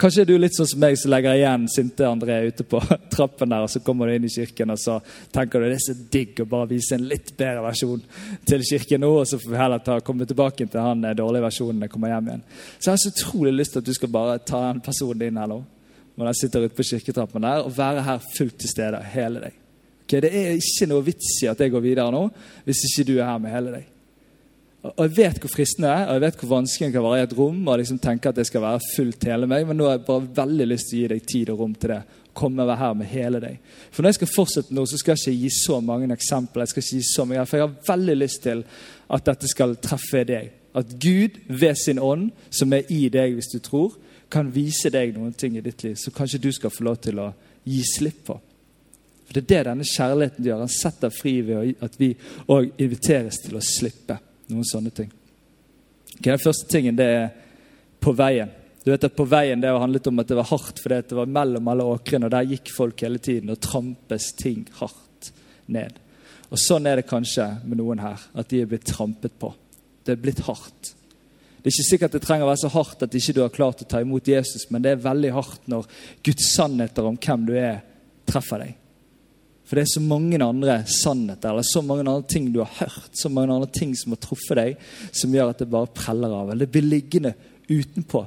Kanskje 0.01 0.23
er 0.23 0.29
du 0.31 0.33
litt 0.39 0.55
sånn 0.57 0.65
som 0.65 0.79
meg 0.81 0.95
som 0.97 1.11
legger 1.13 1.37
igjen 1.37 1.67
sinte 1.69 2.07
André 2.07 2.39
ute 2.49 2.65
på 2.65 2.79
trappen 3.13 3.51
der, 3.53 3.65
og 3.65 3.69
så 3.69 3.83
kommer 3.85 4.09
du 4.09 4.15
inn 4.15 4.25
i 4.25 4.31
kirken 4.33 4.73
og 4.73 4.79
så 4.81 4.97
tenker 5.33 5.61
du 5.61 5.67
det 5.69 5.77
er 5.77 5.83
så 5.83 5.95
digg 6.13 6.41
å 6.41 6.47
bare 6.49 6.71
vise 6.71 6.97
en 6.97 7.05
litt 7.09 7.33
bedre 7.37 7.61
versjon 7.67 8.01
til 8.49 8.65
kirken 8.65 9.05
nå, 9.05 9.11
og 9.21 9.29
så 9.29 9.37
får 9.41 9.53
vi 9.53 9.61
heller 9.61 9.83
ta, 9.85 9.99
komme 10.05 10.25
tilbake 10.29 10.65
til 10.65 10.81
han 10.81 11.05
dårlige 11.17 11.45
versjonen 11.45 11.81
når 11.81 11.89
jeg 11.89 11.93
kommer 11.93 12.13
hjem 12.15 12.31
igjen. 12.31 12.47
Så 12.79 12.87
jeg 12.87 12.95
har 12.95 13.03
så 13.03 13.13
utrolig 13.13 13.53
lyst 13.59 13.77
til 13.77 13.83
at 13.83 13.91
du 13.91 13.93
skal 13.99 14.13
bare 14.17 14.41
ta 14.41 14.65
den 14.67 14.81
personen 14.85 15.21
din 15.21 15.41
her 15.41 15.53
nå 15.53 15.61
når 16.17 16.31
jeg 16.31 16.41
sitter 16.41 16.65
ute 16.65 16.75
på 16.77 16.85
kirketrappen 16.91 17.45
der, 17.45 17.63
og 17.65 17.77
være 17.77 18.03
her 18.05 18.27
fullt 18.35 18.59
til 18.59 18.69
stede, 18.69 18.99
hele 19.13 19.43
deg. 19.45 19.57
Okay, 20.03 20.19
det 20.25 20.31
er 20.35 20.59
ikke 20.59 20.89
noe 20.91 21.05
vits 21.05 21.37
i 21.43 21.47
at 21.47 21.59
jeg 21.63 21.71
går 21.71 21.83
videre 21.85 22.11
nå, 22.11 22.25
hvis 22.65 22.83
ikke 22.89 23.07
du 23.07 23.17
er 23.17 23.29
her 23.29 23.41
med 23.41 23.53
hele 23.53 23.75
deg. 23.77 23.89
Og 24.81 25.03
Jeg 25.05 25.13
vet 25.13 25.37
hvor 25.43 25.51
fristende 25.53 25.87
det 25.87 25.93
er, 25.93 26.07
og 26.07 26.15
jeg 26.15 26.23
vet 26.23 26.39
hvor 26.41 26.49
vanskelig 26.55 26.87
det 26.87 26.95
kan 26.95 27.03
være 27.05 27.19
i 27.19 27.25
et 27.27 27.35
rom 27.37 27.59
og 27.67 27.77
liksom 27.77 27.99
tenke 28.01 28.29
at 28.31 28.37
det 28.39 28.47
skal 28.49 28.63
være 28.63 28.87
fullt 28.95 29.27
hele 29.29 29.49
meg, 29.49 29.67
men 29.67 29.77
nå 29.77 29.85
har 29.85 29.99
jeg 29.99 30.07
bare 30.07 30.29
veldig 30.41 30.67
lyst 30.71 30.89
til 30.89 30.97
å 30.97 31.01
gi 31.01 31.11
deg 31.11 31.27
tid 31.29 31.51
og 31.53 31.61
rom 31.61 31.75
til 31.77 31.93
det. 31.93 31.99
Komme 32.33 32.63
og 32.63 32.71
være 32.71 32.81
her 32.81 32.95
med 32.97 33.11
hele 33.11 33.41
deg. 33.43 33.59
For 33.91 34.01
Når 34.01 34.09
jeg 34.09 34.19
skal 34.19 34.31
fortsette 34.33 34.73
nå, 34.73 34.85
så 34.89 34.97
skal 34.97 35.13
jeg 35.13 35.21
ikke 35.21 35.43
gi 35.43 35.51
så 35.59 35.77
mange 35.85 36.09
eksempler. 36.15 36.63
jeg 36.63 36.73
skal 36.73 36.83
ikke 36.83 36.97
gi 36.97 37.09
så 37.11 37.25
mye, 37.27 37.45
For 37.45 37.57
jeg 37.57 37.67
har 37.67 37.95
veldig 37.95 38.17
lyst 38.17 38.41
til 38.43 38.63
at 39.09 39.25
dette 39.25 39.47
skal 39.47 39.75
treffe 39.75 40.23
deg. 40.25 40.51
At 40.73 40.95
Gud 40.99 41.37
ved 41.47 41.75
sin 41.75 41.99
ånd, 41.99 42.31
som 42.49 42.73
er 42.73 42.89
i 42.89 43.07
deg 43.09 43.35
hvis 43.35 43.51
du 43.53 43.59
tror, 43.59 43.93
kan 44.31 44.51
vise 44.51 44.89
deg 44.93 45.15
noen 45.15 45.33
ting 45.37 45.57
i 45.57 45.63
ditt 45.65 45.83
liv 45.83 45.97
som 45.99 46.13
kanskje 46.15 46.41
du 46.41 46.51
skal 46.55 46.73
få 46.73 46.85
lov 46.87 47.01
til 47.03 47.19
å 47.19 47.31
gi 47.67 47.81
slipp 47.85 48.23
på. 48.29 48.37
For 49.27 49.39
Det 49.39 49.43
er 49.43 49.63
det 49.63 49.69
denne 49.69 49.87
kjærligheten 49.87 50.45
gjør. 50.45 50.63
Han 50.65 50.71
setter 50.71 51.13
fri 51.15 51.37
ved 51.47 51.83
at 51.83 51.93
vi 51.99 52.09
òg 52.51 52.73
inviteres 52.83 53.39
til 53.45 53.55
å 53.55 53.63
slippe 53.63 54.17
noen 54.51 54.67
sånne 54.67 54.91
ting. 54.95 55.11
Okay, 56.17 56.33
den 56.33 56.43
første 56.43 56.67
tingen 56.67 56.97
det 56.99 57.07
er 57.07 57.29
på 58.01 58.11
veien. 58.17 58.51
Du 58.83 58.89
vet 58.91 59.03
at 59.05 59.15
På 59.15 59.27
veien 59.29 59.61
det 59.61 59.69
handlet 59.69 60.07
om 60.07 60.19
at 60.19 60.27
det 60.27 60.35
var 60.35 60.49
hardt, 60.49 60.79
fordi 60.81 61.01
det 61.09 61.15
var 61.15 61.29
mellom 61.29 61.67
alle 61.67 61.85
åkrene. 61.85 62.25
og 62.25 62.31
Der 62.31 62.49
gikk 62.49 62.73
folk 62.75 63.01
hele 63.01 63.19
tiden 63.19 63.53
og 63.53 63.61
trampes 63.61 64.31
ting 64.33 64.65
hardt 64.79 65.31
ned. 65.67 65.99
Og 66.51 66.59
Sånn 66.59 66.87
er 66.87 66.99
det 66.99 67.07
kanskje 67.07 67.47
med 67.63 67.79
noen 67.79 68.01
her, 68.03 68.19
at 68.35 68.49
de 68.49 68.61
er 68.61 68.67
blitt 68.67 68.89
trampet 68.89 69.37
på. 69.39 69.53
Det 70.03 70.17
er 70.17 70.23
blitt 70.23 70.43
hardt. 70.43 70.95
Det 71.61 71.69
er 71.69 71.75
ikke 71.75 71.89
sikkert 71.91 72.15
det 72.17 72.23
trenger 72.25 72.47
å 72.47 72.49
være 72.49 72.63
så 72.63 72.71
hardt 72.73 73.03
at 73.05 73.15
ikke 73.15 73.35
du 73.37 73.43
har 73.43 73.53
klart 73.53 73.83
å 73.83 73.85
ta 73.87 73.99
imot 74.01 74.27
Jesus, 74.27 74.65
men 74.73 74.81
det 74.81 74.95
er 74.95 75.03
veldig 75.03 75.33
hardt 75.35 75.67
når 75.69 75.89
Guds 76.25 76.47
sannheter 76.55 77.05
om 77.05 77.19
hvem 77.21 77.43
du 77.45 77.53
er, 77.53 77.83
treffer 78.25 78.63
deg. 78.63 78.77
For 79.69 79.77
det 79.77 79.83
er 79.85 79.91
så 79.93 80.01
mange 80.03 80.39
andre 80.41 80.79
sannheter 80.89 81.53
eller 81.53 81.63
så 81.63 81.83
mange 81.85 82.03
andre 82.03 82.25
ting 82.27 82.49
du 82.51 82.63
har 82.63 82.71
hørt, 82.79 83.11
så 83.15 83.29
mange 83.29 83.53
andre 83.53 83.69
ting 83.71 83.93
som 83.95 84.15
har 84.15 84.19
truffet 84.25 84.57
deg, 84.57 84.81
som 85.15 85.37
gjør 85.37 85.53
at 85.53 85.61
det 85.61 85.69
bare 85.71 85.93
preller 85.95 86.33
av. 86.41 86.49
Eller 86.49 86.65
det 86.65 86.73
blir 86.73 86.89
liggende 86.89 87.35
utenpå. 87.69 88.23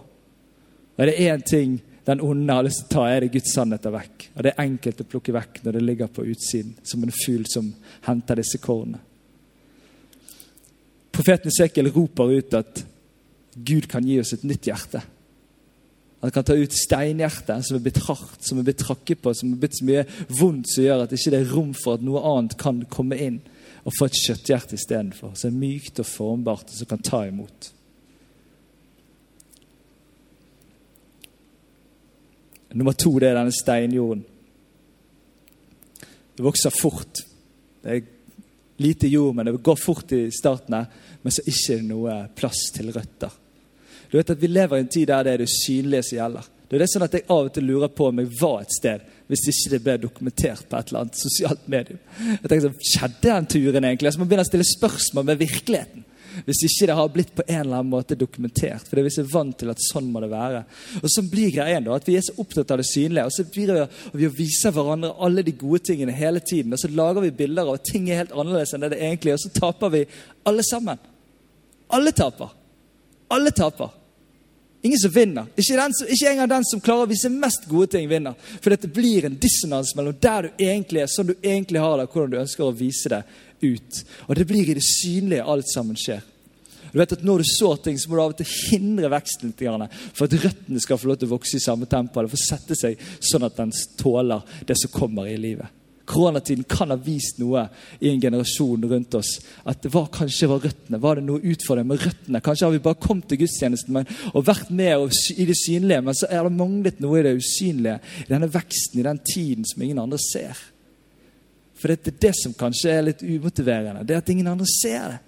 Og 0.94 1.02
er 1.02 1.10
det 1.10 1.26
én 1.26 1.44
ting 1.44 1.74
den 2.06 2.22
onde 2.22 2.54
har 2.54 2.64
lyst 2.64 2.84
til 2.84 2.86
å 2.86 2.94
ta, 2.94 3.04
er 3.10 3.24
det 3.24 3.32
Guds 3.34 3.52
sannheter 3.56 3.92
vekk. 3.92 4.28
Og 4.36 4.46
det 4.46 4.54
er 4.54 4.64
enkelt 4.64 5.02
å 5.02 5.08
plukke 5.10 5.34
vekk 5.34 5.60
når 5.64 5.76
det 5.76 5.84
ligger 5.84 6.14
på 6.14 6.24
utsiden, 6.32 6.74
som 6.86 7.02
en 7.04 7.14
fugl 7.18 7.44
som 7.50 7.70
henter 8.06 8.40
disse 8.40 8.60
kornene. 8.62 9.02
Profeten 11.14 11.52
Esekiel 11.52 11.92
roper 11.94 12.32
ut 12.38 12.56
at 12.58 12.84
Gud 13.54 13.88
kan 13.90 14.06
gi 14.06 14.18
oss 14.20 14.34
et 14.34 14.46
nytt 14.46 14.66
hjerte. 14.66 15.02
Han 16.24 16.32
kan 16.32 16.44
ta 16.48 16.54
ut 16.56 16.72
steinhjertet 16.72 17.66
som 17.66 17.76
er 17.76 17.82
blitt 17.84 17.98
hardt, 18.06 18.38
som 18.40 18.56
er 18.56 18.64
blitt 18.64 18.80
trakket 18.80 19.20
på, 19.20 19.34
som 19.36 19.50
er 19.52 19.58
blitt 19.60 19.76
så 19.76 19.84
mye 19.84 20.04
vondt 20.38 20.70
som 20.72 20.86
gjør 20.86 21.02
at 21.04 21.12
det 21.12 21.18
ikke 21.20 21.36
er 21.36 21.50
rom 21.52 21.74
for 21.76 21.98
at 21.98 22.06
noe 22.06 22.22
annet 22.30 22.56
kan 22.62 22.78
komme 22.88 23.18
inn. 23.20 23.42
Og 23.84 23.92
få 23.92 24.08
et 24.08 24.16
kjøtthjerte 24.22 24.78
istedenfor, 24.78 25.34
som 25.36 25.50
er 25.50 25.58
mykt 25.60 26.00
og 26.00 26.08
formbart, 26.08 26.72
og 26.72 26.78
som 26.78 26.88
kan 26.88 27.04
ta 27.04 27.20
imot. 27.28 27.68
Nummer 32.72 32.96
to 32.96 33.12
det 33.20 33.28
er 33.28 33.36
denne 33.42 33.52
steinjorden. 33.54 34.24
Det 36.34 36.48
vokser 36.48 36.72
fort. 36.72 37.20
Det 37.84 37.98
er 37.98 38.08
lite 38.80 39.12
jord, 39.12 39.36
men 39.36 39.52
det 39.52 39.58
går 39.60 39.76
fort 39.76 40.16
i 40.16 40.24
starten, 40.32 40.80
men 41.20 41.36
så 41.36 41.44
er 41.44 41.52
det 41.52 41.58
ikke 41.60 41.82
noe 41.92 42.20
plass 42.32 42.70
til 42.72 42.96
røtter. 42.96 43.43
Du 44.14 44.18
vet 44.20 44.28
at 44.30 44.38
Vi 44.38 44.46
lever 44.46 44.78
i 44.78 44.84
en 44.84 44.88
tid 44.94 45.08
der 45.10 45.24
det 45.26 45.32
er 45.32 45.40
det 45.42 45.50
synlige 45.50 46.04
som 46.06 46.18
gjelder. 46.20 46.50
Det 46.70 46.76
er 46.76 46.82
det 46.84 46.90
sånn 46.92 47.02
at 47.02 47.14
Jeg 47.18 47.26
av 47.34 47.48
og 47.48 47.52
til 47.54 47.64
lurer 47.66 47.90
på 47.90 48.06
om 48.12 48.20
jeg 48.22 48.28
var 48.38 48.60
et 48.62 48.76
sted 48.76 49.10
hvis 49.24 49.42
ikke 49.50 49.70
det 49.72 49.80
ble 49.82 49.94
dokumentert 50.02 50.68
på 50.68 50.76
et 50.76 50.90
eller 50.90 51.00
annet 51.00 51.16
sosialt 51.18 51.62
medium. 51.72 51.98
Jeg 52.20 52.44
tenker 52.44 52.62
sånn, 52.66 52.76
Skjedde 52.92 53.22
den 53.24 53.48
turen 53.48 53.86
egentlig? 53.88 54.10
Altså 54.10 54.20
Man 54.20 54.28
begynner 54.28 54.46
å 54.46 54.50
stille 54.50 54.66
spørsmål 54.68 55.26
med 55.30 55.40
virkeligheten. 55.40 56.04
Hvis 56.44 56.60
ikke 56.68 56.88
det 56.90 56.96
har 56.98 57.10
blitt 57.14 57.32
på 57.34 57.46
en 57.46 57.60
eller 57.62 57.80
annen 57.80 57.90
måte 57.90 58.18
dokumentert. 58.20 58.84
For 58.84 58.94
det 58.94 59.02
er 59.02 59.08
vi 59.08 59.14
så 59.16 59.26
vant 59.32 59.56
til 59.58 59.72
at 59.72 59.82
sånn 59.82 60.12
må 60.12 60.22
det 60.22 60.30
være. 60.30 60.62
Og 61.00 61.10
Sånn 61.10 61.32
blir 61.32 61.50
greien 61.56 61.88
da, 61.88 61.96
at 61.98 62.06
vi 62.06 62.18
er 62.18 62.26
så 62.26 62.36
opptatt 62.42 62.70
av 62.74 62.82
det 62.82 62.86
synlige. 62.90 63.26
Og 63.26 63.34
så 63.34 63.46
blir 63.50 63.74
vi 64.12 64.28
å 64.28 64.36
vise 64.38 64.74
hverandre 64.74 65.14
alle 65.26 65.46
de 65.46 65.56
gode 65.58 65.82
tingene 65.90 66.14
hele 66.14 66.42
tiden. 66.44 66.74
Og 66.74 66.84
så 66.84 66.92
lager 66.92 67.26
vi 67.26 67.34
bilder 67.42 67.66
av 67.66 67.80
at 67.80 67.90
ting 67.90 68.06
er 68.10 68.22
helt 68.22 68.34
annerledes 68.36 68.76
enn 68.76 68.86
det 68.86 68.92
det 68.94 69.02
egentlig 69.02 69.34
er. 69.34 69.40
Og 69.40 69.46
så 69.46 69.54
taper 69.58 69.94
vi 69.94 70.06
alle 70.52 70.66
sammen. 70.70 71.02
Alle 71.98 72.14
taper. 72.14 72.54
Alle 73.34 73.54
taper. 73.54 74.03
Ingen 74.84 74.98
som 75.00 75.10
vinner. 75.10 75.46
Ikke, 75.56 75.78
den, 75.78 75.94
ikke 76.12 76.30
engang 76.30 76.48
den 76.50 76.64
som 76.68 76.80
klarer 76.84 77.06
å 77.06 77.08
vise 77.08 77.30
mest 77.32 77.62
gode 77.70 77.94
ting, 77.94 78.04
vinner. 78.10 78.36
For 78.60 78.68
dette 78.68 78.90
blir 78.92 79.24
en 79.24 79.38
dissonans 79.40 79.94
mellom 79.96 80.18
der 80.20 80.44
du 80.44 80.64
egentlig 80.66 81.00
er, 81.00 81.08
sånn 81.08 81.30
du 81.30 81.34
egentlig 81.38 81.80
har 81.80 81.96
det, 81.96 82.04
og 82.04 82.12
hvordan 82.12 82.34
du 82.34 82.40
ønsker 82.42 82.66
å 82.66 82.74
vise 82.76 83.08
det 83.08 83.22
ut. 83.64 84.00
Og 84.28 84.36
det 84.36 84.44
blir 84.50 84.68
i 84.68 84.76
det 84.76 84.84
synlige 84.84 85.46
alt 85.48 85.70
sammen 85.72 85.96
skjer. 85.96 86.20
Du 86.92 86.98
vet 87.00 87.14
at 87.16 87.24
Når 87.24 87.40
du 87.40 87.48
sår 87.48 87.80
ting, 87.86 87.96
så 87.98 88.10
må 88.10 88.18
du 88.18 88.22
av 88.26 88.34
og 88.34 88.42
til 88.42 88.52
hindre 88.74 89.08
veksten 89.10 89.54
litt, 89.54 89.96
for 90.12 90.28
at 90.28 90.36
røttene 90.44 90.82
skal 90.84 91.00
få 91.00 91.08
lov 91.08 91.16
til 91.22 91.30
å 91.30 91.34
vokse 91.34 91.56
i 91.56 91.64
samme 91.64 91.88
tempo, 91.88 92.20
eller 92.20 92.30
få 92.30 92.42
sette 92.44 92.76
seg 92.76 93.00
sånn 93.24 93.48
at 93.48 93.56
den 93.56 93.72
tåler 93.98 94.44
det 94.68 94.76
som 94.78 94.92
kommer 94.92 95.32
i 95.32 95.40
livet. 95.40 95.83
Koronatiden 96.04 96.66
kan 96.68 96.92
ha 96.92 96.96
vist 97.00 97.38
noe 97.40 97.62
i 98.00 98.10
en 98.10 98.20
generasjon 98.20 98.84
rundt 98.90 99.16
oss. 99.16 99.38
At 99.64 99.86
hva 99.88 100.04
kanskje 100.12 100.48
var 100.50 100.60
røttene. 100.66 101.00
Var 101.00 101.18
det 101.18 101.24
noe 101.24 101.52
utfordring 101.54 101.88
med 101.88 102.02
røttene? 102.02 102.42
Kanskje 102.44 102.66
har 102.66 102.74
vi 102.74 102.82
bare 102.84 103.00
kommet 103.00 103.30
til 103.30 103.40
gudstjenesten 103.40 103.96
men, 103.96 104.08
og 104.34 104.44
vært 104.44 104.72
med 104.74 105.16
i 105.32 105.46
det 105.48 105.56
synlige, 105.58 106.02
men 106.04 106.16
så 106.18 106.28
er 106.28 106.44
det 106.44 106.56
manglet 106.58 107.00
noe 107.00 107.20
i 107.20 107.26
det 107.26 107.36
usynlige. 107.40 107.98
I 108.24 108.30
denne 108.32 108.50
veksten, 108.52 109.00
i 109.00 109.06
den 109.06 109.20
tiden 109.24 109.68
som 109.68 109.84
ingen 109.84 110.02
andre 110.02 110.20
ser. 110.20 110.60
For 111.78 111.92
det 111.92 112.12
er 112.12 112.20
det 112.26 112.34
som 112.38 112.56
kanskje 112.56 112.92
er 112.92 113.06
litt 113.08 113.24
umotiverende. 113.24 114.04
Det 114.04 114.16
er 114.16 114.20
at 114.22 114.34
ingen 114.34 114.50
andre 114.50 114.68
ser 114.68 115.14
det. 115.14 115.22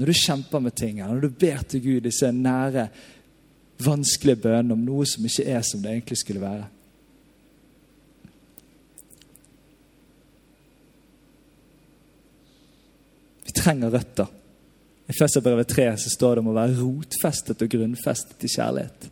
Når 0.00 0.08
du 0.08 0.18
kjemper 0.18 0.62
med 0.62 0.74
ting, 0.78 1.02
når 1.02 1.20
du 1.20 1.34
ber 1.42 1.66
til 1.68 1.82
Gud 1.84 2.06
disse 2.06 2.30
nære, 2.32 2.86
vanskelige 3.82 4.40
bønnene 4.44 4.76
om 4.76 4.86
noe 4.86 5.06
som 5.08 5.26
ikke 5.26 5.44
er 5.50 5.62
som 5.66 5.82
det 5.82 5.90
egentlig 5.90 6.18
skulle 6.22 6.42
være. 6.42 6.70
Trenger 13.56 13.92
røtter. 13.92 14.28
I 15.06 15.14
Fesserbrevet 15.16 15.68
3 15.68 15.88
så 15.98 16.12
står 16.12 16.36
det 16.36 16.44
om 16.44 16.52
å 16.52 16.56
være 16.56 16.78
rotfestet 16.78 17.64
og 17.64 17.72
grunnfestet 17.72 18.46
i 18.46 18.50
kjærlighet. 18.52 19.08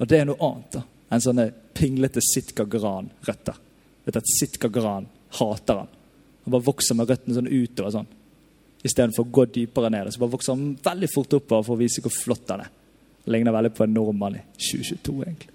Og 0.00 0.08
det 0.08 0.18
er 0.18 0.28
noe 0.28 0.48
annet 0.48 0.78
da, 0.78 0.82
enn 1.12 1.22
sånne 1.22 1.46
pinglete 1.76 2.22
sitka-gran-røtter. 2.24 3.60
Vet 4.06 4.18
at 4.18 4.32
Sitka-gran 4.38 5.06
hater 5.38 5.82
han. 5.82 5.90
Han 6.44 6.54
bare 6.56 6.66
vokser 6.66 6.98
med 6.98 7.10
røttene 7.10 7.36
sånn 7.36 7.50
utover 7.52 7.94
sånn. 7.94 8.10
Istedenfor 8.82 9.28
å 9.28 9.34
gå 9.36 9.44
dypere 9.54 9.92
ned. 9.94 10.10
Så 10.10 10.22
bare 10.22 10.34
vokser 10.34 10.56
han 10.56 10.72
veldig 10.82 11.10
fort 11.12 11.36
oppover 11.38 11.68
for 11.68 11.76
å 11.76 11.82
vise 11.84 12.02
hvor 12.02 12.14
flott 12.14 12.50
han 12.50 12.64
er. 12.64 12.72
Ligner 13.30 13.54
veldig 13.54 13.70
på 13.76 13.86
en 13.86 13.94
nordmann 13.94 14.40
i 14.40 14.42
2022, 14.58 15.16
egentlig. 15.22 15.52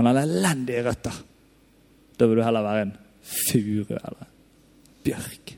Han 0.00 0.08
har 0.08 0.22
elendige 0.24 0.82
røtter. 0.88 1.22
Da 2.18 2.26
vil 2.26 2.40
du 2.40 2.44
heller 2.44 2.66
være 2.66 2.86
en 2.88 2.94
furu 3.22 3.84
eller 3.92 4.30
bjørk. 5.06 5.54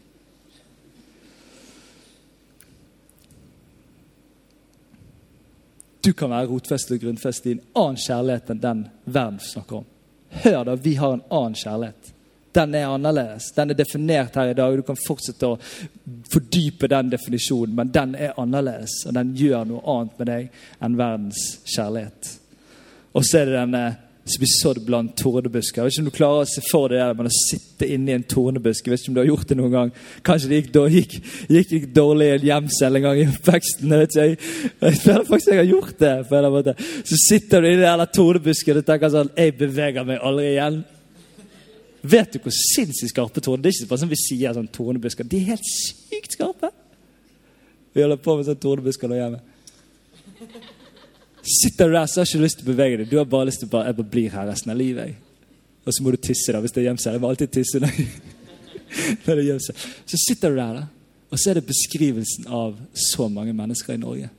Du 6.04 6.12
kan 6.12 6.30
være 6.30 6.50
rotfestet 6.50 6.98
og 6.98 7.06
grunnfestet 7.06 7.46
i 7.46 7.54
en 7.54 7.62
annen 7.80 8.00
kjærlighet 8.00 8.50
enn 8.52 8.60
den 8.60 8.80
verden 9.04 9.38
snakker 9.40 9.78
om. 9.78 9.86
Hør 10.44 10.64
da, 10.68 10.74
vi 10.76 10.94
har 11.00 11.14
en 11.16 11.24
annen 11.32 11.56
kjærlighet. 11.56 12.10
Den 12.54 12.74
er 12.74 12.90
annerledes. 12.92 13.48
Den 13.56 13.72
er 13.72 13.78
definert 13.78 14.36
her 14.36 14.52
i 14.52 14.54
dag. 14.54 14.76
Du 14.76 14.84
kan 14.86 14.98
fortsette 15.00 15.48
å 15.48 15.56
fordype 16.30 16.90
den 16.92 17.08
definisjonen, 17.10 17.74
men 17.74 17.90
den 17.94 18.14
er 18.14 18.36
annerledes. 18.38 19.00
Og 19.08 19.16
den 19.16 19.32
gjør 19.38 19.64
noe 19.70 19.82
annet 19.94 20.20
med 20.20 20.30
deg 20.30 20.60
enn 20.84 20.98
verdens 21.00 21.42
kjærlighet. 21.64 22.30
Og 23.14 23.24
så 23.24 23.40
er 23.40 23.48
det 23.48 23.56
denne 23.58 23.84
som 24.24 24.40
blir 24.40 24.48
sådd 24.50 24.78
blant 24.86 25.12
tornebusker. 25.20 25.82
Jeg 25.82 25.84
vet 25.84 25.94
ikke 25.94 26.02
om 26.02 26.08
du 26.08 26.16
klarer 26.16 26.46
å 26.46 26.48
se 26.48 26.62
for 26.64 26.88
deg 26.88 27.02
det, 27.02 27.16
men 27.18 27.28
å 27.28 27.34
sitte 27.34 27.88
inni 27.92 28.14
en 28.14 28.24
tornebusk. 28.24 28.86
Jeg 28.86 28.94
vet 28.94 29.02
ikke 29.02 29.12
om 29.12 29.18
du 29.18 29.20
har 29.20 29.28
gjort 29.28 29.50
det 29.50 29.58
noen 29.58 29.74
gang. 29.74 29.92
Kanskje 30.24 30.48
det 30.48 30.60
gikk, 30.62 30.78
gikk, 30.94 31.16
gikk, 31.52 31.74
gikk 31.76 31.84
dårlig 31.92 32.28
i 32.30 32.34
en 32.38 32.46
gjemsel 32.48 32.96
en 32.96 33.04
gang 33.04 33.20
i 33.20 33.26
oppveksten. 33.28 33.92
Jeg 33.92 34.04
vet 34.04 34.16
ikke, 34.16 34.24
jeg, 34.24 34.72
jeg 34.86 35.00
føler 35.02 35.28
faktisk 35.28 35.52
jeg 35.52 35.60
har 35.60 35.70
gjort 35.70 35.98
det. 36.00 36.14
på 36.24 36.32
en 36.34 36.38
eller 36.40 36.48
annen 36.48 36.56
måte. 36.56 37.02
Så 37.12 37.20
sitter 37.20 37.60
du 37.60 37.68
inni 37.68 37.84
den 37.84 38.04
tornebusken 38.16 38.80
og 38.80 38.88
tenker 38.88 39.12
sånn 39.12 39.32
Jeg 39.36 39.56
beveger 39.60 40.08
meg 40.08 40.24
aldri 40.24 40.50
igjen. 40.54 40.82
Vet 42.14 42.32
du 42.32 42.40
hvor 42.44 42.52
sinnssykt 42.52 43.12
skarpe 43.14 43.40
torner 43.44 43.64
Det 43.64 43.70
er 43.70 43.78
ikke 43.78 43.92
bare 43.92 44.02
sånn 44.02 44.12
vi 44.12 44.20
sier 44.24 44.56
sånn 44.56 44.72
tornebusker. 44.72 45.28
De 45.28 45.40
er 45.42 45.52
helt 45.52 45.68
sykt 45.68 46.38
skarpe. 46.38 46.72
Vi 47.92 48.00
holder 48.00 48.24
på 48.24 48.38
med 48.38 48.48
sånn 48.48 48.60
tornebusker 48.64 49.12
nå 49.12 49.20
hjemme. 49.20 49.44
Sitter 51.44 51.88
du 51.88 51.94
der 51.98 52.06
så 52.08 52.22
har 52.22 52.28
ikke 52.28 52.44
lyst 52.44 52.60
til 52.60 52.68
å 52.68 52.72
bevege 52.72 52.98
deg. 53.02 53.10
Du 53.10 53.18
har 53.20 53.28
bare 53.28 53.50
lyst 53.50 53.60
til 53.60 53.68
å 53.68 53.74
bare, 53.74 53.90
jeg 53.90 53.98
bare 53.98 54.12
blir 54.14 54.32
her 54.32 54.48
resten 54.48 54.72
av 54.72 54.78
livet. 54.80 55.18
Og 55.84 55.92
så 55.92 56.04
må 56.04 56.14
du 56.14 56.20
tisse 56.24 56.52
da, 56.54 56.62
hvis 56.64 56.72
det 56.72 56.80
er 56.80 56.88
gjemsel. 56.88 57.16
Jeg 57.16 57.22
må 57.22 57.28
alltid 57.28 57.52
tisse 57.52 57.80
når, 57.82 57.98
når 59.26 59.28
det 59.28 59.40
er 59.42 59.48
gjemsel. 59.50 59.82
Så 60.08 60.20
sitter 60.22 60.54
du 60.54 60.60
der, 60.62 60.78
da, 60.78 60.86
og 61.28 61.40
så 61.40 61.50
er 61.50 61.58
det 61.58 61.66
beskrivelsen 61.68 62.48
av 62.48 62.78
så 63.10 63.28
mange 63.28 63.52
mennesker 63.56 63.96
i 63.96 64.00
Norge. 64.00 64.30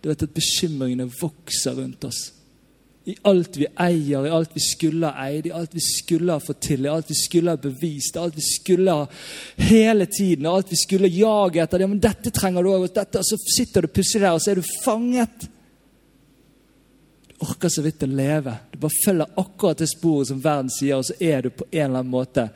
Du 0.00 0.08
vet 0.08 0.24
at 0.24 0.34
bekymringene 0.36 1.08
vokser 1.10 1.76
rundt 1.76 2.04
oss. 2.08 2.22
I 3.06 3.14
alt 3.28 3.58
vi 3.58 3.68
eier, 3.82 4.24
i 4.26 4.32
alt 4.34 4.54
vi 4.54 4.62
skulle 4.64 5.10
ha 5.12 5.26
eid, 5.28 5.46
i 5.46 5.54
alt 5.54 5.74
vi 5.76 5.82
skulle 5.84 6.34
ha 6.34 6.42
fått 6.42 6.64
til, 6.66 6.86
i 6.86 6.90
alt 6.90 7.10
vi 7.12 7.18
skulle 7.18 7.52
ha 7.54 7.60
bevist, 7.60 8.16
i 8.16 8.22
alt 8.22 8.38
vi 8.38 8.46
skulle 8.46 8.94
ha 8.96 9.04
hele 9.68 10.08
tiden, 10.10 10.46
i 10.46 10.50
alt 10.50 10.72
vi 10.72 10.78
skulle 10.80 11.10
jage 11.12 11.62
etter. 11.62 11.84
Ja, 11.84 11.90
men 11.90 12.02
dette 12.02 12.32
trenger 12.34 12.66
du 12.66 12.72
òg, 12.72 12.88
og 12.88 13.20
så 13.28 13.38
sitter 13.44 13.86
du 13.86 13.92
plutselig 13.92 14.24
der, 14.24 14.34
og 14.34 14.42
så 14.42 14.54
er 14.54 14.58
du 14.58 14.72
fanget 14.82 15.46
orker 17.44 17.68
så 17.68 17.82
vidt 17.84 18.02
å 18.02 18.08
leve. 18.08 18.54
Du 18.72 18.78
bare 18.80 19.02
følger 19.04 19.38
akkurat 19.40 19.80
det 19.80 19.88
sporet 19.90 20.30
som 20.30 20.40
verden 20.42 20.70
sier, 20.72 20.98
og 20.98 21.06
så 21.08 21.16
er 21.20 21.44
du 21.44 21.50
på 21.52 21.66
en 21.70 21.84
eller 21.84 22.00
annen 22.00 22.12
måte 22.12 22.48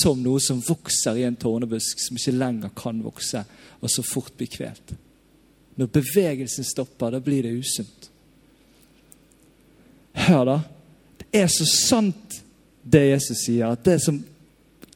som 0.00 0.20
noe 0.22 0.42
som 0.42 0.62
vokser 0.62 1.18
i 1.18 1.26
en 1.26 1.38
tårnebusk, 1.40 2.02
som 2.02 2.18
ikke 2.18 2.36
lenger 2.38 2.74
kan 2.78 3.02
vokse, 3.04 3.42
og 3.80 3.90
så 3.90 4.04
fort 4.06 4.36
blir 4.38 4.50
kvelt. 4.52 4.94
Når 5.80 5.92
bevegelsen 5.94 6.66
stopper, 6.66 7.14
da 7.14 7.22
blir 7.24 7.46
det 7.46 7.56
usunt. 7.58 8.10
Hør, 10.26 10.44
da. 10.44 10.58
Det 11.20 11.28
er 11.42 11.50
så 11.52 11.66
sant, 11.68 12.40
det 12.82 13.06
Jesus 13.12 13.44
sier, 13.46 13.70
at 13.70 13.84
det 13.86 14.00
som 14.02 14.18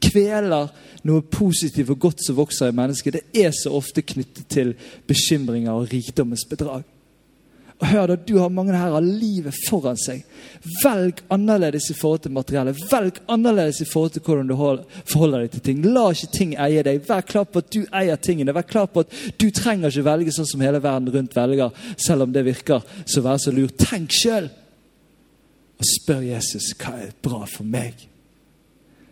kveler 0.05 0.71
noe 1.05 1.25
positivt 1.29 1.93
og 1.93 2.01
godt 2.07 2.25
som 2.25 2.37
vokser 2.39 2.71
i 2.71 2.77
mennesket, 2.77 3.19
det 3.19 3.45
er 3.45 3.53
så 3.57 3.73
ofte 3.77 4.05
knyttet 4.05 4.49
til 4.53 4.73
bekymringer 5.09 5.73
og 5.75 5.93
rikdommens 5.93 6.47
bedrag. 6.49 6.85
Og 7.83 7.89
hør 7.91 8.07
da, 8.07 8.17
Du 8.17 8.39
har 8.39 8.53
mange 8.55 8.77
her 8.77 8.95
av 8.95 9.03
livet 9.03 9.55
foran 9.69 9.99
seg. 9.99 10.23
Velg 10.83 11.21
annerledes 11.33 11.91
i 11.91 11.97
forhold 11.99 12.23
til 12.25 12.35
materiellet. 12.37 12.79
Velg 12.91 13.19
annerledes 13.29 13.81
i 13.83 13.89
forhold 13.91 14.15
til 14.15 14.23
hvordan 14.23 14.49
du 14.49 14.55
forholder 15.11 15.45
deg 15.45 15.51
til 15.51 15.65
ting. 15.69 15.83
La 15.91 16.07
ikke 16.15 16.31
ting 16.33 16.55
eie 16.55 16.85
deg. 16.87 17.03
Vær 17.09 17.27
klar 17.27 17.49
på 17.51 17.65
at 17.65 17.73
du 17.75 17.83
eier 17.91 18.17
tingene. 18.17 18.55
Vær 18.55 18.69
klar 18.69 18.87
på 18.87 19.05
at 19.05 19.19
du 19.41 19.49
trenger 19.51 19.91
ikke 19.91 20.07
velge 20.07 20.37
sånn 20.37 20.49
som 20.49 20.63
hele 20.65 20.83
verden 20.83 21.11
rundt 21.15 21.37
velger, 21.37 21.75
selv 21.99 22.29
om 22.29 22.33
det 22.33 22.47
virker 22.47 22.87
så 23.05 23.25
være 23.25 23.43
så 23.47 23.55
lurt. 23.55 23.79
Tenk 23.83 24.15
sjøl! 24.15 24.51
Og 25.75 25.87
spør 25.91 26.23
Jesus 26.23 26.71
hva 26.79 26.97
er 27.03 27.15
bra 27.25 27.43
for 27.51 27.67
meg. 27.67 28.07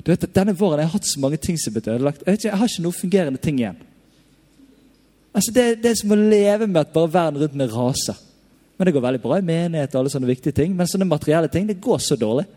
Du 0.03 0.11
vet 0.11 0.25
at 0.27 0.35
Denne 0.35 0.55
våren 0.59 0.83
jeg 0.83 0.91
har 0.91 0.99
hatt 0.99 1.09
så 1.11 1.21
mange 1.23 1.39
ting 1.43 1.59
som 1.59 1.71
er 1.71 1.79
blitt 1.79 1.91
ødelagt. 1.91 2.23
Jeg, 2.27 2.45
jeg 2.47 2.59
har 2.59 2.71
ikke 2.71 2.85
noen 2.87 3.01
fungerende 3.01 3.43
ting 3.43 3.59
igjen. 3.61 3.81
Altså 5.33 5.53
det, 5.55 5.65
det, 5.83 5.91
er 5.91 5.99
som 5.99 6.13
å 6.13 6.19
leve 6.19 6.69
med 6.69 6.83
at 6.83 6.93
bare 6.95 7.13
verden 7.13 7.41
rundt 7.43 7.59
meg 7.59 7.73
raser. 7.73 8.19
Men 8.83 8.89
det 8.89 8.93
går 8.97 9.03
veldig 9.05 9.19
bra 9.23 9.37
i 9.39 9.45
menighet 9.47 9.93
og 9.95 10.01
alle 10.01 10.11
sånne 10.11 10.27
viktige 10.27 10.57
ting. 10.57 10.73
Men 10.75 10.89
sånne 10.91 11.07
materielle 11.07 11.47
ting 11.47 11.69
det 11.69 11.77
går 11.79 12.01
så 12.03 12.17
dårlig. 12.19 12.49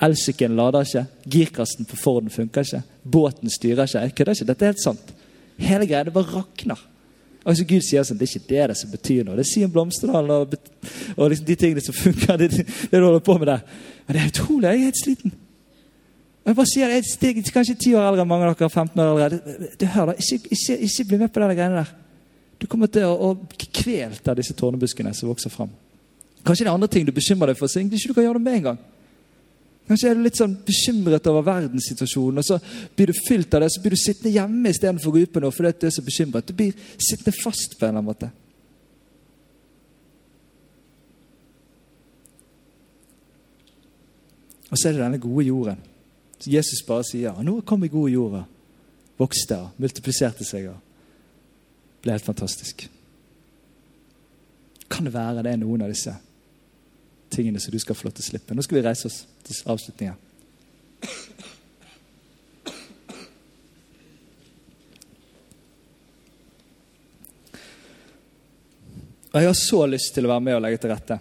Elsykkelen 0.00 0.56
lader 0.56 0.86
ikke. 0.86 1.02
Girkassen 1.34 1.84
på 1.84 1.98
Forden 2.00 2.32
funker 2.32 2.64
ikke. 2.64 2.80
Båten 3.04 3.52
styrer 3.52 3.84
ikke. 3.84 4.00
Jeg 4.06 4.14
kødder 4.16 4.38
ikke. 4.38 4.46
Dette 4.48 4.64
er 4.64 4.72
helt 4.72 4.80
sant. 4.80 5.12
Hele 5.60 5.84
greia 5.90 6.08
det 6.08 6.14
bare 6.16 6.32
rakner. 6.32 6.80
Altså 7.44 7.66
Gud 7.68 7.84
sier 7.84 8.08
sånn, 8.08 8.16
Det 8.16 8.24
er 8.24 8.32
ikke 8.40 8.48
det 8.54 8.70
det 8.72 8.78
som 8.80 8.94
betyr 8.94 9.28
noe. 9.28 9.36
Det 9.36 9.46
sier 9.52 9.68
Blomsterdalen 9.68 10.32
og, 10.32 10.56
og 11.18 11.28
liksom 11.28 11.52
de 11.52 11.60
tingene 11.60 11.84
som 11.84 12.00
funker. 12.00 12.40
Det, 12.40 12.50
det 12.64 12.96
du 12.96 13.04
holder 13.04 13.28
på 13.28 13.36
med 13.36 13.52
der. 13.52 13.62
Men 14.06 14.16
det 14.16 14.24
er 14.24 14.32
utrolig. 14.32 14.64
Jeg 14.64 14.80
er 14.80 14.88
helt 14.88 15.04
sliten. 15.04 15.38
Og 16.40 16.54
Jeg 16.54 16.62
bare 16.62 16.72
sier, 16.72 16.96
jeg 16.96 17.36
er 17.36 17.54
kanskje 17.60 17.80
ti 17.84 17.92
år 17.92 18.08
eldre 18.08 18.24
enn 18.24 18.32
mange 18.32 18.48
av 18.48 18.56
dere. 18.56 18.72
15 18.72 19.04
år 19.04 19.26
eldre. 19.26 19.44
Du, 19.44 19.60
du, 19.60 19.80
du 19.84 19.90
hør 19.92 20.14
da, 20.14 20.20
ikke, 20.24 20.56
ikke, 20.56 20.84
ikke, 20.88 21.10
bli 21.12 21.20
med 21.20 21.28
på 21.28 21.44
de 21.44 21.56
greiene 21.60 21.82
der. 21.82 21.98
Du 22.60 22.66
kommer 22.68 22.90
til 22.92 23.08
å, 23.08 23.32
kvelte 23.72 24.36
disse 24.36 24.54
tårnebuskene 24.56 25.14
som 25.16 25.30
vokser 25.30 25.52
fram. 25.52 25.70
Kanskje 26.44 26.66
det 26.66 26.70
er 26.70 26.74
andre 26.74 26.90
ting 26.92 27.06
du 27.08 27.12
bekymrer 27.16 27.52
deg 27.52 27.60
for, 27.60 27.70
så 27.70 27.80
ikke 27.80 28.10
du 28.10 28.16
kan 28.16 28.26
gjøre 28.26 28.40
det 28.40 28.44
med 28.44 28.58
en 28.58 28.66
gang. 28.70 28.80
Kanskje 29.90 30.10
er 30.10 30.18
du 30.18 30.22
litt 30.22 30.38
sånn 30.38 30.52
bekymret 30.66 31.24
over 31.26 31.42
verdenssituasjonen, 31.48 32.38
og 32.38 32.46
så 32.46 32.60
blir 32.94 33.10
du 33.10 33.16
fylt 33.26 33.56
av 33.56 33.64
det, 33.64 33.72
så 33.74 33.80
blir 33.82 33.96
du 33.96 33.98
sittende 33.98 34.34
hjemme 34.36 34.70
istedenfor 34.70 35.10
å 35.10 35.14
gå 35.16 35.24
ut 35.24 35.32
på 35.34 35.42
noe 35.42 35.56
fordi 35.56 35.72
du 35.80 35.88
er 35.88 35.96
så 35.96 36.04
bekymret. 36.06 36.46
Du 36.46 36.54
blir 36.54 36.76
sittende 36.94 37.34
fast 37.34 37.74
på 37.74 37.88
en 37.88 37.90
eller 37.90 37.98
annen 37.98 38.10
måte. 38.12 38.30
Og 44.70 44.78
så 44.78 44.88
er 44.88 44.94
det 44.94 45.02
denne 45.02 45.18
gode 45.18 45.48
jorden. 45.48 45.80
Jesus 46.46 46.84
bare 46.86 47.04
sier 47.04 47.42
nå 47.44 47.58
kom 47.66 47.82
i 47.84 47.90
gode 47.90 48.14
jorda. 48.14 48.44
Vokste 49.18 49.58
og 49.58 49.82
multipliserte 49.82 50.46
seg 50.46 50.70
og 50.70 50.78
ble 52.02 52.16
helt 52.16 52.26
fantastisk. 52.26 52.88
Kan 54.90 55.06
det 55.06 55.14
være 55.14 55.44
det 55.44 55.52
er 55.54 55.60
noen 55.60 55.84
av 55.84 55.92
disse 55.92 56.14
tingene 57.30 57.60
som 57.62 57.72
du 57.72 57.78
skal 57.78 57.96
få 57.96 58.08
lov 58.08 58.16
til 58.16 58.26
å 58.26 58.30
slippe? 58.32 58.56
Nå 58.56 58.64
skal 58.66 58.80
vi 58.80 58.86
reise 58.86 59.06
oss 59.10 59.22
til 59.46 59.62
avslutningen. 59.70 60.26
Og 69.30 69.38
Jeg 69.38 69.46
har 69.46 69.54
så 69.54 69.84
lyst 69.86 70.14
til 70.14 70.26
å 70.26 70.32
være 70.32 70.42
med 70.42 70.56
og 70.56 70.64
legge 70.64 70.80
til 70.82 70.90
rette 70.90 71.20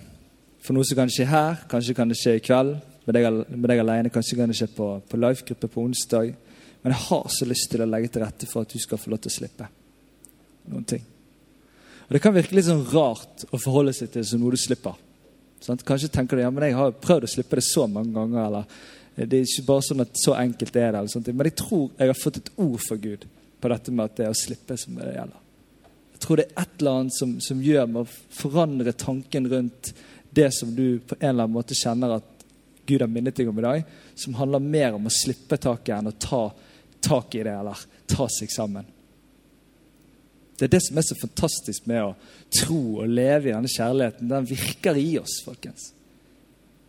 for 0.65 0.73
noe 0.73 0.87
som 0.87 0.97
kan 0.97 1.11
skje 1.13 1.27
her. 1.29 1.59
Kanskje 1.69 1.93
kan 1.97 2.09
det 2.09 2.17
skje 2.17 2.39
i 2.39 2.41
kveld 2.41 2.71
med 3.05 3.15
deg, 3.15 3.27
med 3.53 3.67
deg 3.69 3.81
alene. 3.83 4.09
Kanskje 4.13 4.39
kan 4.39 4.49
det 4.49 4.57
skje 4.57 4.71
på, 4.73 4.87
på 5.05 5.19
life-gruppe 5.21 5.69
på 5.69 5.83
onsdag. 5.85 6.31
Men 6.81 6.95
jeg 6.95 7.05
har 7.05 7.29
så 7.35 7.45
lyst 7.45 7.69
til 7.69 7.85
å 7.85 7.89
legge 7.89 8.09
til 8.09 8.25
rette 8.25 8.49
for 8.49 8.65
at 8.65 8.73
du 8.73 8.81
skal 8.81 8.97
få 8.97 9.13
lov 9.13 9.21
til 9.21 9.29
å 9.29 9.35
slippe 9.35 9.69
noen 10.71 10.85
ting. 10.87 11.03
Og 12.07 12.15
Det 12.15 12.21
kan 12.23 12.33
virke 12.33 12.55
litt 12.57 12.65
sånn 12.65 12.87
rart 12.89 13.45
å 13.53 13.59
forholde 13.61 13.93
seg 13.93 14.11
til 14.13 14.25
som 14.25 14.41
noe 14.41 14.55
du 14.55 14.61
slipper. 14.61 14.95
Sånn? 15.61 15.81
Kanskje 15.85 16.09
tenker 16.13 16.37
du 16.37 16.41
ja, 16.41 16.49
men 16.53 16.65
jeg 16.65 16.77
har 16.77 16.95
prøvd 16.97 17.27
å 17.27 17.33
slippe 17.35 17.59
det 17.59 17.65
så 17.67 17.85
mange 17.87 18.15
ganger. 18.15 18.45
eller 18.47 19.27
Det 19.27 19.37
er 19.37 19.45
ikke 19.45 19.67
bare 19.67 19.85
sånn 19.85 20.05
at 20.05 20.17
så 20.17 20.33
enkelt 20.39 20.75
er 20.75 20.91
det. 20.91 21.03
Eller 21.03 21.13
sånt. 21.13 21.29
Men 21.29 21.51
jeg 21.51 21.59
tror 21.61 21.91
jeg 21.91 22.11
har 22.11 22.23
fått 22.23 22.41
et 22.41 22.51
ord 22.57 22.81
for 22.87 23.01
Gud 23.03 23.27
på 23.59 23.71
dette 23.73 23.93
med 23.93 24.05
at 24.05 24.17
det 24.17 24.25
er 24.25 24.33
å 24.33 24.41
slippe 24.41 24.77
som 24.79 24.97
det 24.97 25.13
gjelder. 25.13 25.45
Jeg 26.15 26.23
tror 26.25 26.39
det 26.39 26.45
er 26.47 26.63
et 26.63 26.81
eller 26.81 26.97
annet 26.99 27.15
som, 27.15 27.35
som 27.43 27.61
gjør 27.63 27.85
med 27.87 28.01
å 28.01 28.39
forandre 28.39 28.95
tanken 28.97 29.47
rundt 29.51 29.93
det 30.35 30.49
som 30.55 30.73
du 30.75 30.99
på 30.99 31.15
en 31.19 31.29
eller 31.29 31.45
annen 31.45 31.55
måte 31.55 31.77
kjenner 31.77 32.17
at 32.17 32.45
Gud 32.89 33.03
har 33.03 33.11
minnet 33.11 33.37
deg 33.37 33.49
om 33.51 33.59
i 33.61 33.65
dag, 33.65 33.83
som 34.17 34.33
handler 34.39 34.63
mer 34.65 34.97
om 34.97 35.05
å 35.05 35.13
slippe 35.13 35.59
taket 35.61 35.93
enn 35.93 36.09
å 36.09 36.17
ta 36.17 36.41
tak 37.05 37.35
i 37.37 37.43
det 37.45 37.53
eller 37.53 37.77
ta 38.09 38.25
seg 38.33 38.49
sammen. 38.51 38.87
Det 40.59 40.67
er 40.67 40.75
det 40.75 40.81
som 40.83 40.99
er 40.99 41.07
så 41.07 41.15
fantastisk 41.15 41.87
med 41.87 42.03
å 42.03 42.15
tro 42.51 42.81
og 42.99 43.07
leve 43.07 43.47
i 43.47 43.53
denne 43.55 43.71
kjærligheten. 43.71 44.27
Den 44.27 44.49
virker 44.49 44.99
i 44.99 45.13
oss, 45.21 45.39
folkens. 45.45 45.93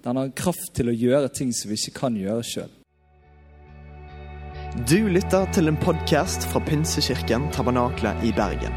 Den 0.02 0.16
har 0.16 0.26
en 0.26 0.36
kraft 0.36 0.72
til 0.74 0.90
å 0.90 0.96
gjøre 0.96 1.30
ting 1.36 1.52
som 1.54 1.70
vi 1.70 1.78
ikke 1.78 1.98
kan 2.00 2.16
gjøre 2.18 2.44
sjøl. 2.50 2.70
Du 4.90 5.08
lytter 5.10 5.46
til 5.54 5.70
en 5.70 5.78
podkast 5.82 6.46
fra 6.50 6.62
Pinsekirken 6.66 7.48
Tabernakle 7.54 8.14
i 8.26 8.32
Bergen. 8.34 8.74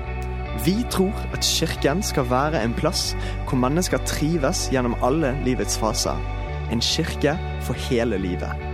Vi 0.65 0.75
tror 0.93 1.13
at 1.33 1.45
kirken 1.45 2.03
skal 2.05 2.27
være 2.29 2.61
en 2.61 2.73
plass 2.77 3.11
hvor 3.47 3.57
mennesker 3.61 4.01
trives 4.09 4.67
gjennom 4.73 4.97
alle 5.05 5.33
livets 5.45 5.77
faser. 5.81 6.19
En 6.73 6.81
kirke 6.81 7.33
for 7.65 7.77
hele 7.89 8.19
livet. 8.21 8.69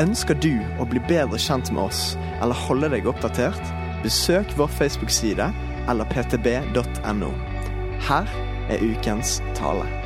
Ønsker 0.00 0.36
du 0.40 0.52
å 0.80 0.88
bli 0.88 1.00
bedre 1.08 1.40
kjent 1.40 1.72
med 1.72 1.86
oss 1.86 2.02
eller 2.42 2.64
holde 2.66 2.90
deg 2.96 3.08
oppdatert? 3.08 3.83
Besøk 4.04 4.52
vår 4.58 4.66
Facebook-side 4.66 5.48
eller 5.88 6.04
ptb.no. 6.04 7.30
Her 8.04 8.28
er 8.68 8.82
ukens 8.84 9.38
tale. 9.56 10.03